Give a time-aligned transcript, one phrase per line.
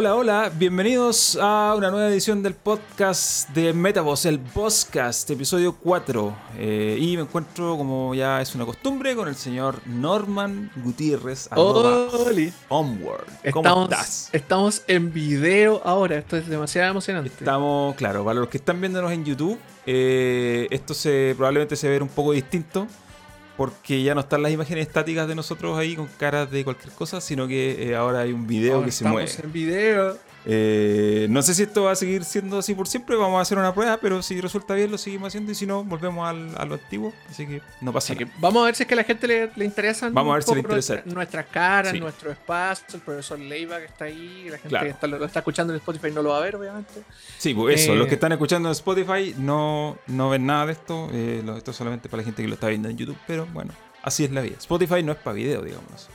[0.00, 6.36] Hola, hola, bienvenidos a una nueva edición del podcast de Metavoz, el Bosscast, episodio 4.
[6.56, 11.48] Eh, y me encuentro, como ya es una costumbre, con el señor Norman Gutiérrez.
[11.52, 12.52] Oli.
[12.68, 13.26] Onward.
[13.50, 14.30] ¿Cómo Estamos, estás?
[14.32, 17.30] estamos en video ahora, esto es demasiado emocionante.
[17.30, 22.00] Estamos, claro, para los que están viéndonos en YouTube, eh, esto se probablemente se ve
[22.00, 22.86] un poco distinto.
[23.58, 27.20] Porque ya no están las imágenes estáticas de nosotros ahí con caras de cualquier cosa,
[27.20, 29.32] sino que eh, ahora hay un video Ahora que se estamos mueve.
[29.42, 30.16] en video.
[30.46, 33.58] Eh, no sé si esto va a seguir siendo así por siempre, vamos a hacer
[33.58, 36.64] una prueba, pero si resulta bien lo seguimos haciendo y si no, volvemos al- a
[36.64, 38.36] lo antiguo, así que no pasa Así que nada.
[38.40, 40.42] vamos a ver si es que a la gente le, le interesan Vamos a ver
[40.44, 40.94] si le interesa.
[40.94, 42.00] nuestra- nuestras caras, Sí.
[42.00, 44.84] nuestro espacio, el profesor Leiva que está ahí, la gente Claro.
[44.86, 47.02] que está- lo, lo está escuchando en Spotify no lo va a ver, obviamente.
[47.36, 50.72] Sí, pues eso, Eh, los que están escuchando en Spotify no, no ven nada de
[50.72, 53.46] esto, eh, esto es solamente para la gente que lo está viendo en YouTube, pero
[53.52, 54.56] bueno, así es la vida.
[54.58, 56.08] Spotify no es para video, digamos.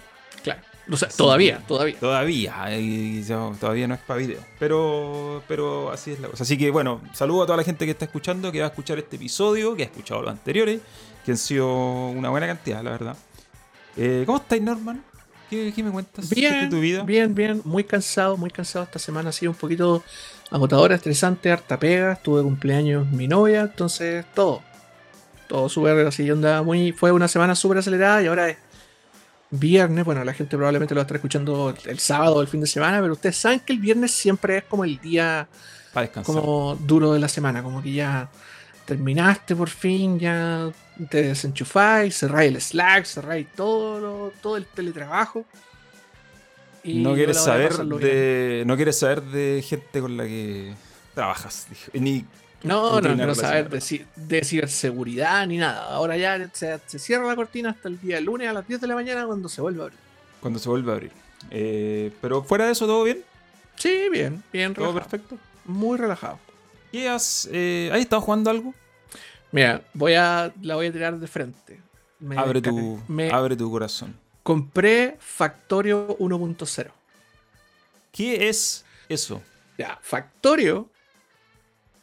[0.92, 1.98] O sea, todavía, todavía.
[2.00, 4.40] Todavía, y yo- todavía no es para video.
[4.60, 6.44] Pero, pero así es la cosa.
[6.44, 8.98] Así que bueno, saludo a toda la gente que está escuchando, que va a escuchar
[9.00, 10.82] este episodio, que ha escuchado los anteriores,
[11.26, 11.74] que han sido
[12.10, 13.18] una buena cantidad, la verdad.
[13.96, 15.02] Eh, ¿Cómo estáis, Norman?
[15.50, 17.04] ¿Qué, qué me cuentas de Bien, tu vida?
[17.04, 18.84] bien, bien, muy cansado, muy cansado.
[18.86, 20.04] Esta semana ha sido un poquito
[20.52, 22.16] agotadora, estresante, harta pega.
[22.16, 24.62] Tuve cumpleaños mi novia, entonces todo.
[25.48, 26.92] Todo súper así, onda muy.
[26.92, 28.58] Fue una semana súper acelerada y ahora es
[29.60, 30.06] viernes.
[30.06, 32.68] Bueno, la gente probablemente lo va a estar escuchando el, sábado o el fin de
[32.68, 35.48] semana, pero ustedes saben que el viernes siempre es como el día
[35.94, 36.36] Para descansar.
[36.36, 38.30] como duro de la semana, como que ya
[38.86, 40.70] terminaste por fin, ya
[41.10, 45.46] te desenchufáis, cerráis el Slack, cerráis todo, lo- todo el teletrabajo.
[46.84, 48.00] Y no yo quieres saber bien.
[48.00, 48.64] de.
[48.66, 50.74] No quieres saber de gente con la que
[51.14, 51.68] trabajas.
[51.94, 52.26] Ni
[52.64, 53.70] No, no, no saber relacionada.
[53.70, 55.84] de, ci- de ciberseguridad ni nada.
[55.94, 58.88] Ahora ya se, se cierra la cortina hasta el día lunes a las 10 de
[58.88, 60.00] la mañana cuando se vuelve a abrir.
[60.40, 61.12] cuando se vuelve a abrir.
[61.52, 63.22] Eh, pero fuera de eso, ¿todo bien?
[63.76, 65.10] Sí, bien, bien ¿Todo relajado.
[65.10, 65.38] perfecto?
[65.66, 66.40] Muy relajado.
[66.92, 68.74] ¿Qué has, eh, ¿Has estado jugando algo?
[69.52, 71.82] Mira, voy a, la voy a tirar de frente.
[72.20, 74.16] Me Abre tu, me abre tu corazón.
[74.42, 76.92] compré Factorio 1.0.
[78.12, 79.42] ¿Qué es eso?
[79.78, 80.90] Ya, Factorio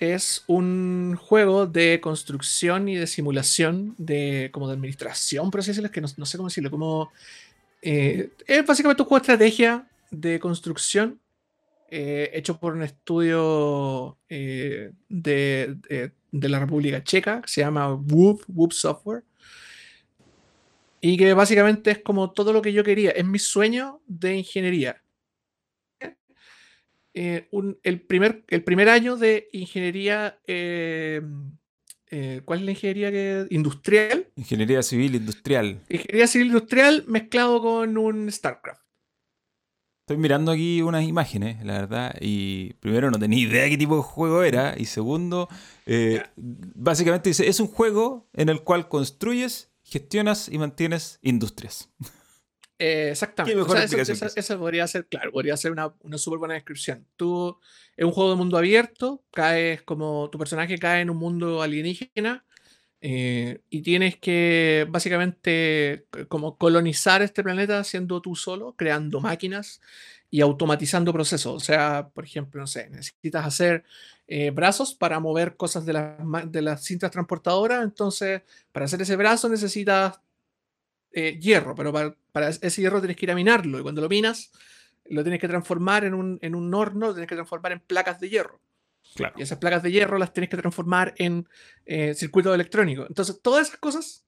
[0.01, 5.91] es un juego de construcción y de simulación, de como de administración, por así decirlo,
[5.91, 7.13] que no, sé cómo decirlo, como...
[7.83, 11.21] eh, es básicamente un juego de estrategia de construcción
[11.91, 17.93] eh, hecho por un estudio eh, de, de- de la República Checa, que se llama
[17.93, 19.25] Whoop, Whoop Software.
[21.01, 25.03] Y que básicamente es como todo lo que yo quería, es mi sueño de ingeniería
[27.15, 30.39] eh, un- el, primer, el primer año de ingeniería.
[30.47, 31.21] eh,
[32.13, 34.27] eh, ¿Cuál es la ingeniería que, industrial?
[34.37, 35.81] Ingeniería civil industrial.
[35.89, 38.83] Ingeniería civil industrial mezclado con un StarCraft.
[40.03, 44.03] Estoy mirando aquí unas imágenes, la verdad, y primero no tenía idea qué tipo de
[44.03, 45.49] juego era, y segundo,
[45.87, 51.91] eh, básicamente dice, es un juego en el cual construyes, gestionas y mantienes industrias.
[52.83, 53.61] Eh, exactamente.
[53.61, 54.27] O sea, eso, esa.
[54.35, 57.07] eso podría ser, claro, podría ser una, una súper buena descripción.
[57.17, 57.59] Tú,
[57.95, 62.43] es un juego de mundo abierto, caes como, tu personaje cae en un mundo alienígena
[63.03, 69.83] eh, y tienes que básicamente como colonizar este planeta siendo tú solo, creando máquinas
[70.31, 71.55] y automatizando procesos.
[71.55, 73.85] O sea, por ejemplo, no sé, necesitas hacer
[74.27, 75.93] eh, brazos para mover cosas de
[76.25, 78.43] ma- de las cintas transportadoras, entonces
[78.73, 80.19] para hacer ese brazo necesitas
[81.13, 84.09] eh, hierro, pero para, para ese hierro tienes que ir a minarlo y cuando lo
[84.09, 84.51] minas
[85.07, 88.21] lo tienes que transformar en un, en un horno, lo tienes que transformar en placas
[88.21, 88.61] de hierro.
[89.17, 89.35] Claro.
[89.37, 91.49] Y esas placas de hierro las tienes que transformar en
[91.85, 93.09] eh, circuitos electrónicos.
[93.09, 94.25] Entonces, todas esas cosas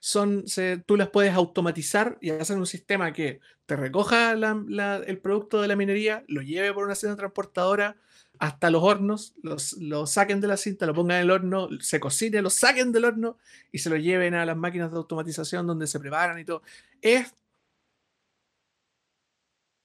[0.00, 4.96] son, se- tú las puedes automatizar y hacer un sistema que te recoja la- la-
[4.96, 7.96] el producto de la minería, lo lleve por una cinta transportadora
[8.38, 12.00] hasta los hornos, los, lo saquen de la cinta, lo pongan en el horno, se
[12.00, 13.38] cocine, lo saquen del horno
[13.72, 16.62] y se lo lleven a las máquinas de automatización donde se preparan y todo.
[17.02, 17.32] Es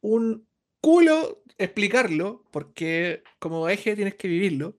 [0.02, 0.48] un
[0.80, 4.78] culo explicarlo, porque como eje tienes que vivirlo,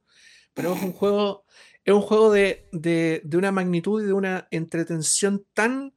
[0.55, 1.45] pero es un juego,
[1.85, 5.95] es un juego de, de- de una magnitud y de una entretención tan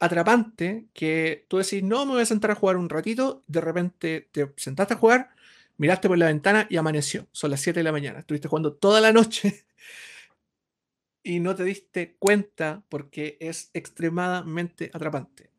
[0.00, 4.28] atrapante que tú decís, no, me voy a sentar a jugar un ratito, de repente
[4.32, 5.30] te sentaste a jugar,
[5.78, 9.00] miraste por la ventana y amaneció, son las 7 de la mañana, estuviste jugando toda
[9.00, 9.66] la noche
[11.22, 15.50] y no te diste cuenta porque es extremadamente atrapante.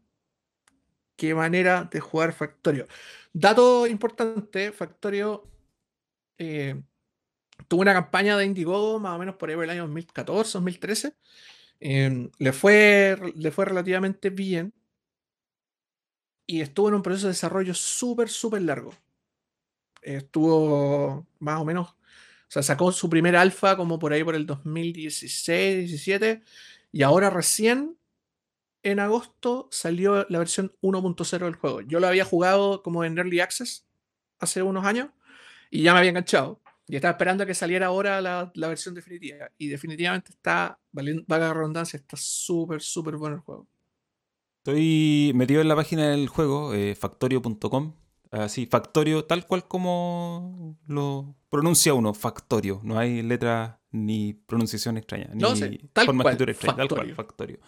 [1.16, 2.88] Qué manera de jugar Factorio.
[3.34, 5.50] Dato importante, Factorio
[6.38, 6.82] eh,
[7.68, 11.16] tuvo una campaña de Indiegogo más o menos por ahí por el año 2014, 2013.
[11.82, 14.74] eh, le, fue, le fue relativamente bien
[16.48, 18.94] y estuvo en un proceso de desarrollo súper, súper largo.
[20.02, 24.46] Estuvo más o menos, o sea, sacó su primer alfa como por ahí por el
[24.46, 26.42] 2016, 17,
[26.92, 27.98] y ahora recién
[28.84, 31.82] en agosto salió la versión 1.0 del juego.
[31.82, 33.86] Yo lo había jugado como en Early Access
[34.40, 35.10] hace unos años
[35.70, 36.62] y ya me había enganchado.
[36.88, 39.52] Y estaba esperando a que saliera ahora la, versión definitiva.
[39.60, 43.68] Y definitivamente está, vaga redundancia, está súper, súper bueno el juego.
[44.64, 47.94] Estoy metido en la página del juego, eh, factorio.com.
[48.32, 52.80] Así, Factorio, tal cual como lo pronuncia uno, Factorio.
[52.84, 55.42] No hay letra ni pronunciación extraña, ni
[56.06, 57.60] forma de escritura extraña, tal cual, Factorio.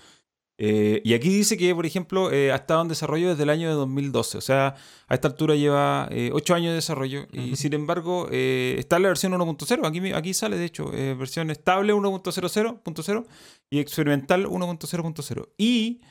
[0.64, 3.68] Eh, y aquí dice que, por ejemplo, eh, ha estado en desarrollo desde el año
[3.68, 4.38] de 2012.
[4.38, 4.76] O sea,
[5.08, 7.26] a esta altura lleva eh, 8 años de desarrollo.
[7.34, 9.88] Y sin embargo, eh, está en la versión 1.0.
[9.88, 13.26] Aquí, aquí sale, de hecho, versión estable 1.00.0
[13.72, 15.50] y experimental 1.0.0.
[15.58, 16.02] Y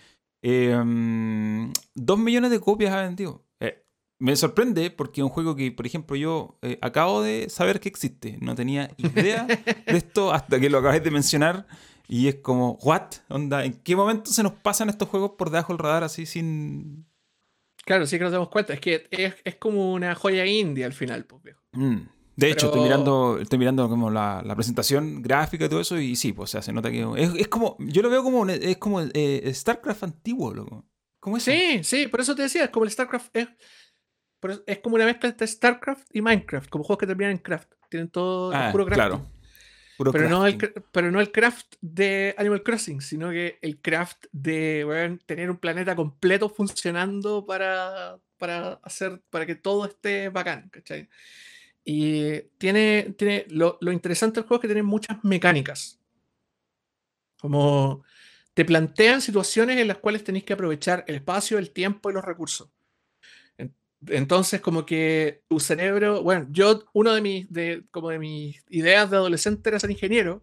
[0.42, 1.72] 2 em,
[2.18, 3.44] millones de copias ha vendido.
[4.20, 8.38] Me sorprende porque es un juego que, por ejemplo, yo acabo de saber que existe.
[8.40, 11.66] No tenía idea de esto hasta que lo acabé de mencionar.
[12.06, 13.14] Y es como, ¿what?
[13.28, 17.06] Onda, ¿en qué momento se nos pasan estos juegos por debajo del radar así sin.
[17.84, 18.74] Claro, sí que nos damos cuenta.
[18.74, 21.62] Es que es, como una joya india al final, pues, viejo.
[21.72, 22.00] Mm.
[22.36, 26.32] De hecho, estoy mirando, estoy mirando como la, presentación gráfica y todo eso, y sí,
[26.32, 27.06] pues se nota que
[27.38, 30.86] es, como, yo lo veo como es como eh, StarCraft antiguo, loco.
[31.20, 33.36] ¿Cómo es Sí, sí, por eso te decía, es como el StarCraft,
[34.42, 37.72] es, es como una mezcla entre StarCraft y Minecraft, como juegos que terminan en craft.
[37.88, 38.98] Tienen todo ah, puro craft.
[38.98, 39.40] Claro
[40.12, 40.56] pero, no el,
[40.92, 45.94] pero no el craft de Animal Crossing, sino que el craft de tener un planeta
[45.94, 51.08] completo funcionando para, para, hacer, para que todo esté bacán, ¿cachai?
[51.84, 55.98] Y tiene, tiene lo, lo interesante del juego es que tiene muchas mecánicas.
[57.38, 58.02] Como
[58.54, 62.24] te plantean situaciones en las cuales tenéis que aprovechar el espacio, el tiempo y los
[62.24, 62.68] recursos.
[64.06, 69.10] Entonces, como que tu cerebro, bueno, yo, uno de mis, de, como de mis ideas
[69.10, 70.42] de adolescente era ser ingeniero.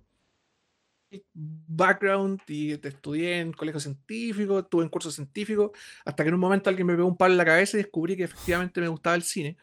[1.34, 5.72] Background y te estudié en colegio científico, estuve en curso científico,
[6.04, 8.18] hasta que en un momento alguien me pegó un palo en la cabeza y descubrí
[8.18, 9.58] que efectivamente me gustaba el cine.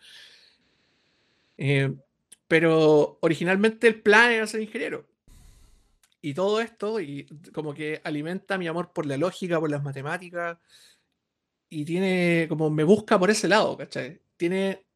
[1.58, 1.94] Eh,
[2.49, 5.06] pero originalmente el plan era ser ingeniero.
[6.20, 10.56] Y todo esto, y como que alimenta mi amor por la lógica, por las matemáticas,
[11.75, 14.21] y tiene, como me busca por ese lado, ¿cachai?
[14.37, 14.87] Tiene,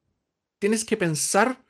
[0.61, 1.65] tienes que pensar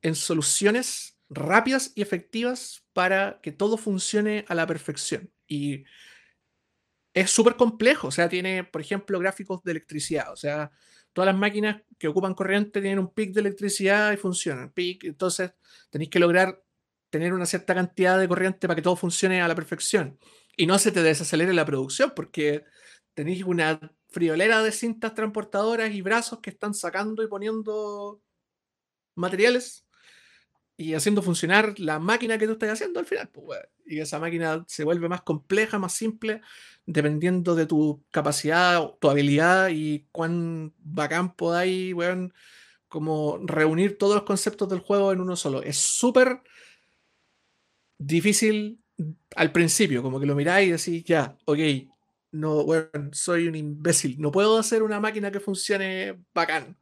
[0.00, 5.30] en soluciones rápidas y efectivas para que todo funcione a la perfección.
[5.46, 5.84] Y
[7.12, 10.70] es súper complejo, o sea, tiene, por ejemplo, gráficos de electricidad, o sea,
[11.12, 15.52] todas las máquinas que ocupan corriente tienen un pic de electricidad y funcionan, pic, entonces
[15.90, 16.62] tenéis que lograr
[17.10, 20.18] tener una cierta cantidad de corriente para que todo funcione a la perfección
[20.56, 22.64] y no se te desacelere la producción porque
[23.14, 23.80] tenéis una
[24.16, 28.22] friolera de cintas transportadoras y brazos que están sacando y poniendo
[29.14, 29.86] materiales
[30.78, 33.28] y haciendo funcionar la máquina que tú estás haciendo al final.
[33.28, 36.40] Pues, y esa máquina se vuelve más compleja, más simple,
[36.86, 41.94] dependiendo de tu capacidad, tu habilidad y cuán bacán podáis,
[42.88, 45.62] como reunir todos los conceptos del juego en uno solo.
[45.62, 46.40] Es súper
[47.98, 48.82] difícil
[49.34, 51.58] al principio, como que lo miráis y decís, ya, ok,
[52.32, 56.76] no, bueno, soy un imbécil, no puedo hacer una máquina que funcione bacán.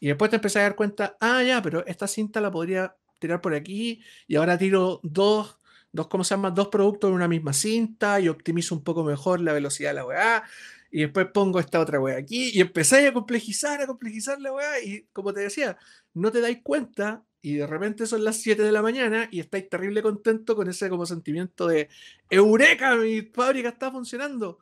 [0.00, 3.40] Y después te empecé a dar cuenta, ah, ya, pero esta cinta la podría tirar
[3.40, 5.58] por aquí y ahora tiro dos,
[5.92, 6.50] dos, ¿cómo se llama?
[6.50, 10.06] Dos productos en una misma cinta y optimizo un poco mejor la velocidad de la
[10.06, 10.44] weá.
[10.90, 14.80] Y después pongo esta otra weá aquí y empecé a complejizar, a complejizar la weá.
[14.80, 15.76] Y como te decía,
[16.12, 19.68] no te dais cuenta y de repente son las 7 de la mañana y estáis
[19.68, 21.88] terrible contento con ese como sentimiento de
[22.30, 24.60] Eureka, mi fábrica está funcionando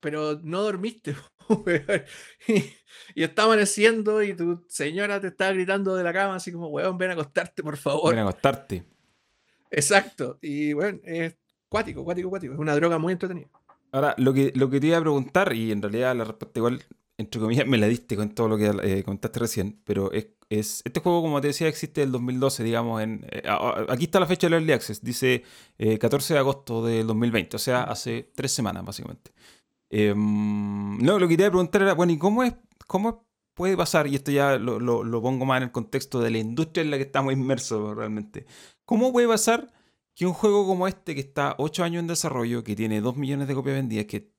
[0.00, 1.16] pero no dormiste.
[3.14, 6.98] y, está amaneciendo y tu señora te está gritando de la cama así como, weón,
[6.98, 8.14] ven a acostarte, por favor.
[8.14, 8.84] Ven a acostarte.
[9.70, 10.38] Exacto.
[10.42, 11.36] Y bueno, es
[11.68, 12.54] cuático, cuático, cuático.
[12.54, 13.48] Es una droga muy entretenida.
[13.92, 16.82] Ahora, lo que, lo que te iba a preguntar, y en realidad la respuesta igual,
[17.16, 20.82] entre comillas, me la diste con todo lo que eh, contaste recién, pero es, es,
[20.84, 23.42] este juego, como te decía, existe del 2012, digamos, en, eh,
[23.88, 25.42] aquí está la fecha del Early Access, dice
[26.00, 29.32] 14 eh, de agosto del 2020, o sea, hace tres semanas, básicamente.
[29.90, 32.54] Em, no, lo que quería preguntar era, bueno, ¿y cómo es,
[32.86, 34.06] cómo puede pasar?
[34.06, 36.96] Y esto ya lo, lo, pongo más en el contexto de la industria en la
[36.96, 38.46] que estamos inmersos realmente.
[38.84, 39.72] ¿Cómo puede pasar
[40.14, 43.48] que un juego como este, que está 8 años en desarrollo, que tiene 2 millones
[43.48, 44.32] de copias vendidas, que,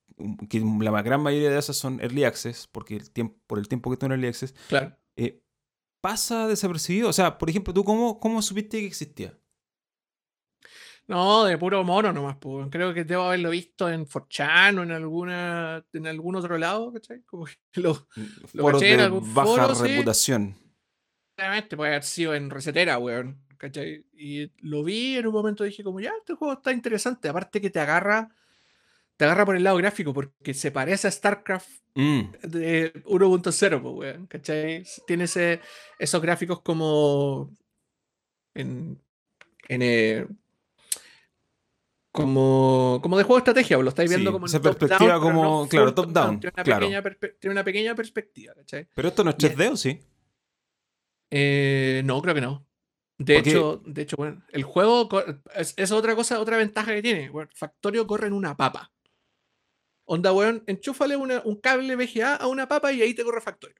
[0.49, 3.89] que la gran mayoría de esas son early access, porque el tiempo, por el tiempo
[3.89, 4.95] que está en early access, claro.
[5.15, 5.41] Eh,
[6.01, 7.09] pasa desapercibido?
[7.09, 9.37] O sea, por ejemplo, ¿tú cómo, cómo supiste que existía?
[11.09, 12.67] No, de puro mono nomás, pues.
[12.69, 17.21] Creo que debo haberlo visto en Forchan o en alguna en algún otro lado, ¿cachai?
[17.23, 18.23] Como que lo, mm,
[18.53, 20.55] lo caché en algún baja reputación.
[21.37, 23.41] Obviamente puede haber sido en recetera, weón.
[23.57, 24.05] ¿cachai?
[24.13, 27.27] Y lo vi en un momento dije como, ya, este juego está interesante.
[27.27, 28.29] Aparte que te agarra,
[29.17, 33.93] te agarra por el lado gráfico, porque se parece a StarCraft Mm, de 1.0, pues,
[33.93, 34.85] weón, ¿cachai?
[35.05, 35.59] Tiene ese,
[35.97, 37.55] esos gráficos como
[38.53, 39.01] en,
[39.67, 40.27] en eh,
[42.23, 44.99] como, como de juego de estrategia, pues, lo estáis viendo Sí, como en esa perspectiva
[44.99, 46.79] pero como- no claro, top-down, Tiene una, claro.
[46.81, 48.87] pequeña perspe- tiene una pequeña perspectiva, ¿cachai?
[48.93, 49.99] Pero esto no es Y es- 3D, ¿o sí?
[51.31, 52.65] Eh, no, creo que no.
[53.17, 55.09] De Porque- hecho, de hecho, bueno, el juego
[55.55, 57.29] es, es otra cosa, otra ventaja que tiene.
[57.29, 58.91] Bueno, Factorio corre en una papa.
[60.05, 63.75] Onda, weón, enchúfale una- un cable VGA a una papa y ahí te corre Factorio.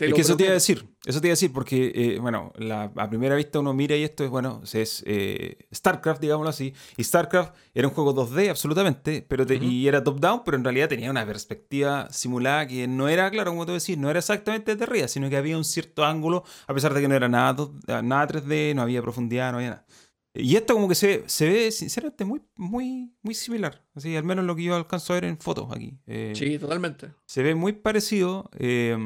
[0.00, 2.18] Te Es que eso te iba a decir, eso te iba a decir, porque, eh,
[2.20, 6.48] bueno, la- a primera vista uno mira y esto es, bueno, es eh, StarCraft, digámoslo
[6.48, 9.64] así, y StarCraft era un juego 2D absolutamente, pero te- Ujú.
[9.66, 13.66] y era top-down, pero en realidad tenía una perspectiva simulada que no era, claro, como
[13.66, 16.94] tú decís, no era exactamente desde arriba, sino que había un cierto ángulo, a pesar
[16.94, 17.68] de que no era nada,
[18.02, 19.86] nada 3D, no había profundidad, no había nada.
[20.32, 24.44] Y esto como que se, se ve, sinceramente, muy, muy, muy similar, así, al menos
[24.44, 25.98] lo que yo alcanzo a ver en fotos aquí.
[26.06, 27.10] Eh, Sí, totalmente.
[27.26, 28.48] se ve muy parecido.
[28.58, 28.96] eh,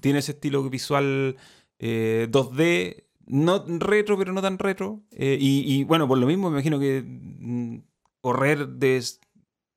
[0.00, 1.36] tiene ese estilo visual
[1.78, 5.02] eh, 2D, no retro, pero no tan retro.
[5.12, 7.78] eh, y, y, bueno, por lo mismo me imagino que mm,
[8.22, 9.02] correr, de,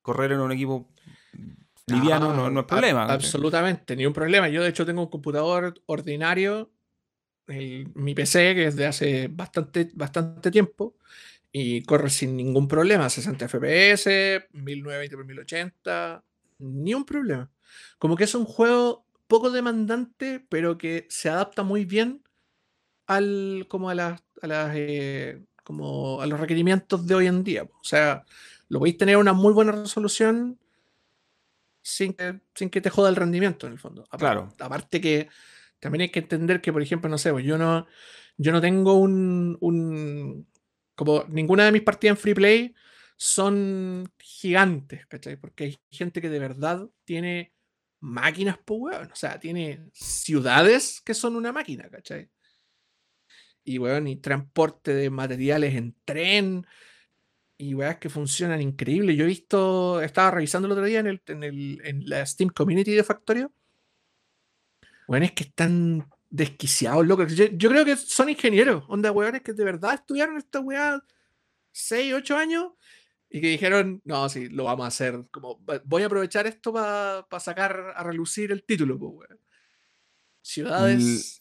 [0.02, 0.88] correr en un equipo
[1.88, 3.04] liviano no, no es problema.
[3.06, 4.48] Absolutamente, ni un problema.
[4.48, 6.72] Yo, de hecho, tengo un computador ordinario,
[7.48, 10.96] el- mi PC, que es de hace bastante, bastante tiempo,
[11.52, 13.10] y corre sin ningún problema.
[13.10, 16.24] 60 FPS, 1920 x 1080,
[16.60, 17.50] ni un problema.
[18.00, 22.24] Como que es un juego poco demandante, pero que se adapta muy bien
[23.08, 27.64] al, como a las, a las, eh, como a los requerimientos de hoy en día.
[27.64, 28.26] O sea,
[28.70, 30.60] lo podéis tener una muy buena resolución
[31.82, 34.04] sin que, sin que te joda el rendimiento en el fondo.
[34.18, 34.54] Claro.
[34.60, 35.30] Aparte que
[35.82, 37.88] también hay que entender que, por ejemplo, no sé, pues yo no,
[38.38, 40.48] yo no tengo un,
[40.96, 42.76] Como ninguna de mis partidas en free play
[43.18, 45.38] son gigantes, ¿cachai?
[45.38, 47.54] Porque hay gente que de verdad tiene
[48.00, 49.12] máquinas, pues, weón.
[49.12, 52.30] O sea, tiene ciudades que son una máquina, ¿cachai?
[53.64, 56.66] Y, weón, y transporte de materiales en tren.
[57.58, 59.16] Y weas que funcionan increíble.
[59.16, 62.50] Yo he visto, estaba revisando el otro día en, el, en, el- en la Steam
[62.52, 63.54] Community de Factorio.
[65.08, 67.36] Weones que están desquiciados, locos.
[67.36, 71.04] Yo, yo creo que son ingenieros, onda weones que de verdad estudiaron esta weá
[71.72, 72.68] 6, 8 años
[73.30, 75.26] y que dijeron, no, sí, lo vamos a hacer.
[75.32, 79.40] Como "Va- voy a aprovechar esto para sacar a relucir el título, pues, weón.
[80.42, 81.38] Ciudades.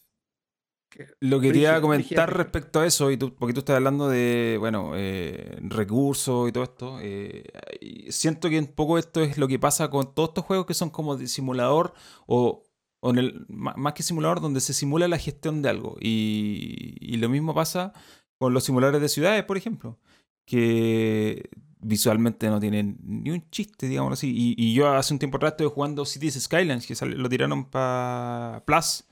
[0.89, 3.59] que- Lo que te iba a Brígido, comentar respecto a eso, y tú, porque tú
[3.61, 7.45] estás hablando de, bueno, eh, recursos y todo esto, eh,
[7.79, 10.73] y siento que un poco esto es lo que pasa con todos estos juegos que
[10.73, 11.93] son como de simulador
[12.27, 12.63] o,
[13.01, 15.97] o en el, má- más que simulador, donde se simula la gestión de algo.
[15.99, 17.91] Y, y lo mismo pasa
[18.37, 19.99] con los simuladores de ciudades, por ejemplo,
[20.45, 24.31] que visualmente no tienen ni un chiste, digamos así.
[24.35, 27.65] Y, y yo hace un tiempo atrás estuve jugando Cities Skylines, que sale- lo tiraron
[27.65, 29.03] para Plus.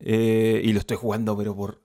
[0.00, 1.82] Eh, y lo estoy jugando, pero por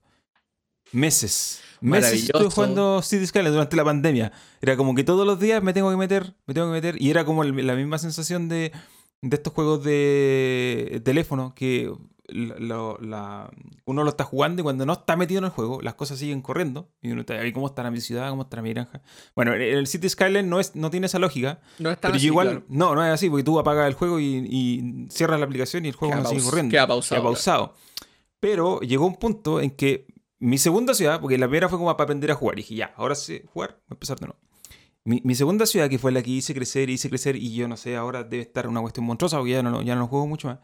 [0.91, 1.61] meses.
[1.81, 4.31] Meses estuve jugando City Skylines durante la pandemia.
[4.61, 7.01] Era como que todos los días me tengo que meter, me tengo que meter.
[7.01, 8.71] Y era como el- la misma sensación de,
[9.21, 11.91] de estos juegos de teléfono que
[12.31, 13.49] lo- la-
[13.85, 16.41] uno lo está jugando y cuando no está metido en el juego, las cosas siguen
[16.41, 16.87] corriendo.
[17.01, 18.29] Y uno está ahí, ¿cómo estará mi ciudad?
[18.29, 19.01] ¿Cómo estará mi granja?
[19.35, 21.59] Bueno, el- City Skyline no, es, no tiene esa lógica.
[21.79, 22.65] No es tan Pero así, igual, claro.
[22.69, 25.89] no, no es así, porque tú apagas el juego y, y cierras la aplicación y
[25.89, 26.71] el juego Queda no sigue corriendo.
[26.71, 27.73] queda pausado, Queda pausado.
[28.39, 30.05] Pero llegó un punto en que
[30.37, 32.93] mi segunda ciudad, porque la primera fue como para aprender a jugar, y dije, ya,
[32.95, 34.39] ahora sé jugar, voy a empezar de nuevo.
[35.09, 37.77] Mi, mi segunda ciudad, que fue la que hice crecer, hice crecer, y yo no
[37.77, 40.59] sé, ahora debe estar una cuestión monstruosa, porque ya no, ya no juego mucho más.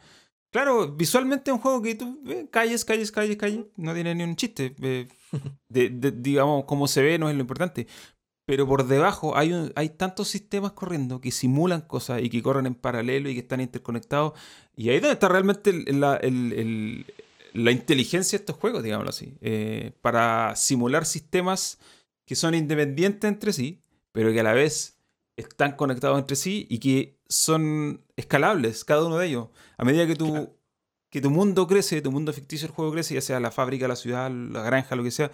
[0.51, 4.23] Claro, visualmente es un juego que tú eh, calles, calles, calles, calles, no tiene ni
[4.23, 4.75] un chiste.
[4.81, 5.07] eh,
[5.69, 7.87] de- de- digamos, cómo se ve no es lo importante.
[8.47, 12.67] Pero por debajo hay, un- hay tantos sistemas corriendo que simulan cosas y que corren
[12.67, 14.33] en paralelo y que están interconectados.
[14.75, 17.05] Y ahí es donde está realmente el- la, el- el-
[17.53, 19.33] la inteligencia de estos juegos, digámoslo así.
[19.41, 21.79] eh, para simular sistemas
[22.27, 23.79] que son independientes entre sí,
[24.15, 24.97] pero que a la vez
[25.37, 29.49] están conectados entre sí y que son escalables, cada uno de ellos.
[29.77, 30.55] A medida que tu, Claro.
[31.11, 33.97] que tu mundo crece, tu mundo ficticio del juego crece, ya sea la fábrica, la
[33.97, 35.31] ciudad, la granja, lo que sea,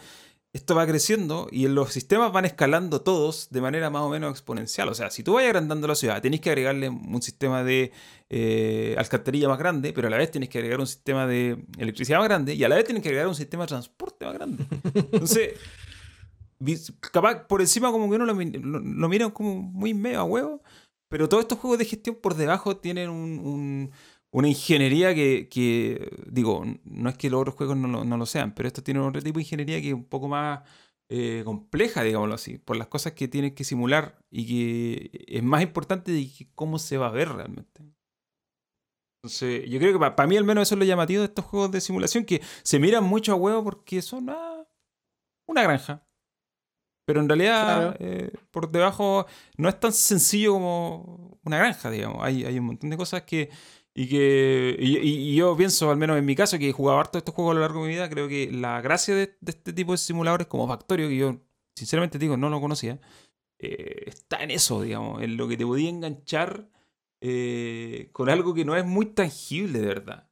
[0.53, 4.89] esto va creciendo y los sistemas van escalando todos de manera más o menos exponencial.
[4.89, 7.91] O sea, si tú vas agrandando la ciudad, tenéis que agregarle un sistema de
[8.29, 12.17] eh, alcantarilla más grande, pero a la vez tienes que agregar un sistema de electricidad
[12.17, 14.65] más grande y a la vez tienes que agregar un sistema de transporte más grande.
[14.93, 15.53] Entonces,
[17.12, 20.62] capaz por encima como que uno lo, lo, lo mira como muy medio a huevo,
[21.10, 23.91] pero todos estos juegos de gestión por debajo tienen un, un-
[24.34, 28.82] una ingeniería que, digo, no es que los otros juegos no, lo sean, pero esto
[28.82, 30.62] tiene otro tipo de ingeniería que es un poco más
[31.10, 35.62] eh, compleja, digámoslo así, por las cosas que tienes que simular y que es más
[35.62, 37.84] importante de cómo se va a ver realmente.
[39.24, 41.72] Entonces, yo creo que para, mí al menos eso es lo llamativo de estos juegos
[41.72, 44.30] de simulación, que se miran mucho a huevo porque son
[45.48, 46.08] una granja.
[47.12, 49.25] Pero en realidad, eh, por debajo
[49.58, 52.24] no es tan sencillo como una granja, digamos.
[52.24, 53.50] Hay, hay un montón de cosas que,
[53.94, 57.36] y que y, yo pienso, al menos en mi caso, que he jugado harto estos
[57.36, 59.98] juegos a lo largo de mi vida, creo que la gracia de, este tipo de
[59.98, 61.41] simuladores como Factorio, que yo
[61.75, 63.01] sinceramente digo no lo conocía,
[63.60, 66.70] eh, está en eso, digamos, en lo que te podía enganchar
[67.20, 70.30] eh, con algo que no es muy tangible, de verdad.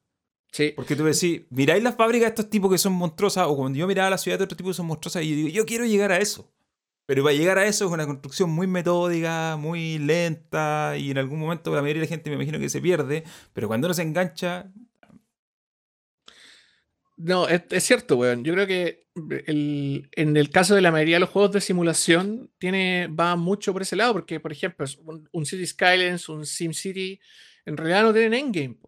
[0.50, 0.72] Sí.
[0.74, 3.86] Porque tú decís, miráis las fábricas de estos tipos que son monstruosas, o cuando yo
[3.86, 6.10] miraba la ciudad de otros tipos que son monstruosas, y yo digo, yo quiero llegar
[6.10, 6.50] a eso.
[7.10, 11.40] Pero para llegar a eso es una construcción muy metódica, muy lenta y en algún
[11.40, 14.02] momento la mayoría de la gente me imagino que se pierde, pero cuando uno se
[14.02, 14.70] engancha...
[17.16, 18.44] No, es, cierto, weón.
[18.44, 19.08] Yo creo que
[19.42, 23.82] en el caso de la mayoría de los juegos de simulación tiene, va mucho por
[23.82, 24.86] ese lado, porque por ejemplo
[25.32, 27.18] un, City Skylines, un Sim City,
[27.66, 28.78] en realidad no tienen endgame.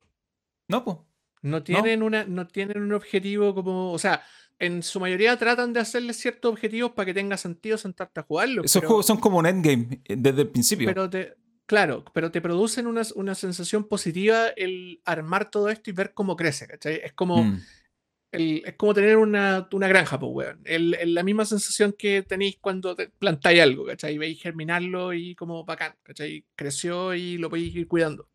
[0.68, 0.96] No, pues.
[1.42, 4.22] No tienen, Una, no tienen un objetivo como, o sea,
[4.62, 8.62] en su mayoría tratan de hacerle ciertos objetivos para que tenga sentido sentarte a jugarlo.
[8.62, 10.86] Esos juegos son como un endgame eh, desde el principio.
[10.86, 11.34] Pero te,
[11.66, 16.68] claro, pero te producen una, sensación positiva el armar todo esto y ver cómo crece,
[16.68, 17.00] ¿cachai?
[17.02, 17.60] Es como, mm.
[18.30, 20.60] es como tener una, granja, pues, weón.
[20.64, 24.16] El, la misma sensación que tenéis cuando plantáis algo, ¿cachai?
[24.16, 26.44] Veis germinarlo y como bacán, ¿cachai?
[26.54, 28.28] Creció y lo podéis ir cuidando.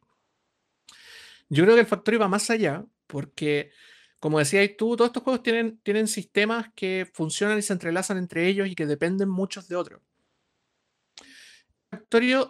[1.47, 3.71] Yo creo que el Factory va más allá porque
[4.19, 8.47] como decías tú, todos estos juegos tienen, tienen sistemas que funcionan y se entrelazan entre
[8.47, 10.01] ellos y que dependen muchos de otros.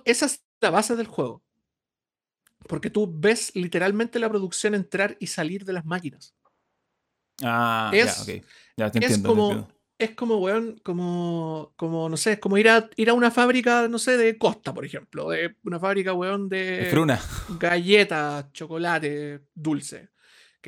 [0.05, 1.43] Esa es la base del juego.
[2.67, 6.33] Porque tú ves literalmente la producción entrar y salir de las máquinas.
[7.43, 8.41] Ah, es, ya,
[8.77, 9.29] Ya te entiendo.
[9.29, 9.67] Es como,
[9.99, 13.87] es como, weón, como, como, no sé, es como ir a, ir a una fábrica,
[13.87, 15.29] no sé, de Costa, por ejemplo.
[15.29, 17.19] De una fábrica, weón, de, de
[17.59, 20.09] galletas, chocolate, dulce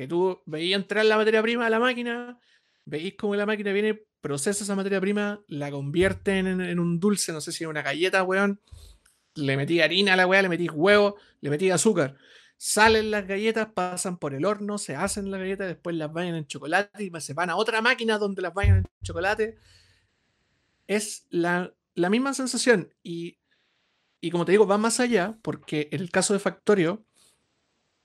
[0.00, 2.38] que tú veías entrar la materia prima a la máquina,
[2.86, 7.42] veis cómo la máquina viene, procesa esa materia prima, la convierte en, un dulce, no
[7.42, 8.62] sé si en una galleta, weón,
[9.34, 12.16] le metí harina a la weá, le metí huevo, le metí azúcar.
[12.56, 16.46] Salen las galletas, pasan por el horno, se hacen las galletas, después las vayan en
[16.46, 19.58] chocolate y se van a otra máquina donde las vayan en chocolate.
[20.86, 23.38] Es la, misma sensación y,
[24.22, 27.04] y como te digo, va más allá porque en el caso de Factorio,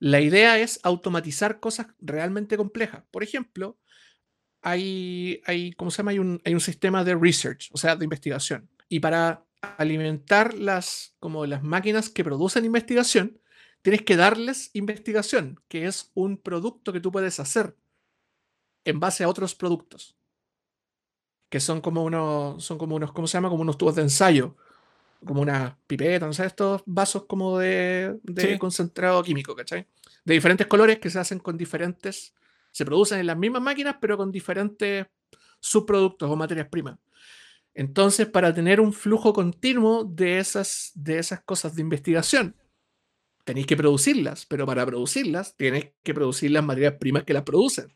[0.05, 3.03] la idea es automatizar cosas realmente complejas.
[3.09, 3.79] Por ejemplo,
[4.61, 6.11] hay, hay, ¿cómo se llama?
[6.11, 8.69] Hay un, hay un sistema de research, o sea, de investigación.
[8.87, 9.47] Y para
[9.79, 13.41] alimentar las, como las máquinas que producen investigación,
[13.81, 17.75] tienes que darles investigación, que es un producto que tú puedes hacer
[18.83, 20.15] en base a otros productos.
[21.49, 23.49] Que son como unos, son como unos, ¿cómo se llama?
[23.49, 24.55] Como unos tubos de ensayo
[25.25, 28.17] como una pipeta, no sé, estos vasos como de,
[28.59, 29.87] concentrado químico, ¿cachai?
[30.23, 32.33] De diferentes colores que se hacen con diferentes,
[32.71, 35.05] se producen en las mismas máquinas, pero con diferentes
[35.59, 36.97] subproductos o materias primas.
[37.73, 42.55] Entonces, para tener un flujo continuo de esas, de esas cosas de investigación,
[43.43, 47.93] tenéis que producirlas, pero para producirlas tienes que producir las materias primas que las producen.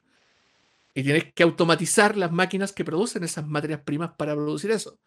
[0.93, 4.99] Y tienes que automatizar las máquinas que producen esas materias primas para producir eso.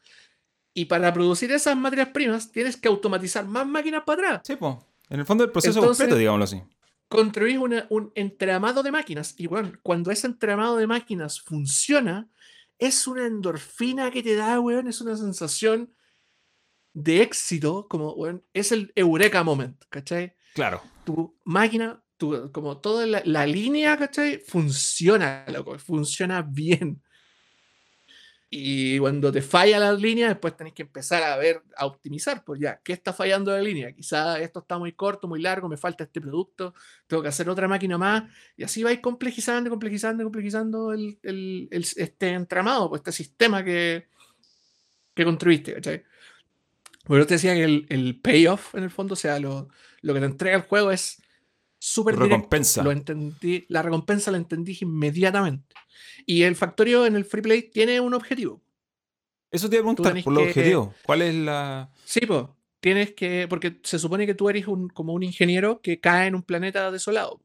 [0.75, 4.43] Y para producir esas materias primas tienes que automatizar más máquinas para atrás.
[4.45, 4.77] Sí, pues.
[5.09, 6.63] En el fondo del proceso completo, digámoslo así.
[7.09, 9.35] Construís un entramado de máquinas.
[9.37, 12.31] Y bueno, cuando ese entramado de máquinas funciona,
[12.79, 14.89] es una endorfina que te da, weón.
[14.89, 15.93] Es una sensación
[16.95, 20.35] de éxito, como, weón, es el eureka moment, ¿cachai?
[20.55, 20.83] Claro.
[21.05, 24.39] Tu máquina, tu, como toda la, la línea, ¿cachai?
[24.39, 27.03] Funciona, loco, funciona bien.
[28.55, 32.61] Y cuando te falla la línea, después tenés que empezar a ver, a optimizar, pues
[32.61, 33.91] ya, ¿qué está fallando la línea?
[33.95, 36.75] Quizá esto está muy corto, muy largo, me falta este producto,
[37.07, 42.29] tengo que hacer otra máquina más, y así vais complejizando, complejizando, complejizando el, el, este
[42.29, 44.09] entramado, pues este sistema que,
[45.15, 46.05] que construiste, ¿cachai?
[47.07, 49.71] Bueno, te decía que el, el, payoff, en el fondo, o sea, lo,
[50.03, 51.22] lo que te entrega el juego es
[51.83, 52.81] súper recompensa.
[52.85, 55.75] Lo entendí, la recompensa la entendí inmediatamente.
[56.25, 58.63] Y el Factorio en el Free Play tiene un objetivo.
[59.51, 60.95] Eso te iba a preguntar, por los objetivos.
[61.05, 61.91] ¿Cuál es la...?
[62.05, 62.45] Sí, pues,
[62.79, 63.49] tienes que...
[63.49, 66.93] Porque se supone que tú eres un, como un ingeniero que cae en un planeta
[66.93, 67.43] desolado.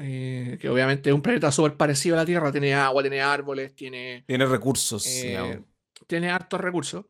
[0.00, 2.50] Eh, que obviamente es un planeta súper parecido a la Tierra.
[2.50, 4.24] Tiene agua, tiene árboles, tiene...
[4.26, 5.62] Tiene recursos, eh,
[6.08, 7.06] Tiene hartos recursos.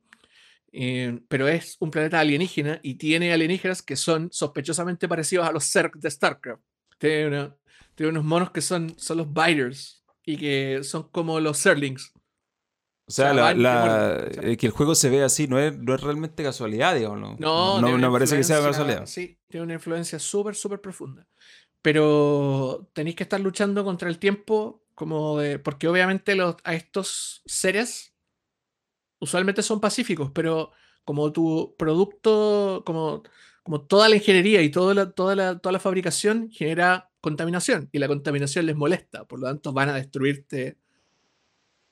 [0.76, 5.70] Eh, pero es un planeta alienígena y tiene alienígenas que son sospechosamente parecidos a los
[5.70, 6.60] Zerg de StarCraft.
[6.98, 7.52] Tiene,
[8.00, 12.12] unos monos que son, son los biters y que son como los serlings.
[13.06, 13.54] O sea,
[14.58, 17.38] que el juego se ve así no es, no es realmente casualidad, digamos.
[17.38, 19.06] No, no, no, parece que sea casualidad.
[19.06, 21.24] Sí, tiene una influencia súper, súper profunda.
[21.82, 25.60] Pero tenéis que estar luchando contra el tiempo, como de.
[25.60, 28.13] Porque obviamente los, a estos seres
[29.24, 30.70] usualmente son pacíficos, pero
[31.04, 33.22] como tu producto, como,
[33.62, 37.98] como toda la ingeniería y toda la, toda, la, toda la fabricación genera contaminación y
[37.98, 40.78] la contaminación les molesta, por lo tanto van a destruirte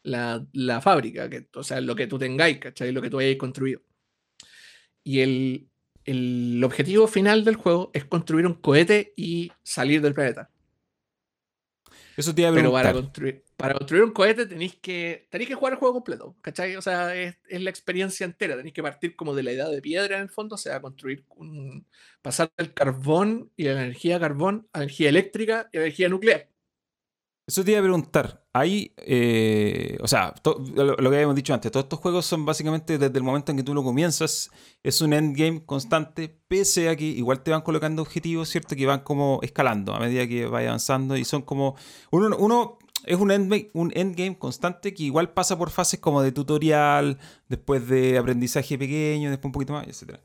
[0.03, 2.93] la, la fábrica, que, o sea, lo que tú tengáis, ¿cachai?
[2.93, 3.81] Lo que tú hayáis construido.
[5.05, 5.69] Y el,
[6.05, 10.51] el objetivo final del juego es construir un cohete y salir del planeta.
[12.17, 15.55] Eso te iba a Pero para construir, para construir un cohete tenéis que, tenéis que
[15.55, 16.75] jugar el juego completo, ¿cachai?
[16.75, 18.57] O sea, es, la experiencia entera.
[18.57, 21.25] Tenéis que partir como de la edad de piedra en el fondo, o sea, construir
[21.37, 21.87] un,
[22.23, 26.49] pasar del carbón y la energía carbón a energía eléctrica y energía nuclear.
[27.47, 28.45] Eso te iba a preguntar.
[28.53, 30.35] Ahí, eh, o sea,
[30.75, 33.63] lo, que habíamos dicho antes, todos estos juegos son básicamente desde el momento en que
[33.63, 34.51] tú lo comienzas,
[34.83, 38.75] es un endgame constante, pese a que igual te van colocando objetivos, ¿cierto?
[38.75, 41.77] Que van como escalando a medida que vaya avanzando y son como.
[42.11, 46.33] Uno, uno es un endgame, un endgame constante que igual pasa por fases como de
[46.33, 50.19] tutorial, después de aprendizaje pequeño, después un poquito más, etc.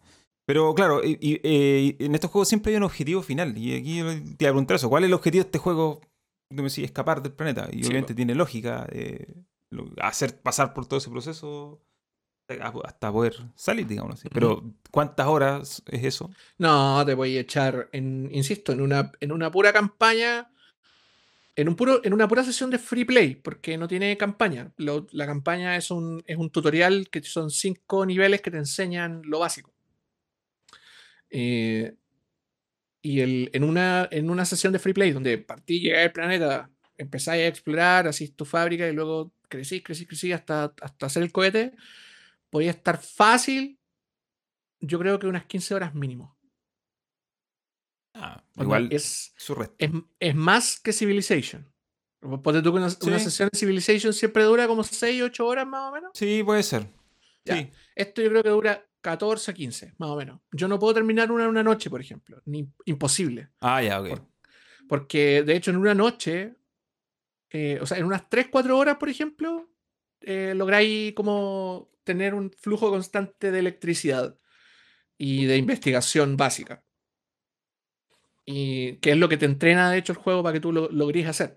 [0.46, 3.58] Pero claro, y, eh, en estos juegos siempre hay un objetivo final.
[3.58, 4.02] Y aquí
[4.38, 6.02] te iba a preguntar eso: ¿cuál es el objetivo de este juego
[6.50, 7.68] me decís, escapar del planeta.
[7.72, 9.28] Y obviamente tiene lógica eh,
[10.02, 11.82] hacer pasar por todo ese proceso
[12.86, 14.30] hasta poder salir, digamos así.
[14.30, 16.32] Pero, ¿cuántas horas es eso?
[16.58, 20.50] No, te voy a echar, en, insisto, en una, en una pura campaña,
[21.58, 24.72] en, un puro, en una pura sesión de free play, porque no tiene campaña.
[24.78, 29.40] la campaña es un, es un tutorial que son cinco niveles que te enseñan lo
[29.40, 29.74] básico.
[31.32, 31.96] Eh,
[33.02, 36.70] y el, en, una, en una sesión de free play donde partí, llegué al planeta,
[36.96, 41.32] empezáis a explorar, así tu fábrica y luego crecí, crecí, crecí hasta, hasta hacer el
[41.32, 41.74] cohete,
[42.52, 43.80] podía estar fácil,
[44.80, 46.37] yo creo que unas 15 horas mínimo.
[48.20, 49.34] Ah, igual es,
[49.78, 51.72] es, es, más que Civilization.
[52.20, 55.94] Ponte tú que una, sesión de Civilization siempre dura como 6, 8 horas más o
[55.94, 56.12] menos.
[56.16, 56.88] Sí, puede ser.
[57.46, 57.70] Sí.
[57.96, 60.42] Esto yo creo que dura 14, 15, más o menos.
[60.52, 62.42] Yo no puedo terminar una en una noche, por ejemplo.
[62.46, 63.50] Ni, imposible.
[63.62, 64.20] Ah, ya, ok.
[64.90, 66.56] porque de hecho en una noche,
[67.52, 69.70] eh, o sea, en unas 3, 4 horas, por ejemplo,
[70.22, 74.38] eh, lográis como tener un flujo constante de electricidad
[75.18, 76.84] y de investigación básica.
[78.50, 80.90] Y que es lo que te entrena, de hecho, el juego para que tú lo
[80.90, 81.54] logres hacer.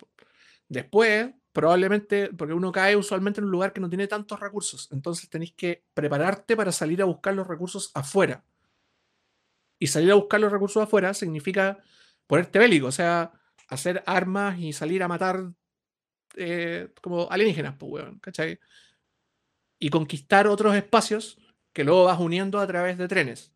[0.68, 5.31] Después, probablemente, porque uno cae usualmente en un lugar que no tiene tantos recursos, entonces
[5.31, 8.44] tenéis que prepararte para salir a buscar los recursos afuera.
[9.79, 11.79] Y salir a buscar los recursos afuera significa
[12.26, 13.33] ponerte bélico, o sea,
[13.68, 15.53] hacer armas y salir a matar
[16.37, 18.59] eh, como alienígenas, pues, weón, ¿cachai?
[19.79, 21.38] Y conquistar otros espacios
[21.72, 23.53] que luego vas uniendo a través de trenes.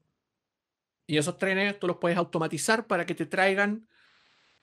[1.07, 3.87] Y esos trenes tú los puedes automatizar para que te traigan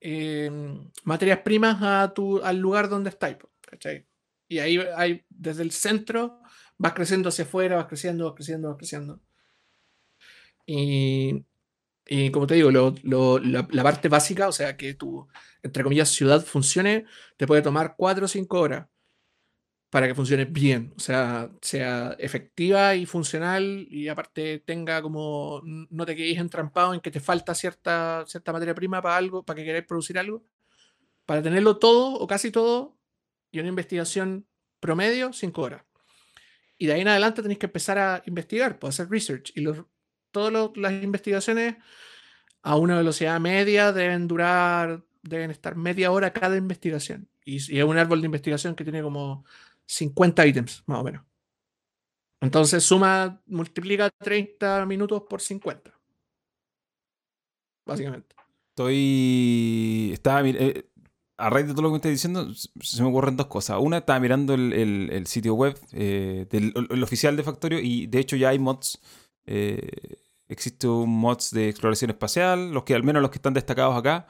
[0.04, 3.36] Em, materias primas a tu, al lugar donde estáis.
[4.48, 6.40] Y ahí hay, desde el centro
[6.76, 9.20] vas creciendo hacia afuera, vas creciendo, vas creciendo, vas creciendo.
[10.66, 11.44] Y,
[12.32, 15.28] como te digo, la, parte básica, o sea, que tu,
[15.62, 18.88] entre comillas, ciudad funcione, te puede tomar 4 o 5 horas
[19.92, 26.06] para que funcione bien, o sea, sea efectiva y funcional y aparte tenga como, no
[26.06, 29.66] te quedes entrampado en que te falta cierta, cierta materia prima para algo, para que
[29.66, 30.46] queráis producir algo,
[31.26, 32.96] para tenerlo todo o casi todo
[33.50, 34.46] y una investigación
[34.80, 35.84] promedio, 5 horas.
[36.78, 39.52] Y de ahí en adelante tenéis que empezar a investigar, pues hacer research.
[39.54, 39.84] Y los,
[40.30, 41.76] todas las investigaciones
[42.62, 47.28] a una velocidad media deben durar, deben estar media hora cada investigación.
[47.44, 49.44] Y, y es un árbol de investigación que tiene como
[49.86, 51.24] 50 ítems, más o menos.
[52.40, 55.92] Entonces suma, multiplica 30 minutos por 50.
[57.86, 58.34] Básicamente.
[58.70, 60.10] Estoy.
[60.12, 60.48] Estaba.
[60.48, 60.88] Eh,
[61.38, 63.78] a raíz de todo lo que me estás diciendo, se me ocurren dos cosas.
[63.80, 68.36] Una, estaba mirando el, sitio web eh, del el oficial de Factorio y de hecho
[68.36, 69.00] ya hay mods.
[69.46, 70.16] Eh,
[70.48, 74.26] existe un mods de exploración espacial, los que al menos los que están destacados acá.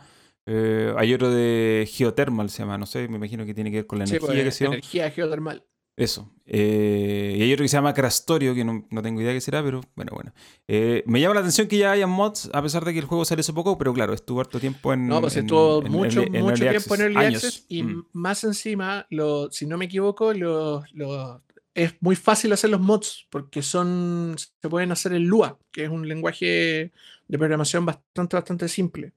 [0.47, 3.87] Eh, hay otro de geothermal, se llama, no sé, me imagino que tiene que ver
[3.87, 5.65] con la energía pues, que Energía geothermal.
[5.95, 6.33] Eso.
[6.47, 9.83] Eh, y hay otro que se llama Crastorio, que no, tengo idea qué será, pero
[9.95, 10.33] bueno, bueno.
[10.67, 13.25] Eh, me llama la atención que ya haya mods, a pesar de que el juego
[13.25, 15.07] sale hace poco, pero claro, estuvo harto tiempo en.
[15.07, 18.07] No, pues estuvo mucho, mucho tiempo en Early Access y mm.
[18.13, 20.83] más encima, lo, si no me equivoco, lo,
[21.75, 25.91] es muy fácil hacer los mods porque son se pueden hacer en Lua, que es
[25.91, 26.93] un lenguaje
[27.29, 29.13] de programación bastante, bastante simple.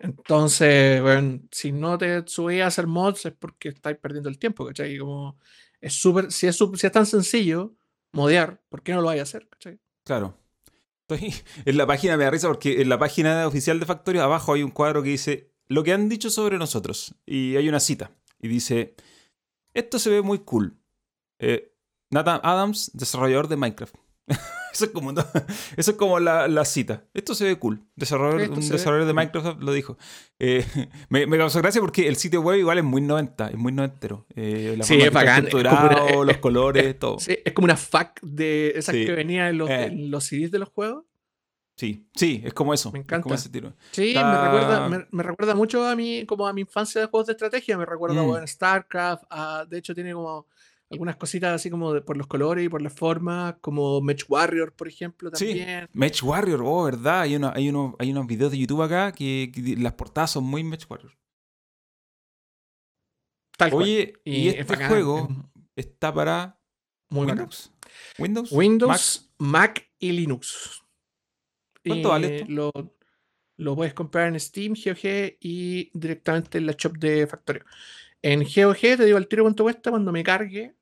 [0.00, 4.66] Entonces, bueno, si no te subís a hacer mods es porque estáis perdiendo el tiempo,
[4.66, 4.96] ¿cachai?
[4.96, 5.38] Como
[5.80, 7.74] es súper, si es, si es tan sencillo
[8.12, 9.48] modear, ¿por qué no lo vais a hacer?
[9.48, 9.78] ¿cachai?
[10.04, 10.36] Claro.
[11.64, 14.62] En la página, me da risa porque en la página oficial de Factorio abajo hay
[14.62, 17.16] un cuadro que dice lo que han dicho sobre nosotros.
[17.26, 18.12] Y hay una cita.
[18.40, 18.94] Y dice,
[19.74, 20.78] esto se ve muy cool.
[21.40, 21.74] Eh,
[22.10, 23.94] Nathan Adams, desarrollador de Minecraft.
[24.72, 25.10] Eso es como,
[25.76, 27.04] eso es como la, cita.
[27.14, 27.82] Esto se ve cool.
[27.96, 29.98] Desarrollador, un desarrollador de Microsoft lo dijo.
[30.38, 30.64] Eh,
[31.08, 34.26] me, me, causó gracia porque el sitio web igual es muy 90, es muy noventero.
[34.34, 35.48] Eh, la sí, es bacán.
[35.52, 37.18] los colores, todo.
[37.18, 39.90] Sí, es como una FAQ de esas que venía en los, eh.
[39.92, 41.04] los, CDs de los juegos.
[41.76, 42.92] Sí, sí, es como eso.
[42.92, 43.34] Me encanta.
[43.34, 43.74] ese tiro.
[43.90, 47.32] Sí, me, recuerda, me, recuerda mucho a mi, como a mi infancia de juegos de
[47.32, 47.78] estrategia.
[47.78, 48.34] Me recuerda mm.
[48.34, 49.24] a StarCraft.
[49.68, 50.46] de hecho, tiene como
[50.90, 54.88] algunas cositas así como por los colores y por la forma, como Match Warrior, por
[54.88, 55.86] ejemplo, también.
[55.86, 57.20] Sí, Match Warrior, oh, ¿verdad?
[57.20, 60.84] Hay, hay, uno, hay unos videos de YouTube acá que, las portadas son muy Match
[60.88, 61.16] Warrior.
[63.56, 65.28] Tal Oye, y, este juego
[65.76, 66.58] está para
[67.10, 67.72] Windows.
[68.18, 68.50] Windows.
[68.50, 69.88] Windows, Mac.
[69.98, 70.82] y Linux.
[71.84, 72.50] ¿Cuánto vale esto?
[72.50, 72.72] Lo,
[73.58, 77.64] lo puedes comprar en Steam, GOG y directamente en la shop de Factorio.
[78.22, 80.79] En GOG te digo al tiro cuánto cuesta cuando me cargue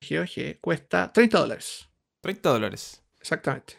[0.00, 1.88] GOG cuesta 30 dólares.
[2.20, 3.02] 30 dólares.
[3.20, 3.74] Exactamente.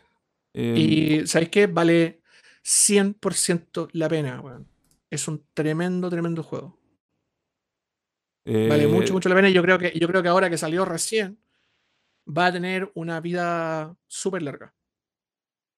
[0.53, 1.67] y em, ¿sabéis qué?
[1.67, 2.21] Vale
[2.63, 4.67] 100% la pena, weón.
[5.09, 6.79] Es un tremendo, tremendo juego.
[8.45, 9.49] Vale mucho, eh, mucho la pena.
[9.49, 11.39] Y yo creo que, yo creo que ahora que salió recién,
[12.27, 14.73] va a tener una vida súper larga.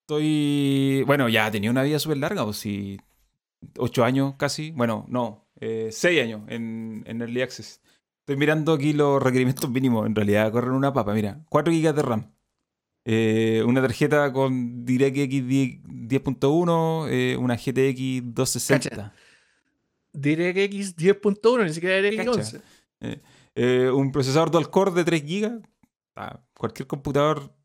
[0.01, 1.03] Estoy.
[1.05, 2.99] Bueno, ya tenía una vida súper larga, o si.
[3.77, 4.71] Ocho años casi.
[4.71, 5.49] Bueno, no.
[5.59, 7.81] Eh, seis años en, en Early Access.
[8.27, 10.05] Estoy mirando aquí los requerimientos mínimos.
[10.05, 11.13] En realidad, corren una papa.
[11.13, 12.29] Mira, 4 GB de RAM.
[13.05, 19.13] Eh, una tarjeta con DirectX 10.1, eh, una GTX 260.
[20.11, 22.61] DirectX 10.1, ni siquiera DirectX 11.
[23.55, 25.61] Eh, un procesador dual core de 3 GB.
[26.17, 27.55] Ah, cualquier computador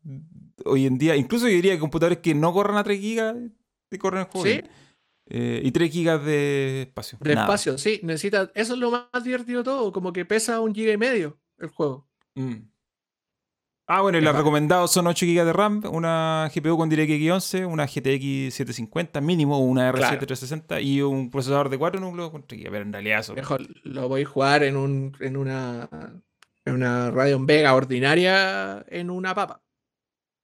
[0.63, 3.51] hoy en día, incluso yo diría que computadores que no corran a 3 GB,
[3.89, 4.47] te corren el juego.
[4.47, 4.61] ¿Sí?
[5.27, 7.17] Eh, y 3 gigas de espacio.
[7.21, 7.99] De espacio, sí.
[8.03, 8.51] Necesita.
[8.55, 9.91] Eso es lo más divertido de todo.
[9.91, 12.07] Como que pesa un giga y medio el juego.
[12.35, 12.73] Mm.
[13.85, 17.65] Ah, bueno, y los recomendados son 8 GB de RAM, una GPU con DirectX 11,
[17.65, 22.61] una GTX 750 mínimo, una R7 360 y un procesador de 4 núcleos con 3
[22.61, 22.71] GB.
[22.71, 23.33] Pero en realidad eso.
[23.33, 25.89] Mejor lo voy a jugar en, un, en una
[26.65, 29.62] en una Radeon Vega ordinaria en una papa.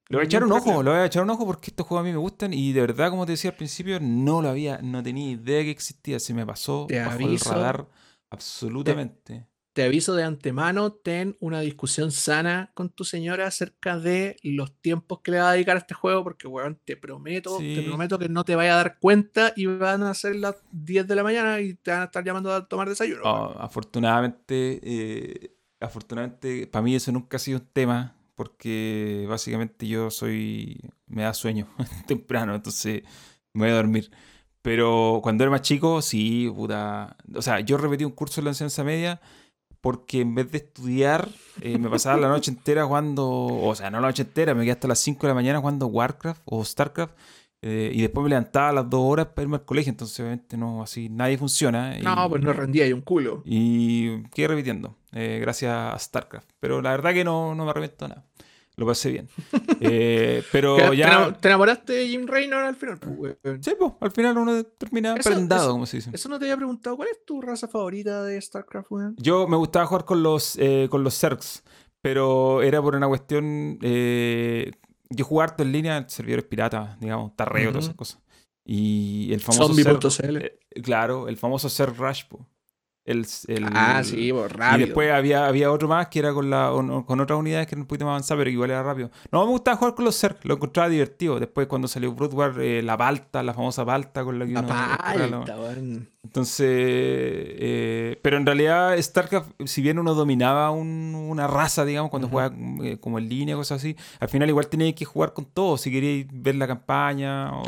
[0.10, 2.04] Le voy a echar un ojo, le voy a echar un ojo porque estos juegos
[2.04, 4.80] a mí me gustan y de verdad, como te decía al principio, no lo había,
[4.82, 6.20] no tenía idea que existía.
[6.20, 7.88] Se me pasó te bajo el radar
[8.32, 9.48] absolutamente.
[9.72, 15.20] Te, aviso de antemano, ten una discusión sana con tu señora acerca de los tiempos
[15.22, 18.30] que le va a dedicar a este juego, porque weón, te prometo, te prometo que
[18.30, 21.62] no te vaya a dar cuenta y van a ser las 10 de la mañana
[21.62, 23.24] y te van a estar llamando a tomar desayuno.
[23.24, 30.80] afortunadamente, eh, afortunadamente, para mí eso nunca ha sido un tema porque básicamente yo soy.
[31.08, 31.68] me da sueño
[32.08, 33.04] temprano, entonces
[33.52, 34.12] me voy a dormir.
[34.62, 37.18] Pero cuando era más chico, sí, puta.
[37.36, 39.20] O sea, yo repetí un curso en la enseñanza media
[39.82, 41.28] porque en vez de estudiar,
[41.60, 43.28] eh, me pasaba la noche entera jugando.
[43.28, 45.88] O sea, no la noche entera, me quedé hasta las 5 de la mañana jugando
[45.88, 47.14] Warcraft o Starcraft.
[47.62, 50.56] Eh, y después me levantaba a las 2 horas para irme al colegio, entonces obviamente
[50.56, 51.98] no, así nadie funciona.
[52.00, 53.44] No, pues no rendía y un culo.
[53.46, 56.50] Y quedé repitiendo, eh, gracias a StarCraft.
[56.60, 58.26] Pero la verdad que no, no me arrepiento nada
[58.76, 59.30] lo pasé bien.
[59.82, 61.32] Eh, pero ya.
[61.40, 63.00] ¿Te enamoraste de Jim Raynor al final?
[63.00, 66.10] Pues, sí, pues, al final uno termina prendado, como se dice.
[66.12, 66.98] Eso no te había preguntado.
[66.98, 69.16] ¿Cuál es tu raza favorita de StarCraft, weón?
[69.18, 71.64] Yo me gustaba jugar con los, con los Zergs,
[72.02, 73.80] pero era por una cuestión.
[75.10, 78.22] Eh, yo jugaba harto en línea, servidores piratas, digamos, tarreo, todas esas cosas.
[78.66, 79.74] Y el famoso.
[79.74, 80.82] Zombie.cl.
[80.82, 82.26] claro, el famoso Zerg Rush,
[83.74, 84.78] ah, sí, pues, rápido.
[84.78, 86.72] Y después había, había otro más que era con, la,
[87.06, 89.10] con otras unidades que era un poquito más avanzado, pero igual era rápido.
[89.32, 91.40] No, me gustaba jugar con los Zerg, lo encontraba divertido.
[91.40, 94.62] Después cuando salió Brood War, eh, la Balta, la famosa Balta con la que la
[94.62, 95.56] Balta,
[96.24, 102.56] Entonces, eh, pero en realidad StarCraft, si bien uno dominaba una raza, digamos, cuando jugaba
[102.84, 105.92] eh, como en línea, cosas así, al final igual tenía que jugar con todos si
[105.92, 107.58] queríais ver la campaña.
[107.58, 107.64] O,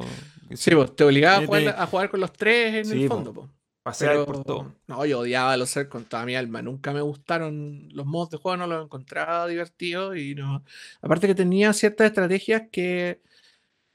[0.53, 1.37] sí, pues te obligaba
[1.77, 3.33] a jugar, con los tres en el fondo.
[3.33, 3.60] Pues.
[3.83, 4.75] Pasear por todo.
[4.87, 6.61] No, yo odiaba los ser con toda mi alma.
[6.61, 10.63] Nunca me gustaron los modos de juego, no los encontraba divertidos y no.
[11.01, 13.21] Aparte que tenía ciertas estrategias que,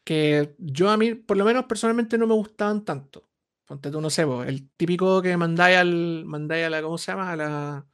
[0.05, 3.29] que yo a mí, por lo menos personalmente, no me gustaban tanto.
[3.67, 6.25] Ponte tú, no sé, el típico que mandáis al.
[6.27, 6.83] mandáis a la.
[6.83, 7.33] ¿Cómo se llama?
[7.33, 7.87] A la.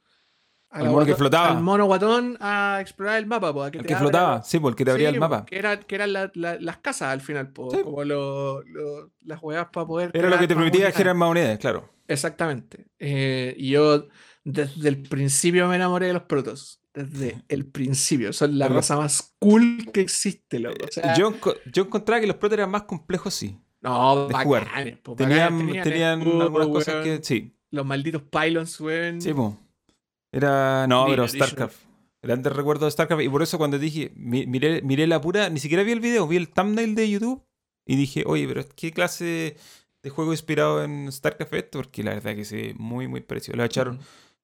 [0.73, 1.49] Al mono que flotaba.
[1.51, 4.83] Al mono guatón a explorar el mapa, po, que El que abra flotaba, sí, porque
[4.83, 5.45] te abría Sí, el mapa.
[5.45, 7.77] Que, era- que eran la- la- las casas al final, po, Sí.
[7.83, 10.11] como lo- lo- las huevas para poder.
[10.13, 11.89] Era lo que te permitía generar más unidades, claro.
[12.07, 12.87] Exactamente.
[12.99, 14.07] Eh, y yo
[14.43, 16.79] desde el principio me enamoré de los protos.
[16.93, 18.33] Desde el principio.
[18.33, 20.85] Son la raza más cool que existe, loco.
[20.87, 21.33] O sea, yo,
[21.71, 23.57] yo encontraba que los protos eran más complejos, sí.
[23.81, 24.65] no, de jugar.
[24.65, 27.23] bacanes, po, Tenían, bacanes, tenían algunas cosas weón, que.
[27.23, 29.21] Sí, Los malditos pylons, weón.
[29.21, 29.57] sí, po.
[30.33, 30.87] Era.
[30.87, 31.27] No, pero.
[31.27, 31.77] StarCraft.
[32.21, 33.21] Grandes recuerdos de StarCraft.
[33.23, 36.27] Y por eso cuando dije, mi- miré, miré la pura, ni siquiera vi el video,
[36.27, 37.43] vi el thumbnail de YouTube
[37.85, 39.57] y dije, oye, pero ¿qué clase
[40.01, 41.79] de, juego inspirado en StarCraft es esto?
[41.79, 43.53] Porque la verdad que se ve muy, muy parecido.
[43.57, 43.97] Le voy a echar, le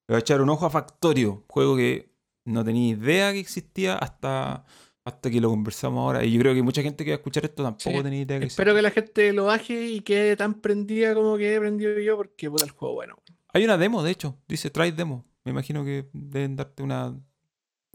[0.08, 2.10] voy a echar un ojo a Factorio, juego que
[2.44, 4.66] no tenía idea que existía hasta,
[5.06, 6.22] hasta que lo conversamos ahora.
[6.22, 8.02] Y yo creo que mucha gente que va a escuchar esto tampoco Sí.
[8.02, 8.74] tenía idea que Espero existía.
[8.74, 12.50] que la gente lo baje y quede tan prendida como que he prendido yo, porque
[12.50, 13.16] puta el juego bueno.
[13.54, 15.24] Hay una demo, de hecho, dice try demo.
[15.50, 17.18] Me imagino que deben darte una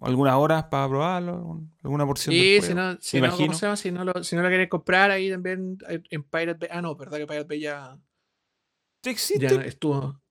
[0.01, 2.67] algunas horas para probarlo, alguna porción del Sí, juego.
[2.67, 3.53] si no, si no, ¿cómo imagino.
[3.53, 3.75] se llama?
[3.77, 6.69] Si no, lo, si no lo querés comprar ahí también hay- en Pirate Bay.
[6.77, 7.97] Ah, no, verdad que Pirate Bay ya,
[9.05, 9.47] ¿Existe?
[9.47, 10.21] ya estuvo.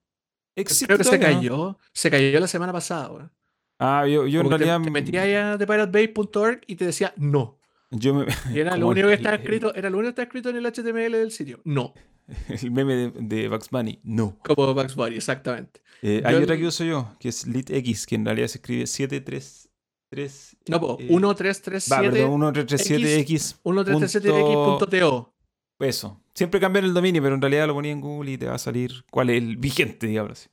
[0.55, 1.23] ¿Existe Creo que se no?
[1.23, 1.77] cayó.
[1.93, 3.31] Se cayó la semana pasada.
[3.79, 4.81] Ah, yo, yo en que te- realidad.
[4.83, 7.59] te, metías ahí a thepiratebay.org y te decía no.
[7.91, 10.49] Yo me- Y era lo único que estaba escrito, era lo único que estaba escrito
[10.49, 11.59] en el HTML del sitio.
[11.65, 11.93] No.
[12.61, 14.37] El meme de, de Bugs Bunny, no.
[14.43, 15.81] Como Bugs Bunny, exactamente.
[16.01, 20.57] Eh, hay otra que uso yo, que es LitX, que en realidad se escribe 733.
[20.67, 21.95] No, po, eh, 1337.
[21.95, 23.61] Va, perdón, 1337X.
[23.63, 25.33] 1337x.to.
[25.79, 26.21] Eso.
[26.33, 28.59] Siempre cambian el dominio, pero en realidad lo ponía en Google y te va a
[28.59, 30.49] salir cuál es el vigente, digamos así.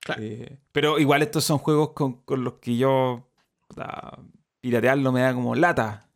[0.00, 0.22] Claro.
[0.22, 3.28] Eh, pero igual estos son juegos con, con los que yo
[3.68, 4.18] puta,
[4.60, 6.08] piratearlo me da como lata.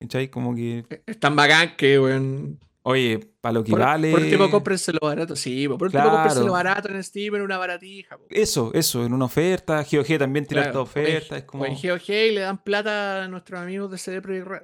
[0.00, 0.28] ¿Cachai?
[0.28, 2.60] Como que, Es tan bacán que, weón.
[2.84, 4.10] Oye, para lo que Por, vale.
[4.12, 5.34] por último, cómprenselo barato.
[5.36, 6.16] Sí, po, por último, Claro.
[6.16, 8.16] cómprenselo barato en Steam, en una baratija.
[8.16, 8.24] po.
[8.30, 9.82] Eso, eso, en una oferta.
[9.90, 11.36] GOG también tira Claro, esta oferta.
[11.36, 11.66] Es como...
[11.66, 14.62] En GOG y le dan plata a nuestros amigos de CD Projekt Red.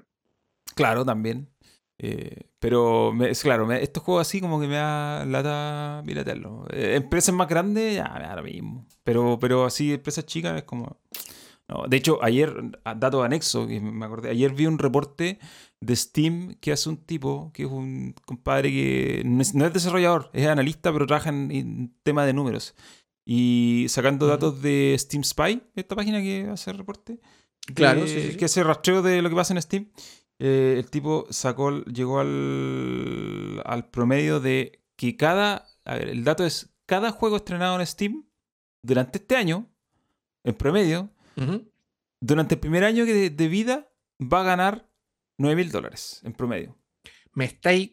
[0.75, 1.49] Claro, también.
[2.03, 6.65] Eh, pero me- es claro, me- estos juegos así como que me da lata piratearlo.
[6.73, 8.87] Eh, empresas más grandes, ya me da lo mismo.
[9.05, 10.99] Pero, pero así, empresas chicas es como.
[11.71, 11.87] No.
[11.89, 12.53] De hecho, ayer,
[12.97, 15.39] dato anexo, que me acordé, ayer vi un reporte
[15.81, 19.73] de Steam que hace un tipo, que es un compadre que no es, no es
[19.73, 22.75] desarrollador, es analista, pero trabaja en, en tema de números.
[23.25, 27.21] Y sacando datos de Steam Spy, esta página que hace el reporte
[27.75, 28.37] Claro, que, sí, sí, sí.
[28.37, 29.91] que hace rastreo de lo que pasa en Steam.
[30.39, 36.45] eh, el tipo sacó, llegó al, al promedio de que cada, a ver, el dato
[36.45, 38.25] es, cada juego estrenado en Steam
[38.83, 39.69] durante este año,
[40.45, 41.11] en promedio,
[42.20, 43.88] Durante el primer año de, de vida,
[44.20, 44.90] va a ganar
[45.38, 46.76] 9 mil dólares en promedio.
[47.33, 47.92] Me estáis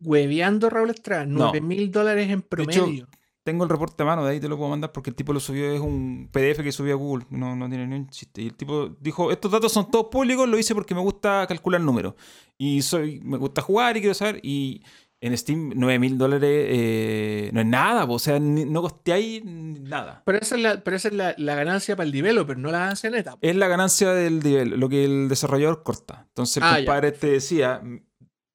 [0.00, 1.26] hueveando, Raúl Estrada.
[1.26, 1.50] No.
[1.50, 3.08] 9 mil dólares en hecho, promedio.
[3.42, 5.40] Tengo el reporte a mano, de ahí te lo puedo mandar porque el tipo lo
[5.40, 8.42] subió, es un PDF que subió a Google, no, no tiene ni un chiste.
[8.42, 11.80] Y el tipo dijo, estos datos son todos públicos, lo hice porque me gusta calcular
[11.80, 12.14] números.
[12.58, 14.40] Y soy, me gusta jugar y quiero saber.
[14.42, 14.82] Y
[15.22, 19.44] en Steam 9 mil dólares eh, no es nada, po, o sea, ni- no costeáis
[19.44, 20.22] nada.
[20.24, 22.78] Pero esa es, la, pero esa es la, la ganancia para el developer, no la
[22.80, 23.36] ganancia neta.
[23.40, 26.24] Es la ganancia del nivel, lo que el desarrollador corta.
[26.28, 26.86] Entonces el Ah, ya.
[26.86, 28.02] compadre te decía, "M-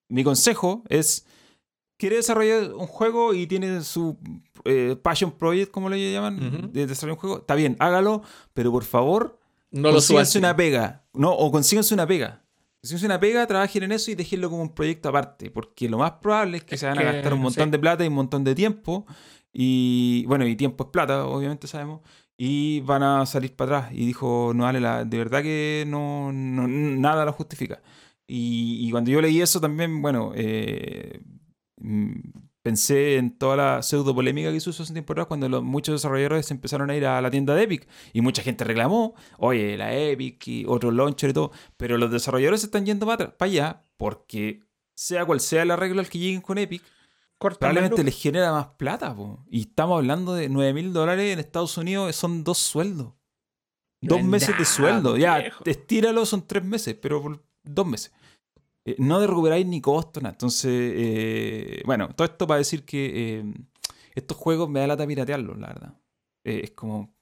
[0.10, 1.28] mi consejo es,
[2.00, 4.18] quiere desarrollar un juego y tiene su
[4.66, 6.68] eh, passion project, como le llaman, Ujú.
[6.72, 8.24] de desarrollar un juego, está bien, hágalo,
[8.56, 11.32] pero por favor, No consíganse una pega, ¿no?
[11.34, 12.42] O consíganse una pega.
[12.86, 16.12] Consíganse una pega, trabajen en eso y déjenlo como un proyecto aparte, porque lo más
[16.22, 17.72] probable es que Es se van a que, gastar un montón sí.
[17.72, 19.08] de plata y un montón de tiempo,
[19.52, 22.02] y bueno, y tiempo es plata, obviamente sabemos,
[22.38, 23.94] y van a salir para atrás.
[23.94, 27.82] Y dijo, no vale la, de verdad que no, no- nada lo justifica.
[28.28, 31.22] Y, y cuando yo leí eso también, bueno, eh,
[31.78, 32.20] mm,
[32.66, 35.94] pensé en toda la pseudo polémica que se usó hace tiempo atrás cuando los- muchos
[35.94, 39.94] desarrolladores empezaron a ir a la tienda de Epic y mucha gente reclamó, oye, la
[39.96, 43.84] Epic y otros launcher y todo, pero los desarrolladores se están yendo para, para allá
[43.98, 44.62] porque
[44.96, 46.82] sea cual sea el arreglo al que lleguen con Epic,
[47.38, 49.16] probablemente les genera más plata.
[49.16, 49.46] po.
[49.48, 53.14] Y estamos hablando de 9 mil dólares en Estados Unidos, son dos sueldos.
[54.02, 55.18] Dos es meses de sueldo.
[55.18, 58.12] Ya, estíralo, son tres meses, pero por dos meses.
[58.86, 60.34] Eh, no de recuperáis ni costo, nada.
[60.34, 63.44] Entonces, eh, bueno, todo esto para decir que eh,
[64.14, 65.94] estos juegos me da lata piratearlos, la verdad.
[66.44, 67.14] Es como,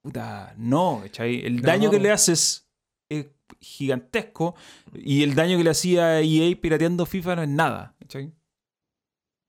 [0.00, 1.44] puta, no, ¿cachai?
[1.44, 1.62] El No.
[1.62, 2.68] daño que le haces
[3.10, 3.26] es
[3.60, 4.54] gigantesco
[4.94, 8.32] y el daño que le hacía EA pirateando FIFA no es nada, ¿cachai?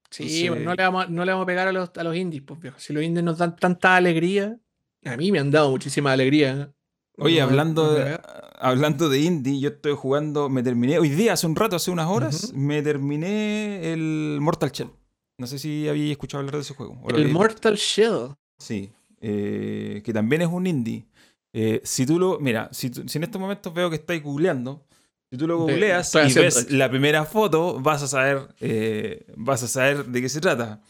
[0.09, 2.15] Sí, Entonces- no, le vamos, a- no le vamos a pegar a los, a los
[2.15, 2.79] indies, pues viejo.
[2.79, 4.57] Si los indies nos dan tanta alegría,
[5.05, 6.73] a mí me han dado muchísima alegría.
[7.17, 8.19] Oye, hablando de,
[8.59, 12.07] hablando de indie, yo estoy jugando, me terminé, hoy día, hace un rato, hace unas
[12.07, 12.57] horas, Ujú.
[12.57, 14.89] me terminé el Mortal Shell.
[15.37, 17.01] No sé si había escuchado hablar de ese juego.
[17.09, 18.35] El Mortal Shell.
[18.59, 18.91] Sí.
[19.21, 21.05] eh, que también es un indie.
[21.53, 22.39] Eh, si tú lo.
[22.39, 24.85] Mira, si, tú- si en estos momentos veo que estáis googleando,
[25.31, 28.47] si tú lo googleas y ves la primera foto, vas a saber.
[28.59, 30.81] eh, vas a saber de qué se trata.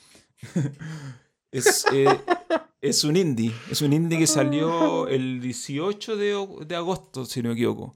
[1.51, 2.05] es, eh,
[2.81, 3.51] es un indie.
[3.69, 7.95] Es un indie que salió el 18 de, de agosto, si no me equivoco.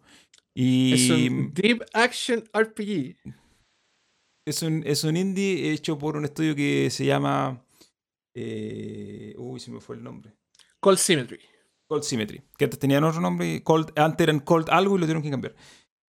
[0.55, 3.15] Y Es un Deep Action RPG.
[4.45, 7.65] Es un, es un indie hecho por un estudio que se llama.
[8.35, 10.35] eh, uy, se me fue el nombre.
[10.79, 11.39] Cold Symmetry.
[11.87, 12.41] Cold Symmetry.
[12.57, 13.63] Que antes tenían otro nombre.
[13.63, 15.55] Cold, antes eran Cold algo y lo tuvieron que cambiar.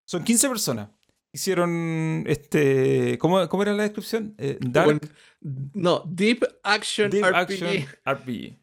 [0.07, 0.91] Son 15 personas.
[1.35, 3.19] Hicieron este.
[3.19, 4.37] ¿Cómo, cómo era la descripción?
[4.39, 5.01] Eh, Dark Bueno,
[5.75, 7.35] no, Deep Action Deep RPG.
[7.37, 8.59] Action RPG.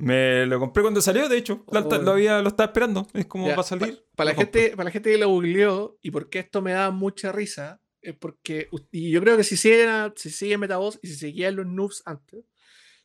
[0.00, 1.64] Me lo compré cuando salió, de hecho.
[1.72, 2.02] Lo, Oh.
[2.02, 3.06] lo había, lo estaba esperando.
[3.14, 4.04] Es como Ya, va a salir.
[4.14, 6.90] Para la, gente, para la gente que lo googleó y por qué esto me da
[6.90, 11.14] mucha risa, es porque, y yo creo que si siguen, si siguen Metavoz y si
[11.14, 12.44] seguían los noobs antes,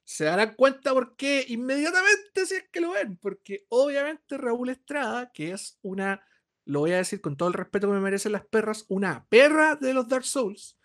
[0.03, 3.15] se darán cuenta por qué inmediatamente si es que lo ven.
[3.15, 6.21] Porque obviamente Raúl Estrada, que es una,
[6.69, 9.75] lo voy a decir con todo el respeto que me merecen las perras, una perra
[9.75, 10.77] de los Dark Souls,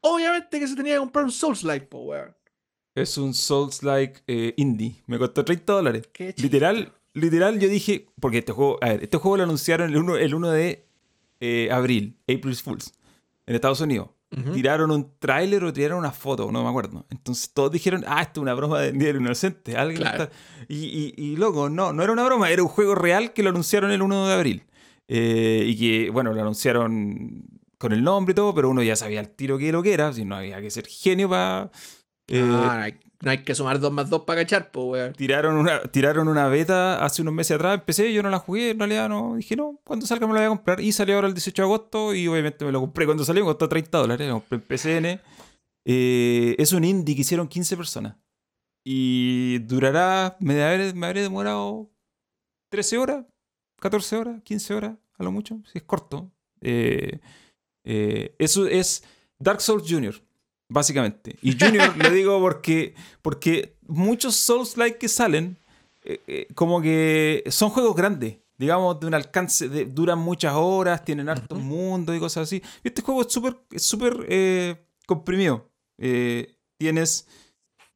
[0.00, 2.36] obviamente que se tenía que comprar un Souls-like, po, weón.
[2.94, 5.02] Es un Souls-like eh, indie.
[5.06, 6.08] Me costó 30 dólares.
[6.36, 10.16] Literal, literal, yo dije, porque este juego, a ver, este juego lo anunciaron el 1,
[10.18, 10.86] el 1 de
[11.40, 12.94] eh, abril, April Fools,
[13.46, 14.10] en Estados Unidos.
[14.52, 17.06] Tiraron un tráiler o tiraron una foto, no me acuerdo.
[17.08, 19.76] Entonces todos dijeron, ah, esto es una broma de Día del Inocente.
[19.76, 20.24] Alguien Claro.
[20.24, 20.36] está...
[20.68, 23.50] y, y, y, loco, no, no era una broma, era un juego real que lo
[23.50, 24.64] anunciaron el 1 de abril.
[25.08, 27.44] Eh, y que, bueno, lo anunciaron
[27.78, 30.12] con el nombre y todo, pero uno ya sabía al tiro qué lo que era,
[30.12, 31.62] si no había que ser genio para...
[31.62, 31.70] Ah,
[32.32, 35.12] no, hay, no hay que sumar 2 más 2 para cachar, po, weón.
[35.12, 38.78] Tiraron una, tiraron una beta hace unos meses atrás, empecé, yo no la jugué, en
[38.78, 40.80] realidad no, dije no, cuando salga me la voy a comprar.
[40.80, 43.50] Y salió ahora el 18 de agosto y obviamente me lo compré cuando salió, me
[43.50, 45.20] costó 30 dólares, lo compré en PCN.
[45.86, 48.16] Eh, es un indie que hicieron 15 personas.
[48.86, 51.90] Y durará, me habré, me habré demorado
[52.70, 53.26] 13 horas,
[53.80, 56.30] 14 horas, 15 horas, a lo mucho, si es corto.
[56.60, 57.20] Eh,
[57.84, 59.04] eh, eso es
[59.38, 60.14] Dark Souls Junior,
[60.68, 61.36] básicamente.
[61.42, 65.58] Y Junior lo digo porque, porque muchos Souls-like que salen,
[66.02, 71.28] eh, como que son juegos grandes, digamos, de un alcance, de, duran muchas horas, tienen
[71.28, 71.66] hartos Ujú.
[71.66, 72.62] mundos y cosas así.
[72.82, 75.70] Y este juego es súper es súper comprimido.
[76.76, 77.26] Tienes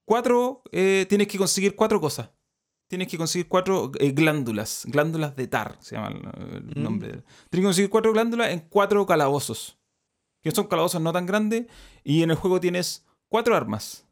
[0.04, 2.30] cuatro, tienes que conseguir cuatro cosas.
[2.88, 6.82] Tienes que conseguir cuatro eh, glándulas, glándulas de Tar, se llama el, el Mm.
[6.82, 7.08] nombre.
[7.10, 9.78] Tienes que conseguir cuatro glándulas en cuatro calabozos.
[10.42, 11.66] Que son calabozos no tan grandes.
[12.04, 14.06] Y en el juego tienes cuatro armas.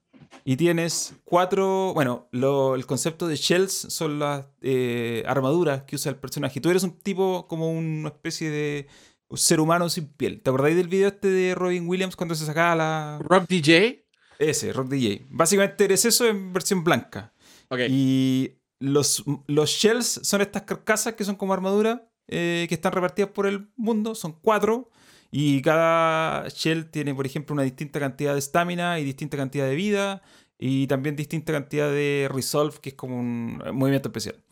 [0.44, 1.92] Y tienes cuatro.
[1.94, 6.60] Bueno, lo- el concepto de shells son las eh, armaduras que usa el personaje.
[6.60, 8.86] Tú eres un tipo como una especie de
[9.34, 10.40] ser humano sin piel.
[10.42, 13.18] ¿Te acordáis del video este de Robin Williams cuando se sacaba la.
[13.22, 14.04] Rob DJ.
[14.38, 15.26] Ese, Rock DJ.
[15.30, 17.32] Básicamente eres eso en versión blanca.
[17.68, 17.80] Ok.
[17.88, 23.46] Y los, shells son estas carcasas que son como armadura eh, que están repartidas por
[23.46, 24.14] el mundo.
[24.14, 24.90] Son cuatro.
[25.30, 29.74] Y cada shell tiene, por ejemplo, una distinta cantidad de estamina y distinta cantidad de
[29.74, 30.22] vida.
[30.58, 34.42] Y también distinta cantidad de resolve, que es como un movimiento especial.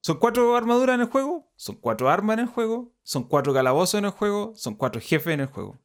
[0.00, 3.98] Son cuatro armaduras en el juego, son cuatro armas en el juego, son cuatro calabozos
[3.98, 5.76] en el juego, son cuatro jefes en el juego.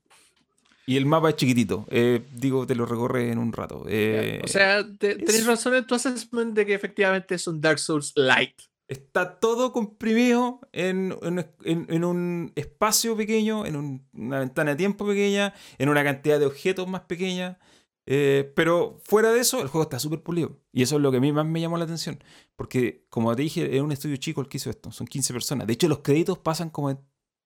[0.85, 1.85] Y el mapa es chiquitito.
[1.89, 3.85] eh, digo, te lo recorre en un rato.
[3.87, 7.61] eh, o sea, te- tenés es- razón en tu assessment de que efectivamente es un
[7.61, 8.53] Dark Souls Light.
[8.89, 14.77] Está todo comprimido en, en- en- en un espacio pequeño, en un- una ventana de
[14.77, 17.59] tiempo pequeña, en una cantidad de objetos más pequeña.
[18.05, 20.59] eh, pero fuera de eso, el juego está súper pulido.
[20.73, 22.21] Y eso es lo que a mí más me llamó la atención.
[22.57, 24.91] Porque, como te dije, es un estudio chico el que hizo esto.
[24.91, 25.65] Son 15 personas.
[25.67, 26.99] De hecho, los créditos pasan como en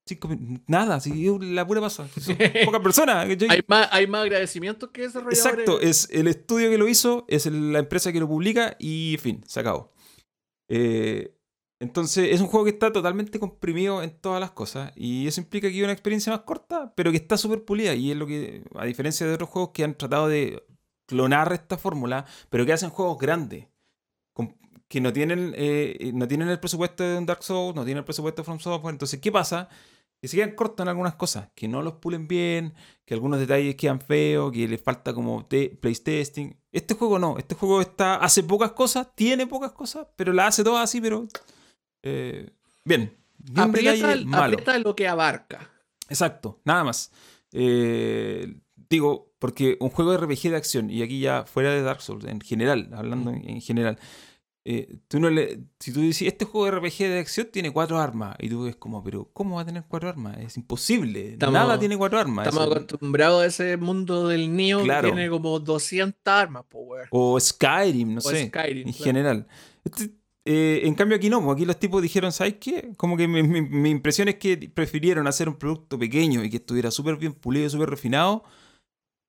[0.07, 0.63] 5 minutos.
[0.67, 2.07] Nada, es la pura pasa.
[2.19, 3.27] Son pocas personas.
[3.49, 5.45] Hay más, hay más agradecimientos que desarrolladores.
[5.45, 9.43] Exacto, es el estudio que lo hizo, es la empresa que lo publica y fin,
[9.47, 9.91] se acabó.
[10.69, 11.33] Eh,
[11.79, 15.69] entonces es un juego que está totalmente comprimido en todas las cosas y eso implica
[15.69, 18.63] que es una experiencia más corta, pero que está súper pulida y es lo que,
[18.75, 20.65] a diferencia de otros juegos que han tratado de
[21.07, 23.67] clonar esta fórmula, pero que hacen juegos grandes,
[24.33, 24.57] con-
[24.89, 28.05] que no tienen, eh, no tienen el presupuesto de un Dark Souls, no tienen el
[28.05, 29.69] presupuesto de From Software, entonces ¿qué pasa?
[30.27, 32.73] Que se quedan cortos en algunas cosas, que no los pulen bien,
[33.05, 36.53] que algunos detalles quedan feos, que les falta como place testing.
[36.69, 40.65] Este juego no, este juego está hace pocas cosas, tiene pocas cosas, pero la hace
[40.65, 41.29] todas así, pero
[42.03, 42.49] eh,
[42.83, 43.17] bien.
[43.37, 44.55] Ni un Aprieta, malo.
[44.55, 45.71] aprieta lo que abarca.
[46.09, 47.09] Exacto, nada más.
[47.53, 48.53] Eh,
[48.89, 52.25] digo, porque un juego de RPG de acción, y aquí ya fuera de Dark Souls,
[52.25, 53.97] en general, hablando en, en general,
[54.69, 57.97] eh, tú no le, si tú dices, este juego de RPG de acción tiene cuatro
[57.99, 60.37] armas, y tú ves como, pero ¿cómo va a tener cuatro armas?
[60.39, 62.47] Es imposible, Estamos- nada tiene cuatro armas.
[62.47, 65.07] Estamos acostumbrados a ese mundo del Neo Claro.
[65.09, 67.07] que tiene como 200 armas, po, weón.
[67.11, 69.03] o Skyrim, no O sé, Skyrim, en claro.
[69.05, 69.47] general.
[69.85, 70.11] Este,
[70.49, 72.91] eh, en cambio aquí no, aquí los tipos dijeron, ¿sabes qué?
[72.97, 76.57] Como que mi, mi- mi impresión es que prefirieron hacer un producto pequeño y que
[76.57, 78.43] estuviera súper bien pulido, súper refinado,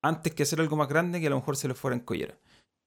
[0.01, 2.37] antes que hacer algo más grande que a lo mejor se les fuera en collera.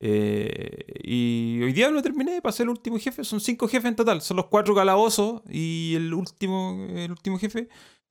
[0.04, 4.20] Eh, y hoy día lo terminé, pasé el último jefe, son cinco jefes en total,
[4.20, 7.68] son los cuatro calabozos y el último, el último jefe.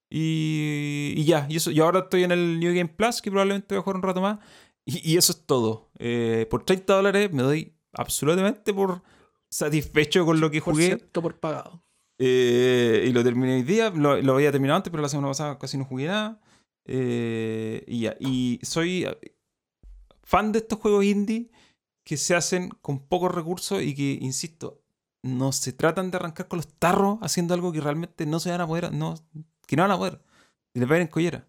[0.10, 3.76] Y, y ya, y, eso, y ahora estoy en el New Game Plus, que probablemente
[3.76, 4.40] voy a jugar un rato más.
[4.86, 5.90] Y, y eso es todo.
[6.00, 9.02] Eh, por 30 dólares me doy absolutamente por
[9.50, 10.86] satisfecho con lo que Por jugué.
[10.88, 11.84] cierto, por pagado.
[12.20, 13.90] Eh, y lo terminé hoy día.
[13.90, 16.40] Lo, lo había terminado antes, pero la semana pasada casi no jugué nada.
[16.86, 18.16] Eh, y ya.
[18.20, 19.06] Y soy
[20.24, 21.52] fan de estos juegos indie
[22.04, 24.82] que se hacen con pocos recursos y que, insisto,
[25.24, 28.62] no se tratan de arrancar con los tarros haciendo algo que realmente no se van
[28.62, 29.16] a poder, no,
[29.68, 30.22] que no van a poder.
[30.74, 31.48] Y les va a ir en collera.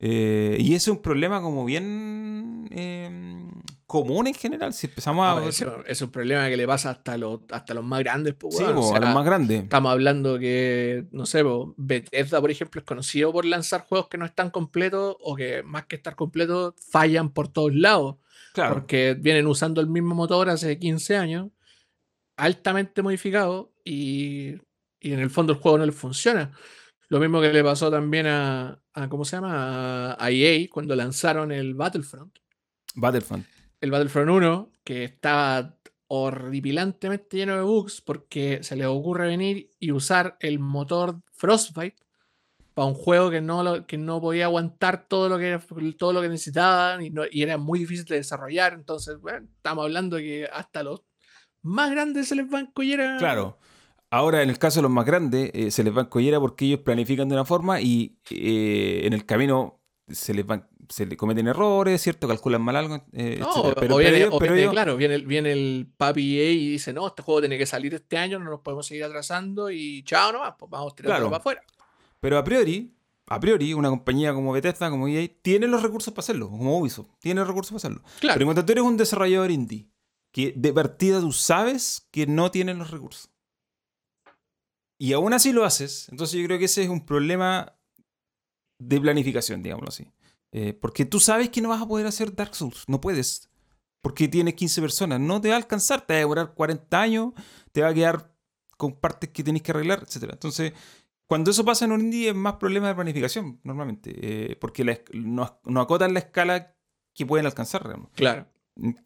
[0.00, 3.48] Eh, y ese es un problema como bien eh,
[3.86, 4.72] común en general.
[4.74, 5.38] Si empezamos a...
[5.38, 8.00] Ah, ese es un problema que le pasa hasta a los, hasta a los más
[8.00, 8.34] grandes.
[8.34, 8.64] pues, sí.
[8.64, 9.62] O po, a los más grandes.
[9.62, 14.18] Estamos hablando que, no sé, po, Bethesda, por ejemplo, es conocido por lanzar juegos que
[14.18, 18.16] no están completos o que más que estar completos fallan por todos lados.
[18.54, 18.74] Claro.
[18.74, 21.50] Porque vienen usando el mismo motor hace 15 años,
[22.36, 24.54] altamente modificado, y,
[25.00, 26.52] y en el fondo el juego no le funciona.
[27.08, 30.16] Lo mismo que le pasó también a, a ¿cómo se llama?
[30.16, 32.38] A, EA cuando lanzaron el Battlefront.
[32.94, 33.44] Battlefront.
[33.80, 35.76] El Battlefront 1, que estaba
[36.06, 42.03] horripilantemente lleno de bugs porque se les ocurre venir y usar el motor Frostbite
[42.74, 45.58] para un juego que no, que no podía aguantar todo lo que,
[45.96, 48.74] todo lo que necesitaban y, no- y era muy difícil de desarrollar.
[48.74, 51.02] Entonces, bueno, estamos hablando de que hasta los
[51.62, 53.16] más grandes se les va en collera.
[53.18, 53.58] Claro.
[54.10, 56.66] Ahora, en el caso de los más grandes, eh, se les va en collera porque
[56.66, 61.16] ellos planifican de una forma y eh, en el camino se les van, se le
[61.16, 62.28] cometen errores, ¿cierto?
[62.28, 63.70] Calculan mal algo, eh, No, etcétera.
[63.70, 66.92] o Pero, viene, pero o viene, claro, viene, el- viene el papi EA y dice,
[66.92, 70.30] no, este juego tiene que salir este año, no nos podemos seguir atrasando y chao
[70.32, 71.30] nomás, pues vamos tirando Claro.
[71.30, 71.62] para afuera.
[72.24, 72.96] Pero a priori,
[73.26, 77.10] a priori, una compañía como Bethesda, como EA, tiene los recursos para hacerlo, como Ubisoft,
[77.18, 78.02] tiene los recursos para hacerlo.
[78.18, 78.36] Claro.
[78.36, 79.90] Pero cuando tú eres un desarrollador indie,
[80.32, 83.28] que de partida tú sabes que no tienen los recursos.
[84.96, 87.76] Y aún así lo haces, entonces yo creo que ese es un problema
[88.78, 90.10] de planificación, digámoslo así.
[90.52, 93.50] Eh, porque tú sabes que no vas a poder hacer Dark Souls, no puedes.
[94.00, 97.34] Porque tienes 15 personas, no te va a alcanzar, te va a demorar 40 años,
[97.70, 98.34] te va a quedar
[98.78, 100.30] con partes que tenés que arreglar, etc.
[100.32, 100.72] Entonces,
[101.26, 104.12] cuando eso pasa en un indie es más problema de planificación, normalmente,
[104.52, 106.74] eh, porque la no, no acotan la escala
[107.14, 108.12] que pueden alcanzar realmente.
[108.16, 108.46] Claro.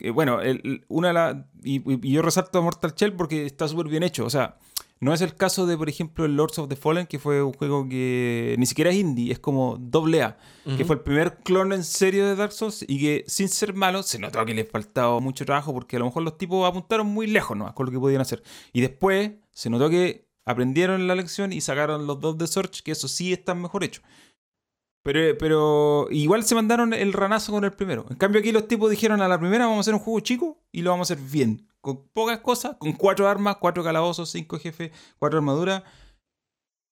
[0.01, 3.69] Eh, bueno, el- una de la- y, y yo resalto a Mortal Shell porque está
[3.69, 4.25] súper bien hecho.
[4.25, 4.57] O sea,
[5.01, 7.53] no es el caso de, por ejemplo, el Lords of the Fallen, que fue un
[7.53, 10.85] juego que ni siquiera es indie, es como doble A, que Ujú.
[10.87, 14.19] fue el primer clon en serio de Dark Souls y que sin ser malo se
[14.19, 17.57] notó que les faltaba mucho trabajo porque a lo mejor los tipos apuntaron muy lejos
[17.57, 17.73] ¿no?
[17.75, 18.43] con lo que podían hacer.
[18.73, 22.93] Y después se notó que aprendieron la lección y sacaron los dos de Search, que
[22.93, 24.05] eso sí están mejor hechos.
[25.05, 28.05] Pero, pero igual se mandaron el ranazo con el primero.
[28.11, 30.59] En cambio aquí los tipos dijeron a la primera vamos a hacer un juego chico
[30.73, 31.67] y lo vamos a hacer bien.
[31.81, 35.83] Con pocas cosas, con cuatro armas, cuatro calabozos, cinco jefes, cuatro armaduras.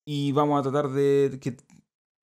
[0.06, 1.56] Y vamos a tratar de que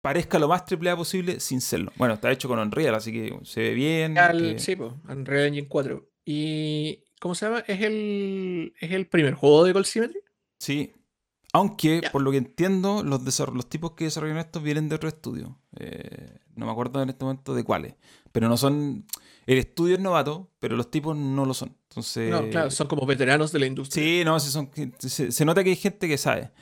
[0.03, 1.93] parezca lo más triple A posible sin serlo.
[1.97, 4.18] Bueno, está hecho con Unreal, así que se ve bien.
[4.18, 6.07] Al- eh, Sí, pues, Unreal Engine 4.
[6.26, 7.61] ¿Y cómo se llama?
[7.66, 10.20] ¿Es el, es el primer juego de Cold Symmetry?
[10.61, 10.93] Sí.
[11.53, 15.59] Aunque, por lo que entiendo, los, los tipos que desarrollan esto vienen de otro estudio.
[15.78, 17.94] Eh, no me acuerdo en este momento de cuáles.
[18.30, 19.05] Pero no son.
[19.46, 21.76] El estudio es novato, pero los tipos no lo son.
[21.88, 22.30] Entonces.
[22.30, 24.05] No, claro, son como veteranos de la industria.
[24.05, 26.53] Sí, no, sí son, se, se nota que hay gente que sabe.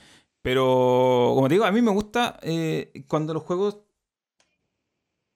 [0.40, 3.78] Pero, como te digo, a mí me gusta eh, cuando los juegos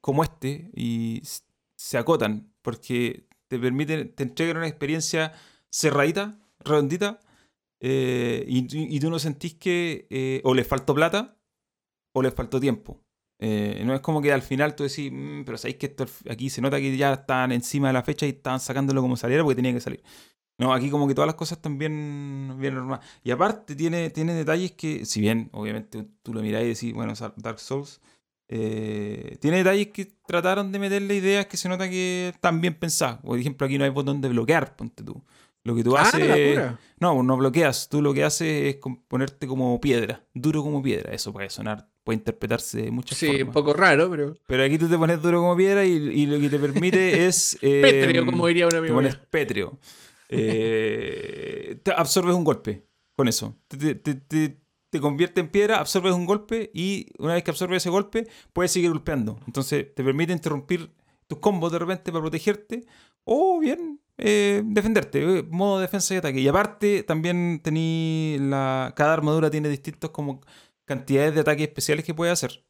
[0.01, 1.23] como este y
[1.77, 5.33] se acotan, porque te permiten, te entregan una experiencia
[5.71, 7.21] cerradita, redondita,
[7.83, 11.39] eh, y, tú- no sentís que eh, o les faltó plata
[12.15, 13.03] o les faltó tiempo.
[13.41, 16.51] Eh, no es como que al final tú decís, "Mm, pero sabéis que esto aquí
[16.51, 19.57] se nota que ya están encima de la fecha y estaban sacándolo como saliera porque
[19.57, 20.03] tenía que salir.
[20.59, 23.07] No, aquí como que todas las cosas están bien, bien normales.
[23.25, 27.15] Y aparte tiene, tiene detalles que, si bien obviamente tú lo mirás y decís, bueno,
[27.37, 28.01] Dark Souls,
[29.41, 33.19] tiene detalles que trataron de meterle ideas que se nota que están bien pensadas.
[33.23, 35.23] Por ejemplo, aquí no hay botón de bloquear, ponte tú.
[35.65, 36.59] Lo que tú Ah, haces...
[36.99, 37.89] No, no bloqueas.
[37.89, 41.13] Tú lo que haces es ponerte como piedra, duro como piedra.
[41.15, 43.55] Eso puede sonar, puede interpretarse de muchas Sí, un formas.
[43.55, 44.35] poco raro, pero.
[44.47, 47.59] Pero aquí tú te pones duro como piedra y, y lo que te permite es...
[47.63, 48.95] eh, Pétreo, como diría un te amigo.
[48.95, 49.25] pones mío.
[49.31, 49.79] pétreo.
[50.29, 52.87] Eh, te absorbes un golpe
[53.17, 53.57] con eso.
[53.69, 54.59] Te, te- te- te-
[54.91, 58.73] te convierte en piedra, absorbes un golpe y una vez que absorbes ese golpe, puedes
[58.73, 59.39] seguir golpeando.
[59.47, 60.91] Entonces te permite interrumpir
[61.29, 62.85] tus combos de repente para protegerte.
[63.25, 66.41] O bien, eh, defenderte, eh, modo defensa y ataque.
[66.41, 68.93] Y aparte, también tení la.
[68.95, 70.41] Cada armadura tiene distintos como
[70.85, 72.65] cantidades de ataques especiales que puede hacer.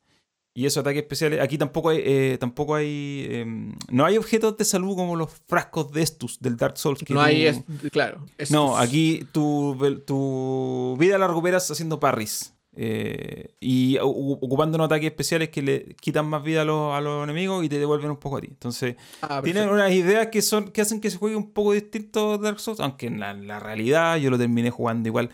[0.55, 4.65] Y esos ataques especiales, aquí tampoco hay, eh, tampoco hay, em, no hay objetos de
[4.65, 7.03] salud como los frascos de estos del Dark Souls.
[7.11, 8.25] no hay, claro.
[8.51, 9.77] No, aquí tu,
[10.07, 12.52] tu vida la recuperas haciendo parries.
[12.75, 17.23] Eh, y ocupando unos ataques especiales que le quitan más vida a los, a los
[17.25, 18.49] enemigos y te devuelven un poco a ti.
[18.51, 22.39] Entonces, ah, tienen unas ideas que son que hacen que se juegue un poco distinto
[22.39, 25.29] Dark Souls, aunque en la, realidad yo lo terminé jugando igual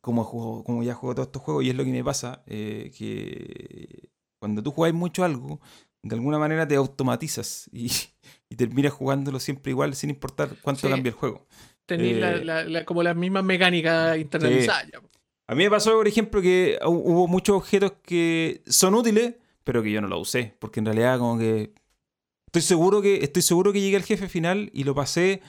[0.00, 4.08] como, como ya juego todos estos juegos y es lo que me pasa, eh, que
[4.38, 5.60] cuando tú jugáis mucho algo,
[6.02, 7.90] de alguna manera te automatizas y,
[8.48, 11.46] y terminas jugándolo siempre igual sin importar cuánto cambie el juego.
[11.84, 14.88] Tenéis eh, como las mismas mecánicas internalizadas.
[15.50, 19.90] A mí me pasó, por ejemplo, que hubo muchos objetos que son útiles, pero que
[19.90, 21.72] yo no los usé, porque en realidad como que
[22.46, 25.40] estoy seguro que estoy seguro que llegué al jefe final y lo pasé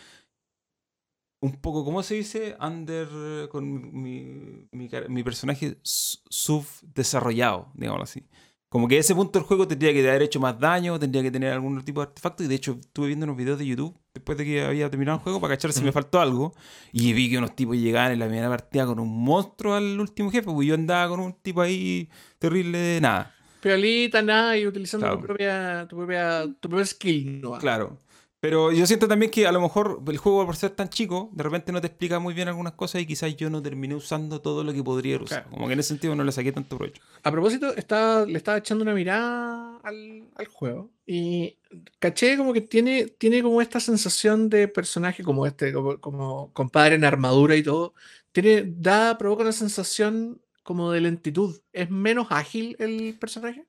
[1.42, 2.56] un poco, ¿cómo se dice?
[2.62, 8.26] Under con mi, mi, mi personaje subdesarrollado, digámoslo así.
[8.70, 11.32] Como que a ese punto el juego tendría que haber hecho más daño, tendría que
[11.32, 12.44] tener algún tipo de artefacto.
[12.44, 15.24] Y de hecho, estuve viendo unos videos de YouTube después de que había terminado el
[15.24, 16.54] juego para cachar si me faltó algo.
[16.92, 20.30] Y vi que unos tipos llegaban en la primera partida con un monstruo al último
[20.30, 20.52] jefe.
[20.52, 23.36] Pues yo andaba con un tipo ahí terrible de nada.
[23.60, 27.42] Peolita, nada, y utilizando tu, propia, tu, propia, tu propia skill.
[27.42, 27.58] ¿no?
[27.58, 27.98] Claro.
[28.42, 31.44] Pero yo siento también que a lo mejor el juego, por ser tan chico, de
[31.44, 34.64] repente no te explica muy bien algunas cosas y quizás yo no terminé usando todo
[34.64, 35.50] lo que podría usar.
[35.50, 37.02] Como que en ese sentido no le saqué tanto provecho.
[37.24, 41.58] A propósito, estaba, le estaba echando una mirada al, juego y
[42.00, 46.96] caché como que tiene, tiene como esta sensación de personaje como este, como, como compadre
[46.96, 47.94] en armadura y todo.
[48.32, 51.60] Tiene, da, provoca una sensación como de lentitud.
[51.74, 53.66] ¿Es menos ágil el personaje?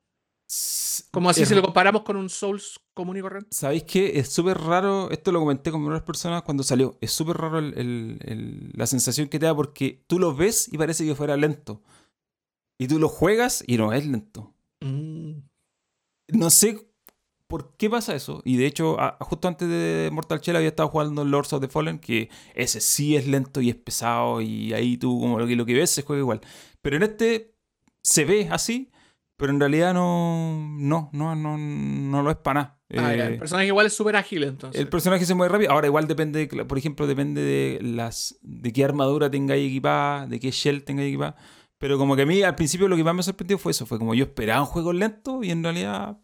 [1.13, 3.49] Como así si lo comparamos con un Souls común y corriente.
[3.53, 4.19] ¿Sabéis qué?
[4.19, 8.87] Es súper raro, esto lo comenté con varias personas cuando salió, es súper raro la
[8.87, 11.83] sensación que te da porque tú lo ves y parece que fuera lento.
[12.79, 14.55] Y tú lo juegas y no es lento.
[14.81, 15.41] Mm.
[16.29, 16.91] No sé
[17.47, 18.43] por qué pasa eso.
[18.45, 21.99] Y de hecho, justo antes de Mortal Shell había estado jugando Lords of the Fallen,
[21.99, 25.67] que ese sí es lento y es pesado y ahí tú como lo que, lo
[25.67, 26.41] que ves se juega igual.
[26.83, 27.55] Pero en este
[28.03, 28.91] se ve así
[29.41, 32.81] pero en realidad no, no, no, no, no lo es para nada.
[32.95, 34.79] Ah, el eh, personaje igual es súper ágil entonces.
[34.79, 35.71] El personaje se mueve rápido.
[35.71, 40.51] Ahora igual depende, por ejemplo, depende de las de qué armadura tengáis equipada, de qué
[40.51, 41.37] shell tengáis equipada.
[41.79, 43.87] Pero como que a mí al principio lo que más me sorprendió fue eso.
[43.87, 46.19] Fue como yo esperaba un juego lento y en realidad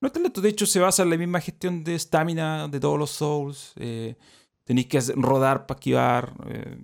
[0.00, 0.40] no es tan lento.
[0.40, 3.72] De hecho se basa en la misma gestión de estamina de todos los souls.
[3.76, 4.16] Eh,
[4.64, 6.34] tenéis que rodar para esquivar.
[6.48, 6.76] Eh,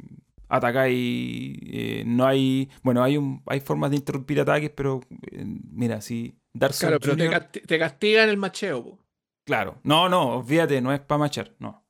[0.48, 6.00] atacáis, eh, no hay, bueno, hay un, hay formas de interrumpir ataques, pero eh, mira,
[6.00, 8.98] si Dark Souls Claro, pero te, te, castigan el macheo.
[9.44, 11.84] Claro, no, no, fíjate, no es para machar, no.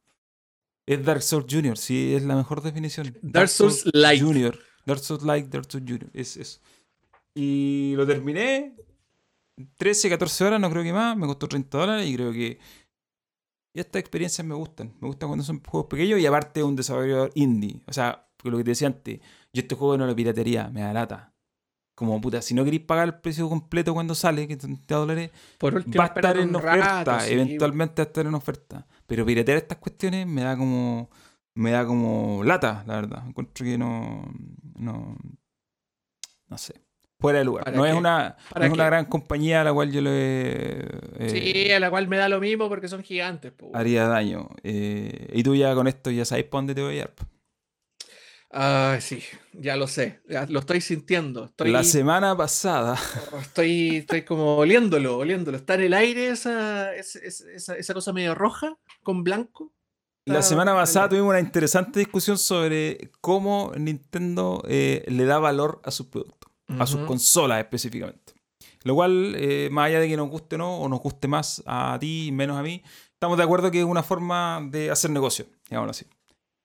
[0.87, 3.17] Es Dark Souls Junior, sí, es la mejor definición.
[3.23, 4.23] Dark, Souls, Light.
[4.23, 4.59] Junior.
[4.85, 6.61] Dark Souls Light, Dark Souls Junior, es eso.
[7.35, 8.75] Y lo terminé
[9.77, 12.59] 13, 14 horas, no creo que más, me costó 30 dólares y creo que
[13.75, 14.95] y estas experiencias me gustan.
[15.01, 17.83] Me gustan cuando son juegos pequeños y aparte un desarrollador indie.
[17.87, 19.20] O sea, lo que te decía antes,
[19.53, 21.32] yo este juego no lo piratería, me da lata.
[21.95, 25.74] Como puta, si no queréis pagar el precio completo cuando sale, que 30 dólares, Por
[25.97, 28.86] va a estar en oferta, eventualmente va a estar en oferta.
[29.07, 31.09] Pero piratear estas cuestiones me da como
[31.55, 33.22] me da como lata, la verdad.
[33.28, 34.24] Encuentro que no
[34.76, 35.16] no
[36.49, 36.74] no sé.
[37.20, 37.72] Fuera de lugar.
[37.74, 40.80] No es una, no es una gran compañía a la cual yo le.
[41.18, 43.53] Eh, sí, a la cual me da lo mismo porque son gigantes.
[43.72, 44.51] haría daño.
[44.62, 47.11] Eh, y tú ya con esto ya sabes para dónde te voy a ir.
[48.57, 49.21] Ah, sí,
[49.53, 51.47] ya lo sé, lo estoy sintiendo.
[51.47, 52.97] Estoy, la semana pasada.
[53.33, 55.57] Oh, estoy, estoy como oliéndolo, oliéndolo.
[55.57, 59.73] Está en el aire esa, esa, esa cosa medio roja con blanco.
[60.27, 65.91] La semana pasada tuvimos una interesante discusión sobre cómo Nintendo eh, le da valor a
[65.91, 68.35] sus productos, a sus consolas específicamente.
[68.85, 71.61] Lo cual, eh, más allá de que nos guste o no, o nos guste más
[71.67, 75.47] a ti, menos a mí, estamos de acuerdo que es una forma de hacer negocio,
[75.69, 76.07] digámoslo así.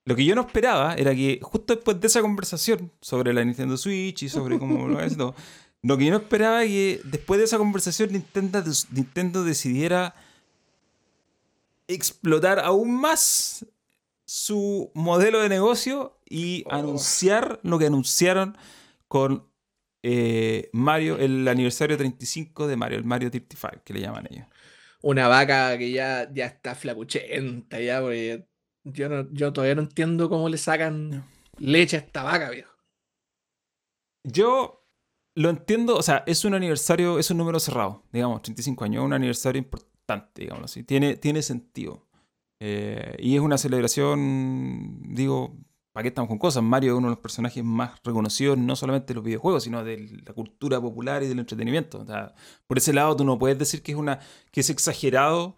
[0.09, 3.77] Lo que yo no esperaba era que justo después de esa conversación sobre la Nintendo
[3.77, 5.35] Switch y sobre cómo lo es todo,
[5.83, 10.15] lo que yo no esperaba es que después de esa conversación Nintendo, Nintendo decidiera
[11.87, 13.67] explotar aún más
[14.25, 16.73] su modelo de negocio y oh.
[16.73, 18.57] anunciar lo que anunciaron
[19.07, 19.47] con
[20.01, 24.47] eh, Mario, el aniversario 35 de Mario, el Mario 35, que le llaman ellos.
[25.03, 28.48] Una vaca que ya, ya está flacuchenta, ya, porque
[28.83, 31.25] yo, todavía no entiendo cómo le sacan
[31.57, 32.71] leche a esta vaca, viejo.
[34.23, 34.85] Yo
[35.35, 39.13] lo entiendo, o sea, es un aniversario, es un número cerrado, digamos, 35 años, un
[39.13, 40.83] aniversario importante, digamos así.
[40.83, 42.07] Tiene, tiene sentido.
[42.59, 45.55] Eh, y es una celebración, digo,
[45.93, 46.61] ¿para qué estamos con cosas?
[46.61, 50.21] Mario es uno de los personajes más reconocidos, no solamente de los videojuegos, sino de
[50.25, 52.05] la cultura popular y del entretenimiento.
[52.67, 54.19] por ese lado, tú no puedes decir que es, una,
[54.51, 55.55] que es exagerado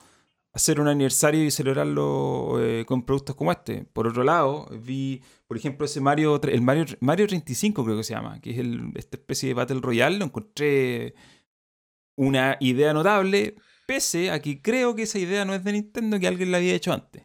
[0.54, 3.86] hacer un aniversario y celebrarlo eh, con productos como este.
[3.86, 8.14] Por otro lado, vi, por ejemplo, ese Mario, el Mario, Mario 35 creo que se
[8.14, 11.14] llama, que es el, esta especie de Battle Royale, lo encontré
[12.18, 13.56] una idea notable,
[13.88, 16.76] pese a que creo que esa idea no es de Nintendo, que alguien la había
[16.76, 17.24] hecho antes.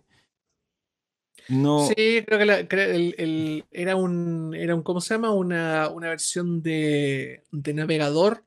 [1.48, 1.86] No.
[1.86, 5.32] Sí, creo que era un, era un, ¿cómo se llama?
[5.32, 8.45] Una, una versión de, de navegador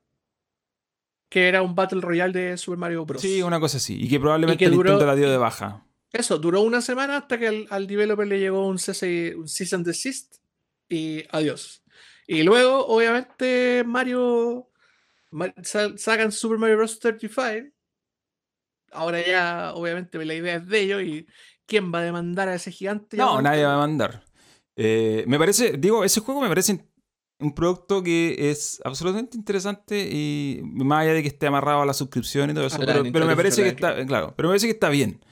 [1.29, 3.21] que era un Battle Royale de Super Mario Bros.
[3.21, 3.97] Sí, una cosa así.
[4.01, 5.85] Y que probablemente el Nintendo la dio de baja.
[6.11, 9.85] Eso, duró una semana hasta que al, developer le llegó un, CC, un Cease and
[9.85, 10.37] Desist
[10.89, 11.83] y adiós.
[12.27, 14.71] Y luego, obviamente, Mario.
[15.63, 16.99] sacan Super Mario Bros.
[16.99, 17.71] 35.
[18.91, 21.03] Ahora ya, obviamente, la idea es de ellos.
[21.03, 21.27] ¿Y
[21.67, 23.17] quién va a demandar a ese gigante?
[23.17, 24.23] No, nadie va a demandar.
[24.75, 26.71] Eh, me parece, digo, ese juego me parece
[27.39, 31.93] un producto que es absolutamente interesante y más allá de que esté amarrado a la
[31.93, 34.89] suscripción y todo eso, pero, me parece que está, claro, pero me parece que está
[34.89, 35.23] bien.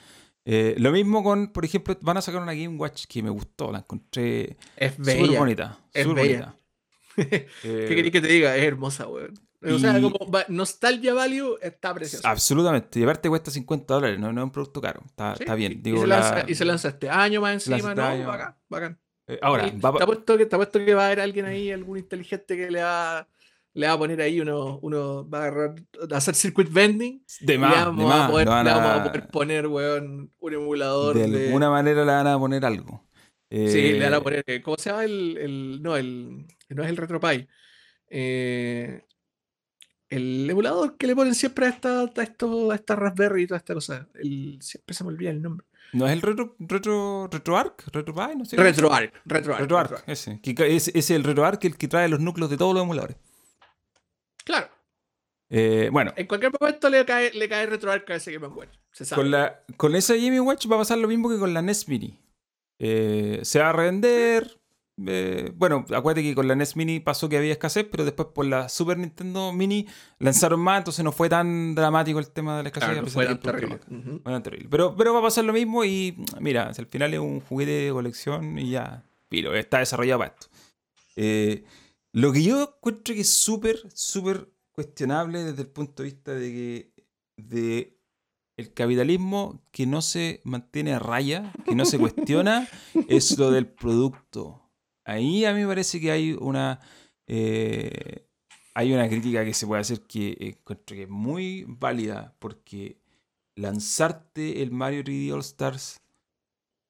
[0.46, 3.72] Eh, lo mismo con, por ejemplo, van a sacar una Game Watch que me gustó,
[3.72, 4.56] la encontré
[4.96, 5.78] súper bonita.
[5.94, 6.56] Es bonita.
[7.16, 8.56] ¿Qué querés que te diga?
[8.56, 9.34] Es hermosa, weón.
[9.62, 12.30] O sea, como nostalgia value está preciosa.
[12.30, 13.00] Absolutamente.
[13.00, 15.02] Y aparte cuesta 50 dólares, no, no es un producto caro.
[15.06, 15.82] Está, está bien.
[15.84, 18.04] y, se lanza, y, se lanza, este año más encima, ¿no?
[18.04, 18.28] Año.
[18.28, 19.00] Bacán, bacán.
[19.28, 19.98] Eh, ahora, va...
[19.98, 22.82] te, apuesto que, te apuesto que va a haber alguien ahí, algún inteligente que le
[22.82, 23.28] va,
[23.74, 25.76] le va a poner ahí uno, uno va a, agarrar,
[26.12, 27.24] a hacer circuit vending.
[27.42, 31.18] De más, vamos, de más, a poder, le vamos a poder poner, weón, un emulador.
[31.18, 33.08] De, de, alguna manera le van a poner algo.
[33.50, 34.44] Sí, le van a eh, poner.
[34.48, 35.38] Eh, ¿Cómo se llama el.
[35.38, 37.48] el no, el, no es el RetroPie.
[38.10, 39.04] Eh,
[40.10, 43.58] el emulador que le ponen siempre a esta, a esto, a esta Raspberry y toda
[43.58, 44.08] esta cosa.
[44.16, 45.67] El, siempre se me olvida el nombre.
[45.94, 47.88] ¿No es el Retro, retro, RetroArch?
[47.92, 48.36] ¿RetroPie?
[48.36, 48.58] No sé.
[48.58, 49.14] RetroArch.
[49.26, 49.62] RetroArch.
[49.62, 50.40] RetroArch, ese.
[50.44, 53.18] es, es el RetroArch el que trae los núcleos de todos los emuladores.
[54.44, 54.70] Claro.
[55.50, 56.14] Eh, bueno.
[56.16, 58.70] En cualquier momento le cae, le cae RetroArch a ese Game Watch.
[58.92, 59.22] Se sabe.
[59.22, 61.88] Con, la, con esa Game Watch va a pasar lo mismo que con la NES
[61.88, 62.20] Mini.
[62.80, 64.60] Eh, se va a revender.
[65.06, 68.46] Eh, bueno, acuérdate que con la NES Mini pasó que había escasez, pero después por
[68.46, 69.88] la Super Nintendo Mini
[70.18, 73.14] lanzaron más, entonces no fue tan dramático el tema de la escasez.
[73.14, 74.68] fue, tan terrible.
[74.70, 77.92] Pero, pero va a pasar lo mismo y mira, al final es un juguete de
[77.92, 80.48] colección y ya, pero está desarrollado para esto.
[81.16, 81.64] Eh,
[82.14, 86.52] lo que yo encuentro que es súper, súper cuestionable desde el punto de vista de
[86.52, 86.92] que
[87.38, 87.98] de
[88.58, 92.68] el capitalismo que no se mantiene a raya, que no se cuestiona,
[93.08, 94.67] es lo del producto.
[95.08, 96.82] Ahí a mí me parece que hay una.
[97.28, 98.28] Eh,
[98.74, 103.00] hay una crítica que se puede hacer que encuentro que es muy válida porque
[103.56, 106.02] lanzarte el Mario 3D All Stars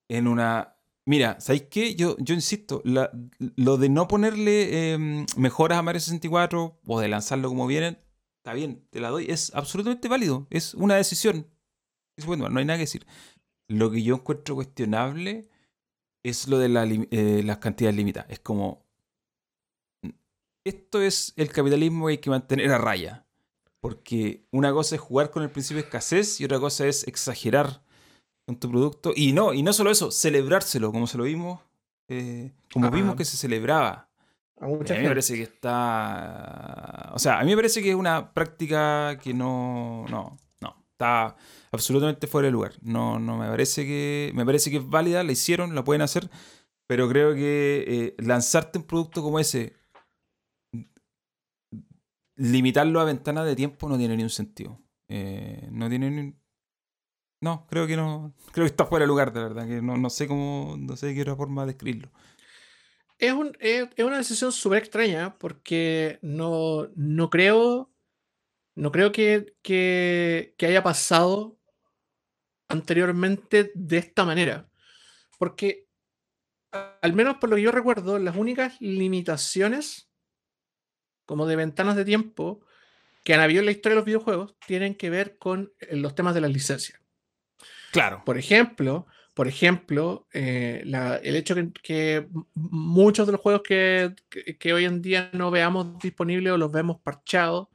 [0.09, 0.75] en una.
[1.05, 1.95] Mira, ¿sabéis qué?
[1.95, 7.47] Yo, yo insisto, lo de no ponerle em, mejoras a Mario 64 o de lanzarlo
[7.49, 7.99] como vienen,
[8.37, 11.47] está bien, te la doy, es absolutamente válido, es una decisión.
[12.17, 13.05] Es bueno, no hay nada que decir.
[13.67, 15.49] Lo que yo encuentro cuestionable
[16.29, 18.29] es lo de eh, las cantidades limitadas.
[18.31, 18.85] Es como.
[20.63, 23.25] Esto es el capitalismo que hay que mantener a raya.
[23.79, 27.83] Porque una cosa es jugar con el principio de escasez y otra cosa es exagerar
[28.45, 29.13] con tu producto.
[29.15, 31.61] Y no, y no solo eso, celebrárselo, como se lo vimos,
[32.09, 34.09] eh, como vimos que se celebraba.
[34.59, 37.11] A, a, mí me parece que está.
[37.13, 39.33] O sea, a mí me parece que es una práctica que.
[39.33, 40.37] No, no.
[40.97, 41.37] Está
[41.71, 42.73] absolutamente fuera de lugar.
[42.81, 44.31] No, no me parece que.
[44.33, 46.29] Me parece que es válida, la hicieron, la pueden hacer.
[46.87, 49.75] Pero creo que eh, lanzarte un producto como ese,
[52.37, 54.79] limitarlo a ventanas de tiempo no tiene ni un sentido.
[55.09, 56.33] Eh, no tiene ni.
[57.41, 58.33] No, creo que no.
[58.51, 59.67] Creo que está fuera de lugar, de verdad.
[59.67, 60.75] Que no, no sé cómo.
[60.79, 62.09] No sé de qué otra forma describirlo.
[63.19, 67.91] Es, un, es, es una decisión súper extraña porque no, no creo.
[68.77, 71.57] No creo que, que, que haya pasado
[72.67, 74.69] anteriormente de esta manera.
[75.39, 75.87] Porque,
[77.01, 80.09] al menos por lo que yo recuerdo, las únicas limitaciones,
[81.25, 82.61] como de ventanas de tiempo,
[83.23, 86.13] que han habido en la historia de los videojuegos, tienen que ver con eh, los
[86.13, 87.01] temas de las licencias.
[87.91, 88.21] Claro.
[88.25, 90.83] Por ejemplo, por ejemplo, eh,
[91.23, 95.97] el hecho que, que, muchos de los juegos que, que, hoy en día no veamos
[95.99, 97.69] disponibles o los vemos parchados,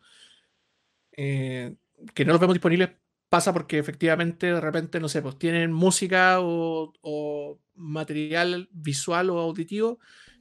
[1.16, 1.74] eh,
[2.14, 2.90] que no los vemos disponibles
[3.28, 9.98] pasa porque efectivamente de repente, no sé, pues tienen música o, material visual o auditivo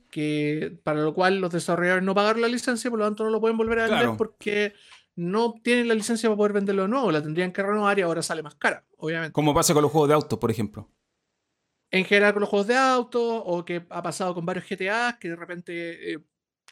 [0.09, 3.39] que para lo cual los desarrolladores no pagaron la licencia, por lo tanto no lo
[3.39, 4.73] pueden volver a vender porque
[5.15, 8.21] no tienen la licencia para poder venderlo de nuevo, la tendrían que renovar y ahora
[8.21, 9.31] sale más cara, obviamente.
[9.31, 10.89] Como pasa con los juegos de autos, por ejemplo.
[11.91, 15.29] En general con los juegos de autos, o que ha pasado con varios GTA, que
[15.29, 16.19] de repente eh,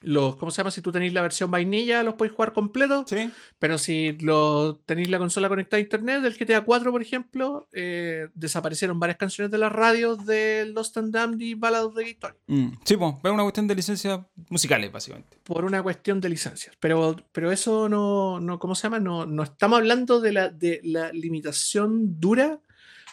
[0.02, 0.72] los, ¿cómo se llama?
[0.72, 3.06] Si tú tenéis la versión vainilla, los podéis jugar completo.
[3.08, 3.30] Sí.
[3.60, 8.28] Pero si lo, tenéis la consola conectada a internet, del GTA 4, por ejemplo, eh,
[8.34, 12.36] desaparecieron varias canciones de las radios de Lost and Damned y Ballad of the Victory.
[12.48, 14.20] Mm, Sí, pues, es una cuestión de licencias
[14.50, 15.38] musicales, básicamente.
[15.44, 16.76] Por una cuestión de licencias.
[16.80, 19.00] Pero, pero eso no, no, ¿cómo se llama?
[19.00, 22.60] No, no estamos hablando de la, de la limitación dura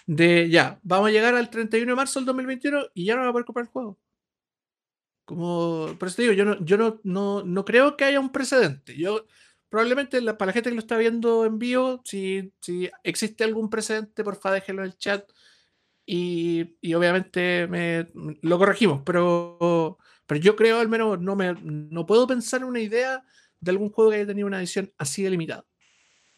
[0.06, 3.28] de ya, vamos a llegar al 31 de marzo del 2021 y ya no va
[3.28, 3.98] a poder comprar el juego.
[5.26, 8.32] Como, por eso te digo, yo no, yo no, no, no creo que haya un
[8.32, 8.96] precedente.
[8.96, 9.26] Yo,
[9.68, 13.70] probablemente la- para la gente que lo está viendo en vivo, si, si existe algún
[13.70, 15.28] precedente, por favor déjenlo en el chat.
[16.06, 18.06] Y, y obviamente me,
[18.42, 22.80] lo corregimos, pero, pero yo creo al menos no, me, no puedo pensar en una
[22.80, 23.24] idea
[23.60, 25.64] de algún juego que haya tenido una edición así de limitada.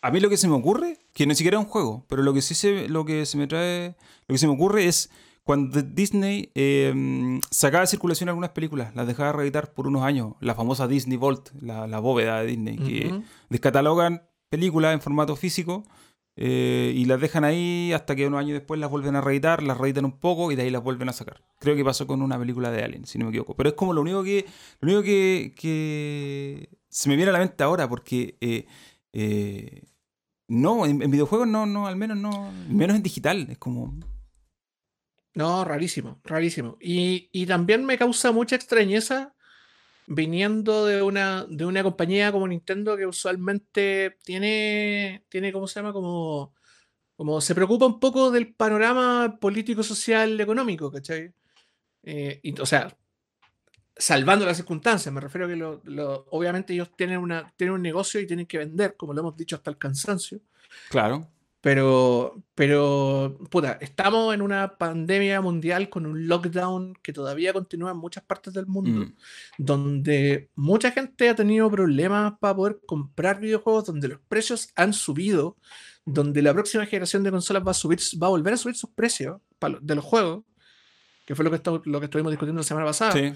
[0.00, 2.32] A mí lo que se me ocurre, que ni siquiera es un juego, pero lo
[2.32, 3.96] que sí se, lo que se me trae,
[4.28, 5.10] lo que se me ocurre es
[5.48, 10.54] cuando Disney eh, sacaba de circulación algunas películas, las dejaba reeditar por unos años, la
[10.54, 15.84] famosa Disney Vault, la, la bóveda de Disney, que descatalogan películas en formato físico
[16.36, 19.78] eh, y las dejan ahí hasta que unos años después las vuelven a reeditar, las
[19.78, 21.42] reeditan un poco y de ahí las vuelven a sacar.
[21.60, 23.56] Creo que pasó con una película de Alien, si no me equivoco.
[23.56, 24.44] Pero es como lo único que,
[24.80, 28.66] lo único que, que se me viene a la mente ahora, porque eh,
[29.14, 29.80] eh,
[30.46, 33.94] no, en, en videojuegos no, no, al menos no, menos en digital, es como...
[35.38, 36.76] No, rarísimo, rarísimo.
[36.80, 39.34] Y, y también me causa mucha extrañeza
[40.08, 45.92] viniendo de una, de una compañía como Nintendo que usualmente tiene, tiene, ¿cómo se llama?
[45.92, 46.54] Como,
[47.16, 51.32] como se preocupa un poco del panorama político, social, económico, ¿cachai?
[52.02, 52.92] Eh, o sea,
[53.96, 57.82] salvando las circunstancias, me refiero a que lo- lo- obviamente ellos tienen, una, tienen un
[57.82, 60.40] negocio y tienen que vender, como lo hemos dicho hasta el cansancio.
[60.90, 61.28] Claro.
[61.60, 67.96] Pero, pero, puta, estamos en una pandemia mundial con un lockdown que todavía continúa en
[67.96, 69.14] muchas partes del mundo, Mm.
[69.58, 75.56] donde mucha gente ha tenido problemas para poder comprar videojuegos, donde los precios han subido,
[76.06, 78.90] donde la próxima generación de consolas va a subir, va a volver a subir sus
[78.90, 79.40] precios
[79.80, 80.44] de los juegos,
[81.26, 83.32] que fue lo que, estu- lo que estuvimos discutiendo la semana pasada Sí.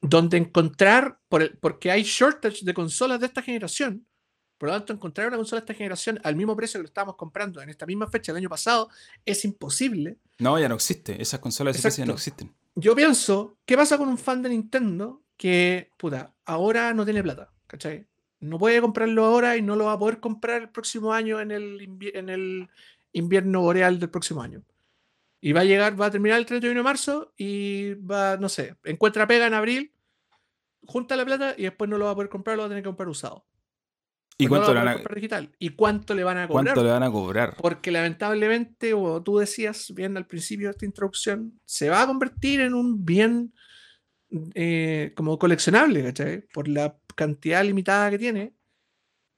[0.00, 4.06] donde encontrar, por el- porque hay shortage de consolas de esta generación,
[4.58, 7.14] por lo tanto, encontrar una consola de esta generación al mismo precio que lo estábamos
[7.14, 8.90] comprando en esta misma fecha del año pasado
[9.24, 10.18] es imposible.
[10.38, 11.20] No, ya no existe.
[11.22, 12.52] Esas consolas de ya no existen.
[12.74, 17.52] Yo pienso, ¿qué pasa con un fan de Nintendo que, puta, ahora no tiene plata?
[17.68, 18.06] ¿Cachai?
[18.40, 21.52] No puede comprarlo ahora y no lo va a poder comprar el próximo año en
[21.52, 22.68] el, en el
[23.12, 24.62] invierno boreal del próximo año.
[25.40, 28.76] Y va a llegar, va a terminar el 31 de marzo y va, no sé,
[28.84, 29.92] encuentra pega en abril,
[30.84, 32.82] junta la plata y después no lo va a poder comprar, lo va a tener
[32.82, 33.44] que comprar usado.
[34.40, 35.50] ¿Y no cuánto van a, digital.
[35.58, 36.64] ¿Y cuánto le van a cobrar?
[36.64, 37.56] cuánto le van a cobrar?
[37.60, 42.60] Porque lamentablemente, como tú decías bien al principio de esta introducción, se va a convertir
[42.60, 43.52] en un bien
[44.54, 46.42] eh, como coleccionable, ¿cachai?
[46.52, 48.54] Por la cantidad limitada que tiene.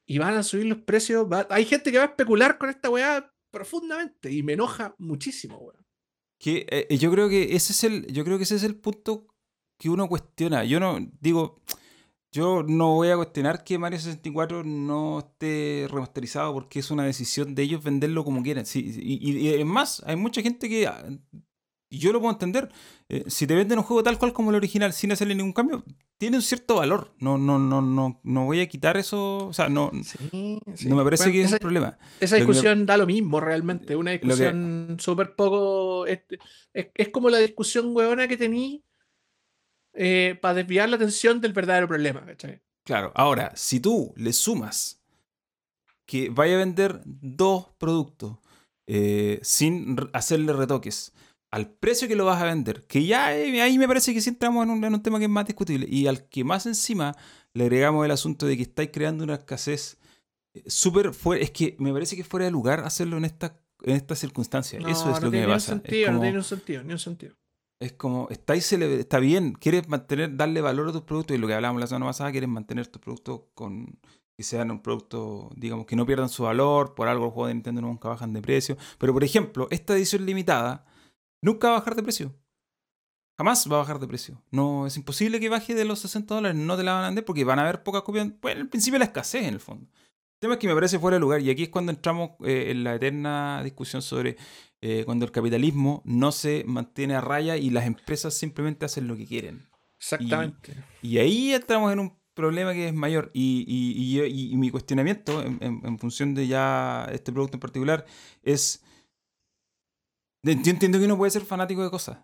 [0.07, 1.26] Y van a subir los precios.
[1.32, 5.57] va- Hay gente que va a especular con esta weá profundamente y me enoja muchísimo,
[5.59, 5.86] weón.
[6.38, 9.26] Que, eh, yo creo que ese es el, yo creo que ese es el punto
[9.78, 10.64] que uno cuestiona.
[10.64, 11.62] Yo no digo,
[12.33, 17.55] yo no voy a cuestionar que Mario 64 no esté remasterizado porque es una decisión
[17.55, 18.66] de ellos venderlo como quieran.
[18.66, 21.05] Sí, y, y- y es más, hay mucha gente que ah,
[21.93, 22.70] y yo lo puedo entender.
[23.09, 25.83] eh, si te venden un juego tal cual como el original sin hacerle ningún cambio,
[26.18, 27.12] tiene un cierto valor.
[27.18, 29.49] No, no, no, no, no voy a quitar eso.
[29.49, 30.89] O sea, no, Sí, sí.
[30.89, 31.99] no me parece Bueno, que es esa, un problema.
[32.20, 33.97] esa Lo que me- discusión da lo mismo realmente.
[33.97, 36.07] Una discusión súper poco.
[36.07, 36.20] Es,
[36.74, 38.85] es- es como la discusión huevona que tení
[40.40, 42.61] para desviar la atención del verdadero problema, ¿cachai?
[42.84, 45.01] Claro, ahora, si tú le sumas
[46.07, 48.38] que vaya a vender dos productos
[48.86, 51.12] eh, sin hacerle retoques
[51.53, 54.30] al precio que lo vas a vender, que ya eh, ahí me parece que sí
[54.30, 57.16] entramos en un, en un tema que es más discutible, y al que más encima
[57.55, 59.98] le agregamos el asunto de que estáis creando una escasez
[60.55, 63.61] eh, súper fuera, es que me parece que es fuera de lugar hacerlo en esta,
[63.82, 64.82] en estas circunstancias.
[64.86, 65.74] Eso No, es no lo que me pasa.
[65.74, 67.34] Es sentido, no como- tiene un sentido, ni un sentido.
[67.81, 71.55] Es como, estáis está bien, quieres mantener, darle valor a tus productos, y lo que
[71.55, 73.99] hablábamos la semana pasada, quieres mantener tus productos con
[74.37, 77.55] que sean un producto, digamos, que no pierdan su valor, por algo los juegos de
[77.55, 78.78] Nintendo nunca bajan de precio.
[78.99, 80.87] Pero por ejemplo, esta edición limitada
[81.43, 82.35] nunca va a bajar de precio.
[83.37, 84.43] Jamás va a bajar de precio.
[84.51, 87.26] No, es imposible que baje de los 60 dólares, no te la van a vender
[87.26, 88.28] porque van a haber pocas copias.
[88.41, 89.91] Pues en el principio la escasez en el fondo.
[89.93, 92.70] El tema es que me parece fuera de lugar, y aquí es cuando entramos eh,
[92.70, 94.39] en la eterna discusión sobre
[94.83, 99.16] eh, cuando el capitalismo no se mantiene a raya y las empresas simplemente hacen lo
[99.16, 99.68] que quieren.
[99.99, 100.74] Exactamente.
[101.03, 103.31] Y ahí entramos en un, problema que es mayor.
[103.35, 108.07] Y, y, y, mi cuestionamiento en, en, función de ya este producto en particular
[108.43, 108.83] es...
[110.43, 112.18] Yo entiendo que uno puede ser fanático de cosas.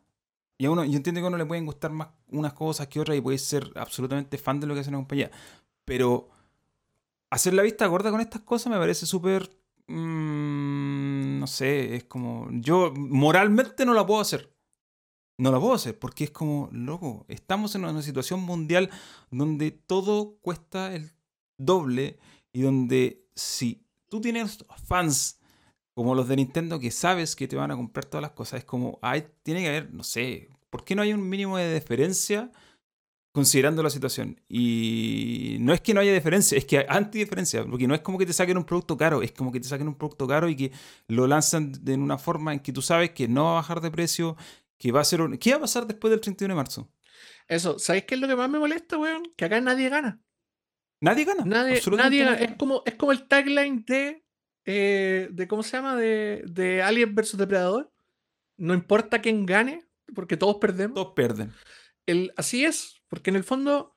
[0.56, 2.98] Y a uno, yo entiendo que a uno le pueden gustar más unas cosas que
[2.98, 5.30] otras y puede ser absolutamente fan de lo que hace una compañía.
[5.84, 6.30] Pero
[7.28, 9.50] hacer la vista gorda con estas cosas me parece súper...
[9.88, 11.05] Mmm,
[11.46, 12.48] no sé, es como...
[12.50, 14.52] Yo moralmente no la puedo hacer.
[15.38, 18.90] No la puedo hacer porque es como, loco, estamos en una situación mundial
[19.30, 21.12] donde todo cuesta el
[21.56, 22.18] doble
[22.52, 25.38] y donde si tú tienes fans
[25.94, 28.64] como los de Nintendo que sabes que te van a comprar todas las cosas, es
[28.64, 32.50] como, hay, tiene que haber, no sé, ¿por qué no hay un mínimo de deferencia
[33.36, 34.40] considerando la situación?
[34.48, 38.16] Y no es que no haya diferencia, es que hay antidiferencia, porque no es como
[38.16, 40.56] que te saquen un producto caro, es como que te saquen un producto caro y
[40.56, 40.72] que
[41.06, 43.90] lo lanzan de una forma en que tú sabes que no va a bajar de
[43.90, 44.38] precio,
[44.78, 46.90] que va a ser ¿Qué va a pasar después del 31 de marzo?
[47.46, 49.22] Eso, ¿sabéis qué es lo que más me molesta, weón?
[49.36, 50.18] Que acá nadie gana.
[51.02, 51.44] Nadie gana.
[51.44, 52.38] Nadie, nadie gana.
[52.38, 54.24] Es, como, es como el tagline de,
[54.64, 55.94] eh, de ¿cómo se llama?
[55.94, 57.92] De, de Alien vs Depredador.
[58.56, 59.84] No importa quién gane,
[60.14, 60.94] porque todos perdemos.
[60.94, 61.52] Todos pierden.
[62.06, 63.94] El, así es, porque en el fondo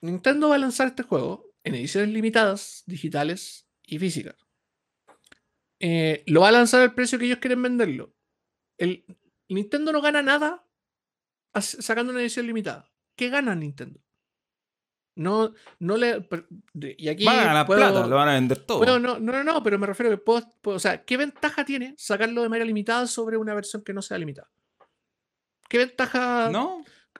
[0.00, 4.36] Nintendo va a lanzar este juego en ediciones limitadas, digitales y físicas.
[5.80, 8.14] Eh, lo va a lanzar al precio que ellos quieren venderlo.
[8.76, 9.04] El,
[9.48, 10.64] Nintendo no gana nada
[11.60, 12.90] sacando una edición limitada.
[13.16, 14.00] ¿Qué gana Nintendo?
[15.16, 16.28] No, no le.
[16.74, 17.24] Y aquí.
[17.24, 18.84] Van a ganar plata, lo van a vender todo.
[18.84, 21.94] no, no, no, no, pero me refiero a que puedo, O sea, ¿qué ventaja tiene
[21.98, 24.48] sacarlo de manera limitada sobre una versión que no sea limitada?
[25.68, 26.50] ¿Qué ventaja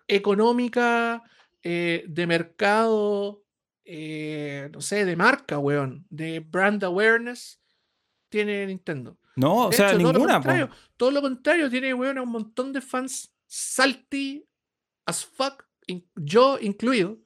[0.09, 1.23] económica,
[1.63, 3.45] eh, de mercado,
[3.85, 7.61] eh, no sé, de marca, weón, de brand awareness
[8.29, 9.19] tiene Nintendo?
[9.37, 10.41] No, o sea, ninguna.
[10.97, 14.45] Todo lo, contrario, tiene, weón, un montón de fans salty
[15.07, 15.65] as fuck,
[16.17, 17.19] yo incluido,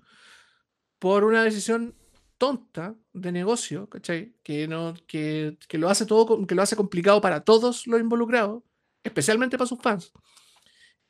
[0.99, 1.97] por una decisión
[2.39, 4.35] tonta de negocio, ¿cachai?
[4.43, 8.62] Que, no, que, que, lo hace todo, que lo hace complicado para todos los involucrados,
[9.03, 10.12] especialmente para sus fans.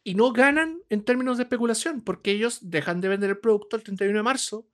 [0.04, 3.82] Y no ganan en términos de especulación, porque ellos dejan de vender el producto el
[3.82, 4.66] 31 de marzo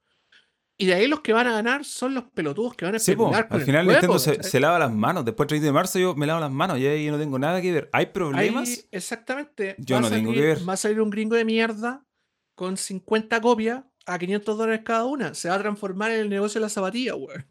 [0.80, 3.48] y de ahí los que van a ganar son los pelotudos que van a especular
[3.50, 5.24] Al final Nintendo se, lava las manos.
[5.24, 7.60] Después del 30 de marzo yo me lavo las manos y ahí no tengo nada
[7.60, 7.90] que ver.
[7.92, 8.86] ¿Hay problemas?
[8.92, 9.74] exactamente.
[9.78, 10.68] Yo no tengo que ver.
[10.68, 12.06] Va a salir un gringo de mierda
[12.54, 15.34] con 50 copias a 500 dólares cada una.
[15.34, 17.44] Se va a transformar en el negocio de la zapatilla, weón.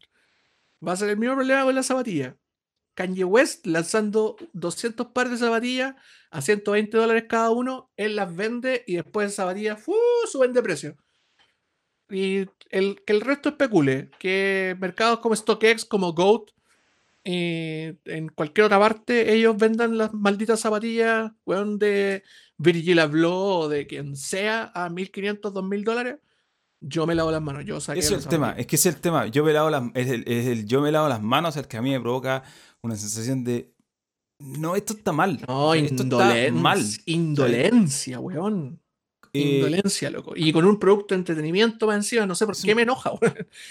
[0.86, 2.38] Va a ser el mismo problema con la zapatilla.
[2.98, 5.96] Kanye West lanzando 200 pares de zapatillas
[6.32, 7.92] a 120 dólares cada uno.
[7.96, 9.80] Él las vende y después zapatillas
[10.32, 10.98] suben de precio
[12.10, 16.52] y el, que el resto especule, que mercados como StockX, como Goat,
[17.24, 22.24] eh, en cualquier otra parte, ellos vendan las malditas zapatillas, weón, de
[22.58, 26.18] Virgil Abloh o de quien sea a 1500, 2000 dólares.
[26.80, 29.28] Yo me lavo las manos, yo saqué es el tema, es que es el tema.
[29.28, 31.92] Yo me lavo las, es el, yo me lavo las manos el que a mí
[31.92, 32.44] me provoca
[32.84, 33.74] una sensación de
[34.40, 35.44] no, esto está mal.
[35.48, 36.84] No, esto está mal.
[37.06, 38.80] Indolencia, weón.
[39.34, 40.34] Eh, Indolencia, loco.
[40.36, 43.12] Y con un producto de entretenimiento más encima, no sé por qué me enoja,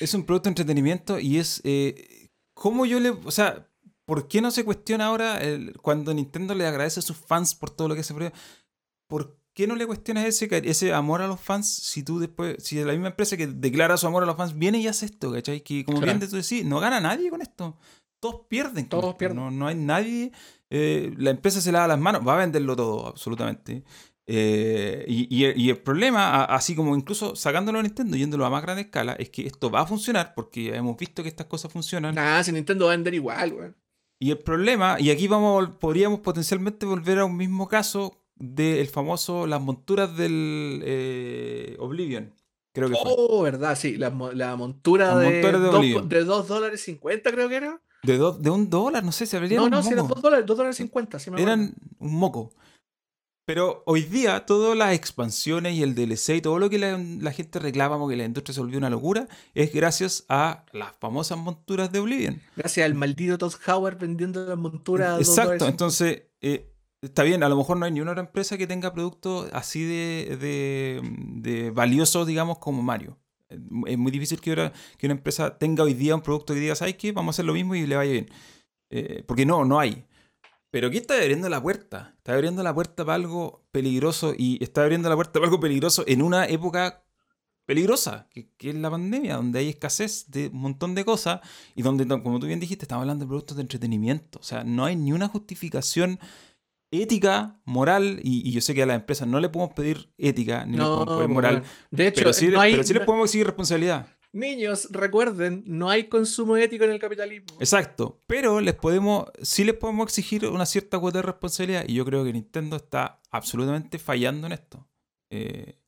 [0.00, 1.60] Es un producto de entretenimiento y es.
[1.64, 3.10] Eh, ¿Cómo yo le.?
[3.10, 3.68] O sea,
[4.06, 5.40] ¿por qué no se cuestiona ahora
[5.82, 8.14] cuando Nintendo le agradece a sus fans por todo lo que se
[9.08, 12.56] ¿Por qué no le cuestionas ese, ese amor a los fans si tú después.
[12.62, 15.32] Si la misma empresa que declara su amor a los fans viene y hace esto,
[15.32, 15.62] ¿cachai?
[15.62, 17.78] Que como bien tú decís, no gana nadie con esto.
[18.20, 18.86] Todos pierden.
[18.86, 19.38] Todos pierden.
[19.38, 20.30] No, no hay nadie.
[20.68, 23.82] Eh, la empresa se lava las manos, va a venderlo todo, absolutamente.
[24.26, 29.14] Eh, y, el problema, así como incluso sacándolo a Nintendo, yéndolo a más grande escala,
[29.14, 32.14] es que esto va a funcionar porque hemos visto que estas cosas funcionan.
[32.14, 33.70] Nada, si Nintendo va a vender igual, güey.
[34.18, 39.46] Y el problema, y aquí vamos, podríamos potencialmente volver a un mismo caso del famoso,
[39.46, 42.32] las monturas del eh, Oblivion.
[42.72, 47.80] Creo que oh, verdad, sí, la, montura de, de, 2 dólares 50 creo que era.
[48.02, 50.56] De, de un dólar, no sé, si habría No, no, si eran 2 dólares, 2
[50.56, 51.18] dólares 50.
[51.38, 52.52] eran un moco.
[53.46, 57.60] Pero hoy día todas las expansiones y el DLC y todo lo que la, gente
[57.60, 62.00] reclama porque la industria se volvió una locura es gracias a las famosas monturas de
[62.00, 62.42] Oblivion.
[62.56, 65.20] Gracias al maldito Todd Howard vendiendo las monturas.
[65.20, 66.74] Exacto, entonces eh,
[67.06, 69.84] está bien, a lo mejor no hay ni una otra empresa que tenga productos así
[69.84, 71.00] de,
[71.40, 73.18] de, valiosos, digamos, como Mario.
[73.48, 76.74] Es muy difícil que, una, que una empresa tenga hoy día un producto que diga,
[76.74, 77.12] ¿sabes qué?
[77.12, 78.30] Vamos a hacer lo mismo y le vaya bien.
[78.90, 80.04] Eh, porque no, no hay.
[80.70, 82.14] Pero aquí está abriendo la puerta.
[82.18, 86.04] Está abriendo la puerta para algo peligroso y está abriendo la puerta para algo peligroso
[86.06, 87.04] en una época
[87.66, 91.40] peligrosa, que, es la pandemia, donde hay escasez de un montón de cosas
[91.74, 94.38] y donde, como tú bien dijiste, estamos hablando de productos de entretenimiento.
[94.38, 96.18] O sea, no hay ni una justificación
[96.90, 100.76] ética, moral, y, yo sé que a las empresas no le podemos pedir ética ni
[100.76, 101.62] No, podemos pedir pues, moral.
[101.90, 104.06] De hecho, pero sí, no hay- pero sí les podemos exigir responsabilidad.
[104.32, 107.56] niños, recuerden, no hay consumo ético en el capitalismo.
[107.58, 112.04] Exacto, pero les podemos, sí les podemos exigir una cierta cuota de responsabilidad y yo
[112.04, 114.86] creo que Nintendo está absolutamente fallando en esto.
[115.30, 115.78] Eh,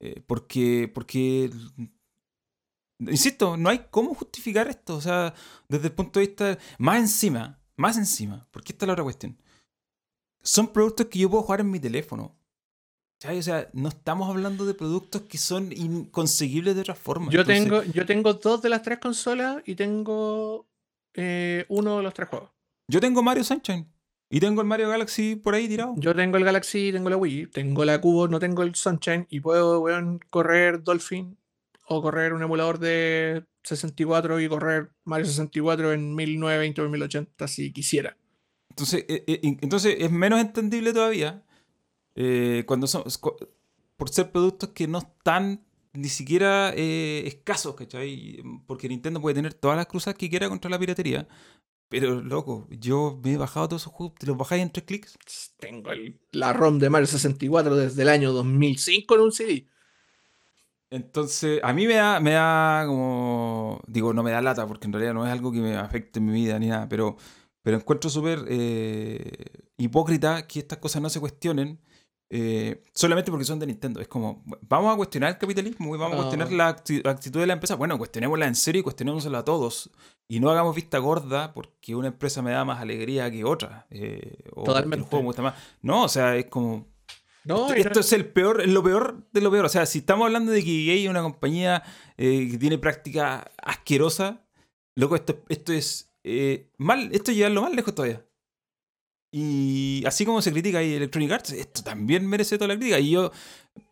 [0.00, 1.50] eh, porque, porque,
[2.98, 4.96] insisto, no hay cómo justificar esto.
[4.96, 5.32] O sea,
[5.68, 9.38] desde el punto de vista, más encima, más encima, porque esta es la otra cuestión.
[10.44, 12.36] Son productos que yo puedo jugar en mi teléfono.
[13.26, 17.32] O sea, no estamos hablando de productos que son inconseguibles de otra forma.
[17.32, 20.66] Yo Entonces, tengo, yo tengo dos de las tres consolas y tengo
[21.14, 22.50] eh, uno de los tres juegos.
[22.86, 23.88] Yo tengo Mario Sunshine.
[24.30, 25.94] Y tengo el Mario Galaxy por ahí tirado.
[25.96, 29.40] Yo tengo el Galaxy, tengo la Wii, tengo la Cubo, no tengo el Sunshine y
[29.40, 31.38] puedo, weón, correr Dolphin
[31.86, 37.72] o correr un emulador de 64 y correr Mario 64 en 1920 o 1080 si
[37.72, 38.16] quisiera.
[38.74, 41.44] Entonces, eh, eh, entonces es menos entendible todavía
[42.16, 43.04] eh, cuando son
[43.96, 48.42] por ser productos que no están ni siquiera eh, escasos, ¿cachai?
[48.66, 51.28] Porque Nintendo puede tener todas las cruzas que quiera contra la piratería.
[51.88, 55.16] Pero, loco, yo me he bajado todos esos juegos, te los bajáis en tres clics.
[55.60, 59.68] Tengo el- la ROM de Mario 64 desde el año 2005 en un CD.
[60.90, 63.80] Entonces, a mí me da, me da como.
[63.86, 66.26] Digo, no me da lata, porque en realidad no es algo que me afecte en
[66.26, 67.16] mi vida ni nada, pero,
[67.64, 69.32] pero encuentro súper eh,
[69.78, 71.80] hipócrita que estas cosas no se cuestionen
[72.30, 74.00] eh, solamente porque son de Nintendo.
[74.00, 76.54] Es como, vamos a cuestionar el capitalismo y vamos a cuestionar Ah.
[76.56, 77.74] la acti- actitud de la empresa.
[77.76, 79.90] Bueno, cuestionémosla en serio y cuestionémosla a todos.
[80.28, 83.86] Y no hagamos vista gorda porque una empresa me da más alegría que otra.
[83.90, 85.04] eh, o Totalmente.
[85.04, 85.54] el juego me gusta más.
[85.82, 86.86] No, o sea, es como.
[87.44, 89.66] No, Esto, no- es el peor, es lo peor de lo peor.
[89.66, 91.82] O sea, si estamos hablando de que EA es una compañía
[92.16, 94.44] eh, que tiene práctica asquerosa,
[94.96, 98.26] loco, esto, esto es eh, mal, esto es llevarlo más lejos todavía.
[99.36, 103.00] Y así como se critica ahí Electronic Arts, esto también merece toda la crítica.
[103.00, 103.32] Y yo,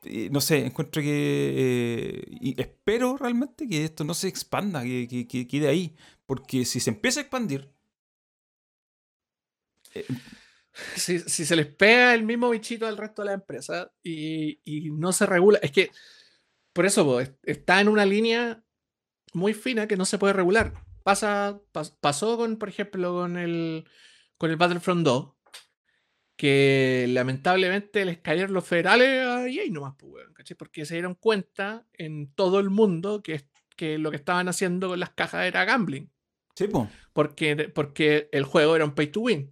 [0.04, 1.08] eh, no sé, encuentro que.
[1.10, 5.96] eh, y espero realmente que esto no se expanda, que, que, que quede ahí.
[6.26, 7.68] Porque si se empieza a expandir,
[10.96, 14.90] si, si se les pega el mismo bichito al resto de la empresa y, y
[14.92, 15.90] no se regula, es que
[16.72, 18.62] por eso está en una línea
[19.34, 20.72] muy fina que no se puede regular.
[21.03, 23.84] Pasa, pas- pasó con, por ejemplo, con el,
[24.38, 25.32] con el Battlefront 2,
[26.36, 30.57] que lamentablemente les cayeron los federales a EA nomás, pues, weón, ¿cachai?
[30.57, 33.42] Porque se dieron cuenta en todo el mundo que,
[33.76, 36.11] que lo que estaban haciendo con las cajas era gambling
[36.57, 36.88] sí, po.
[37.12, 39.51] porque, porque el juego era un pay to win.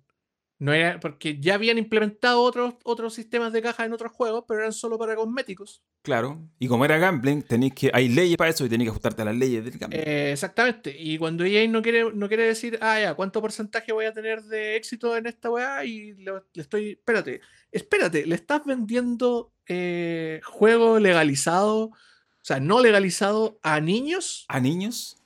[0.61, 4.61] No era, porque ya habían implementado otros, otros sistemas de caja en otros juegos, pero
[4.61, 5.83] eran solo para cosméticos.
[6.03, 6.39] Claro.
[6.59, 9.25] Y como era gambling, tenéis que, hay leyes para eso y tenéis que ajustarte a
[9.25, 10.03] las leyes del gambling.
[10.03, 10.95] Eh, exactamente.
[10.97, 14.43] Y cuando EA no quiere, no quiere decir, ah, ya, ¿cuánto porcentaje voy a tener
[14.43, 15.83] de éxito en esta weá?
[15.85, 16.91] Y le, le estoy.
[16.91, 17.41] Espérate,
[17.73, 21.95] espérate, le estás vendiendo eh, juego legalizado, o
[22.43, 25.20] sea, no legalizado a niños, ¿A niños?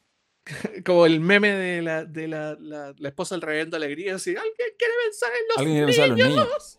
[0.84, 4.52] como el meme de la, de la, la, la esposa del reverendo Alegría, así, ¿alguien
[4.78, 6.78] quiere pensar en los Alguien quiere pensar en los niños.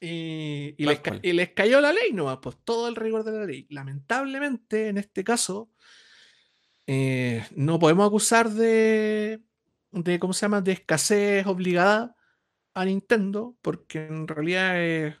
[0.00, 3.66] Y, y les, y cayó la ley nomás, pues todo el rigor de la ley.
[3.70, 5.70] Lamentablemente, en este caso,
[6.86, 9.40] eh, no podemos acusar de,
[9.92, 12.16] de, ¿cómo se llama?, de escasez obligada
[12.74, 15.14] a Nintendo, porque en realidad es,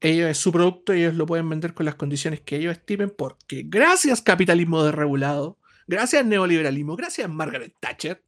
[0.00, 3.10] ellos es su producto y ellos lo pueden vender con las condiciones que ellos estimen,
[3.10, 8.22] porque gracias capitalismo desregulado, gracias neoliberalismo, gracias Margaret Thatcher,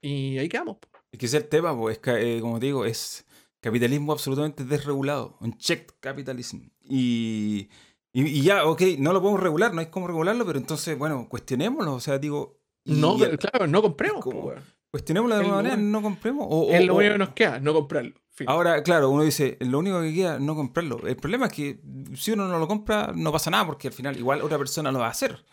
[0.00, 0.78] y ahí quedamos.
[1.12, 3.26] Es que ese es el tema, es ca- eh, como te digo, es
[3.60, 6.58] capitalismo absolutamente desregulado, un check capitalism.
[6.82, 7.68] Y,
[8.12, 11.28] y, y ya, ok, no lo podemos regular, no hay cómo regularlo, pero entonces, bueno,
[11.28, 12.58] cuestionémoslo, o sea, digo...
[12.84, 14.22] No, y- claro, no compremos.
[14.24, 14.52] como-
[14.90, 16.46] cuestionémoslo de es alguna manera, no compremos.
[16.50, 18.14] O, es o- lo único que nos queda, no comprarlo.
[18.34, 18.48] Fin.
[18.48, 21.06] Ahora, claro, uno dice, lo único que queda no comprarlo.
[21.06, 21.80] El problema es que
[22.16, 25.00] si uno no lo compra, no pasa nada, porque al final igual otra persona lo
[25.00, 25.44] va a hacer.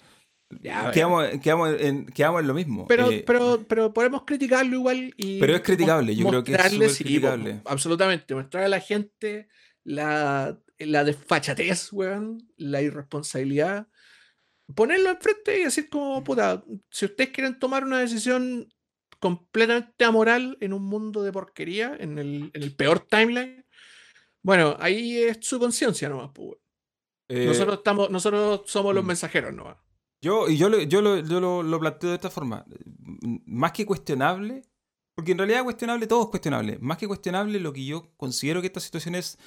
[0.61, 0.91] Ya, bueno.
[0.91, 2.87] quedamos, quedamos, en, quedamos en lo mismo.
[2.87, 5.39] pero, Eh, pero, pero podemos criticarlo igual y.
[5.39, 7.61] Pero es criticable, yo creo que es sí, criticable.
[7.65, 8.33] absolutamente.
[8.33, 9.47] Mostrar a la gente
[9.83, 13.87] la, la desfachatez, weón, la irresponsabilidad.
[14.75, 18.71] Ponerlo enfrente y decir, como, puta, si ustedes quieren tomar una decisión
[19.19, 23.65] completamente amoral en un mundo de porquería, en el, en el peor timeline,
[24.41, 26.57] bueno, ahí es su conciencia nomás, pues,
[27.29, 29.07] eh, Nosotros, estamos, nosotros somos los mm.
[29.07, 29.77] mensajeros nomás.
[30.21, 32.65] Yo, y yo, lo, yo, lo, yo lo, lo planteo de esta forma.
[33.45, 34.63] Más que cuestionable,
[35.15, 36.77] porque en realidad cuestionable, todo es cuestionable.
[36.81, 39.37] Más que cuestionable, lo que yo considero que esta situación es,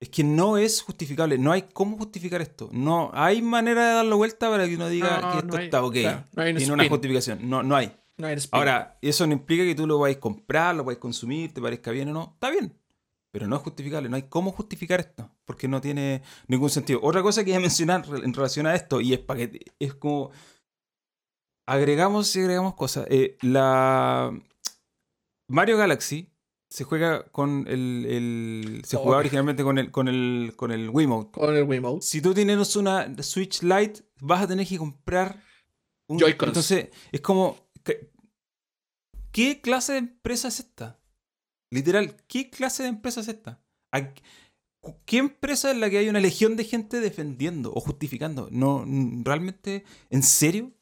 [0.00, 1.38] es que no es justificable.
[1.38, 2.68] No hay cómo justificar esto.
[2.72, 5.64] No hay manera de darlo vuelta para que uno diga No, que esto no hay-
[5.64, 5.92] está ok.
[5.94, 7.38] claro, no hay un Tiene una justificación.
[7.48, 7.92] No, no hay.
[8.16, 8.36] No hay.
[8.50, 11.60] Ahora, eso no implica que tú lo vayas a comprar, lo vayas a consumir, te
[11.62, 12.30] parezca bien o no.
[12.34, 12.76] Está bien.
[13.30, 17.00] Pero no es justificable, no hay cómo justificar esto, porque no tiene ningún sentido.
[17.02, 20.30] Otra cosa que iba a mencionar en relación a esto, y es que es como
[21.66, 23.06] agregamos y agregamos cosas.
[23.10, 24.32] Eh, la
[25.48, 26.32] Mario Galaxy
[26.70, 31.32] se juega con el, se jugaba originalmente con el con el con el Wiimote.
[31.32, 32.04] Con el Wiimote.
[32.06, 35.42] Si tú tienes una Switch Lite, vas a tener que comprar
[36.06, 37.56] un joy Entonces, es como
[39.32, 40.98] ¿qué clase de empresa es esta?
[41.70, 43.60] Literal, ¿qué clase de empresa es esta?
[45.04, 48.48] ¿Qué empresa es la que hay una legión de gente defendiendo o justificando?
[48.50, 48.84] No,
[49.24, 50.72] realmente, ¿en serio?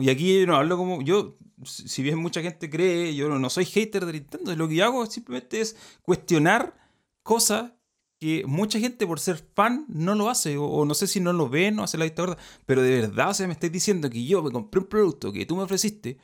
[0.00, 1.02] y aquí no hablo como.
[1.02, 4.54] Yo, si bien mucha gente cree, yo no soy hater de Nintendo.
[4.56, 6.76] Lo que yo hago simplemente es cuestionar
[7.22, 7.72] cosas
[8.20, 10.56] que mucha gente por ser fan no lo hace.
[10.58, 12.38] O, no sé si no lo ve, no hace la vista gorda.
[12.66, 15.56] Pero de verdad, se me estáis diciendo que yo me compré un producto que tú
[15.56, 16.18] me ofreciste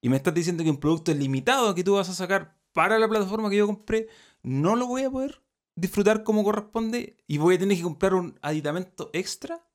[0.00, 2.98] y me estás diciendo que un producto es limitado que tú vas a sacar para
[2.98, 4.08] la plataforma que yo compré,
[4.42, 5.42] no lo voy a poder
[5.76, 9.66] disfrutar como corresponde y voy a tener que comprar un aditamento extra.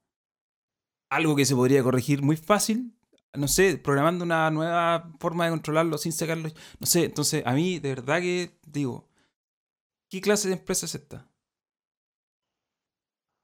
[1.10, 2.96] Algo que se podría corregir muy fácil
[3.38, 6.50] no sé, programando una nueva forma de controlarlo sin sacarlo.
[6.80, 9.10] No sé, entonces a mí de verdad que digo,
[10.10, 11.30] ¿qué clase de empresa es esta?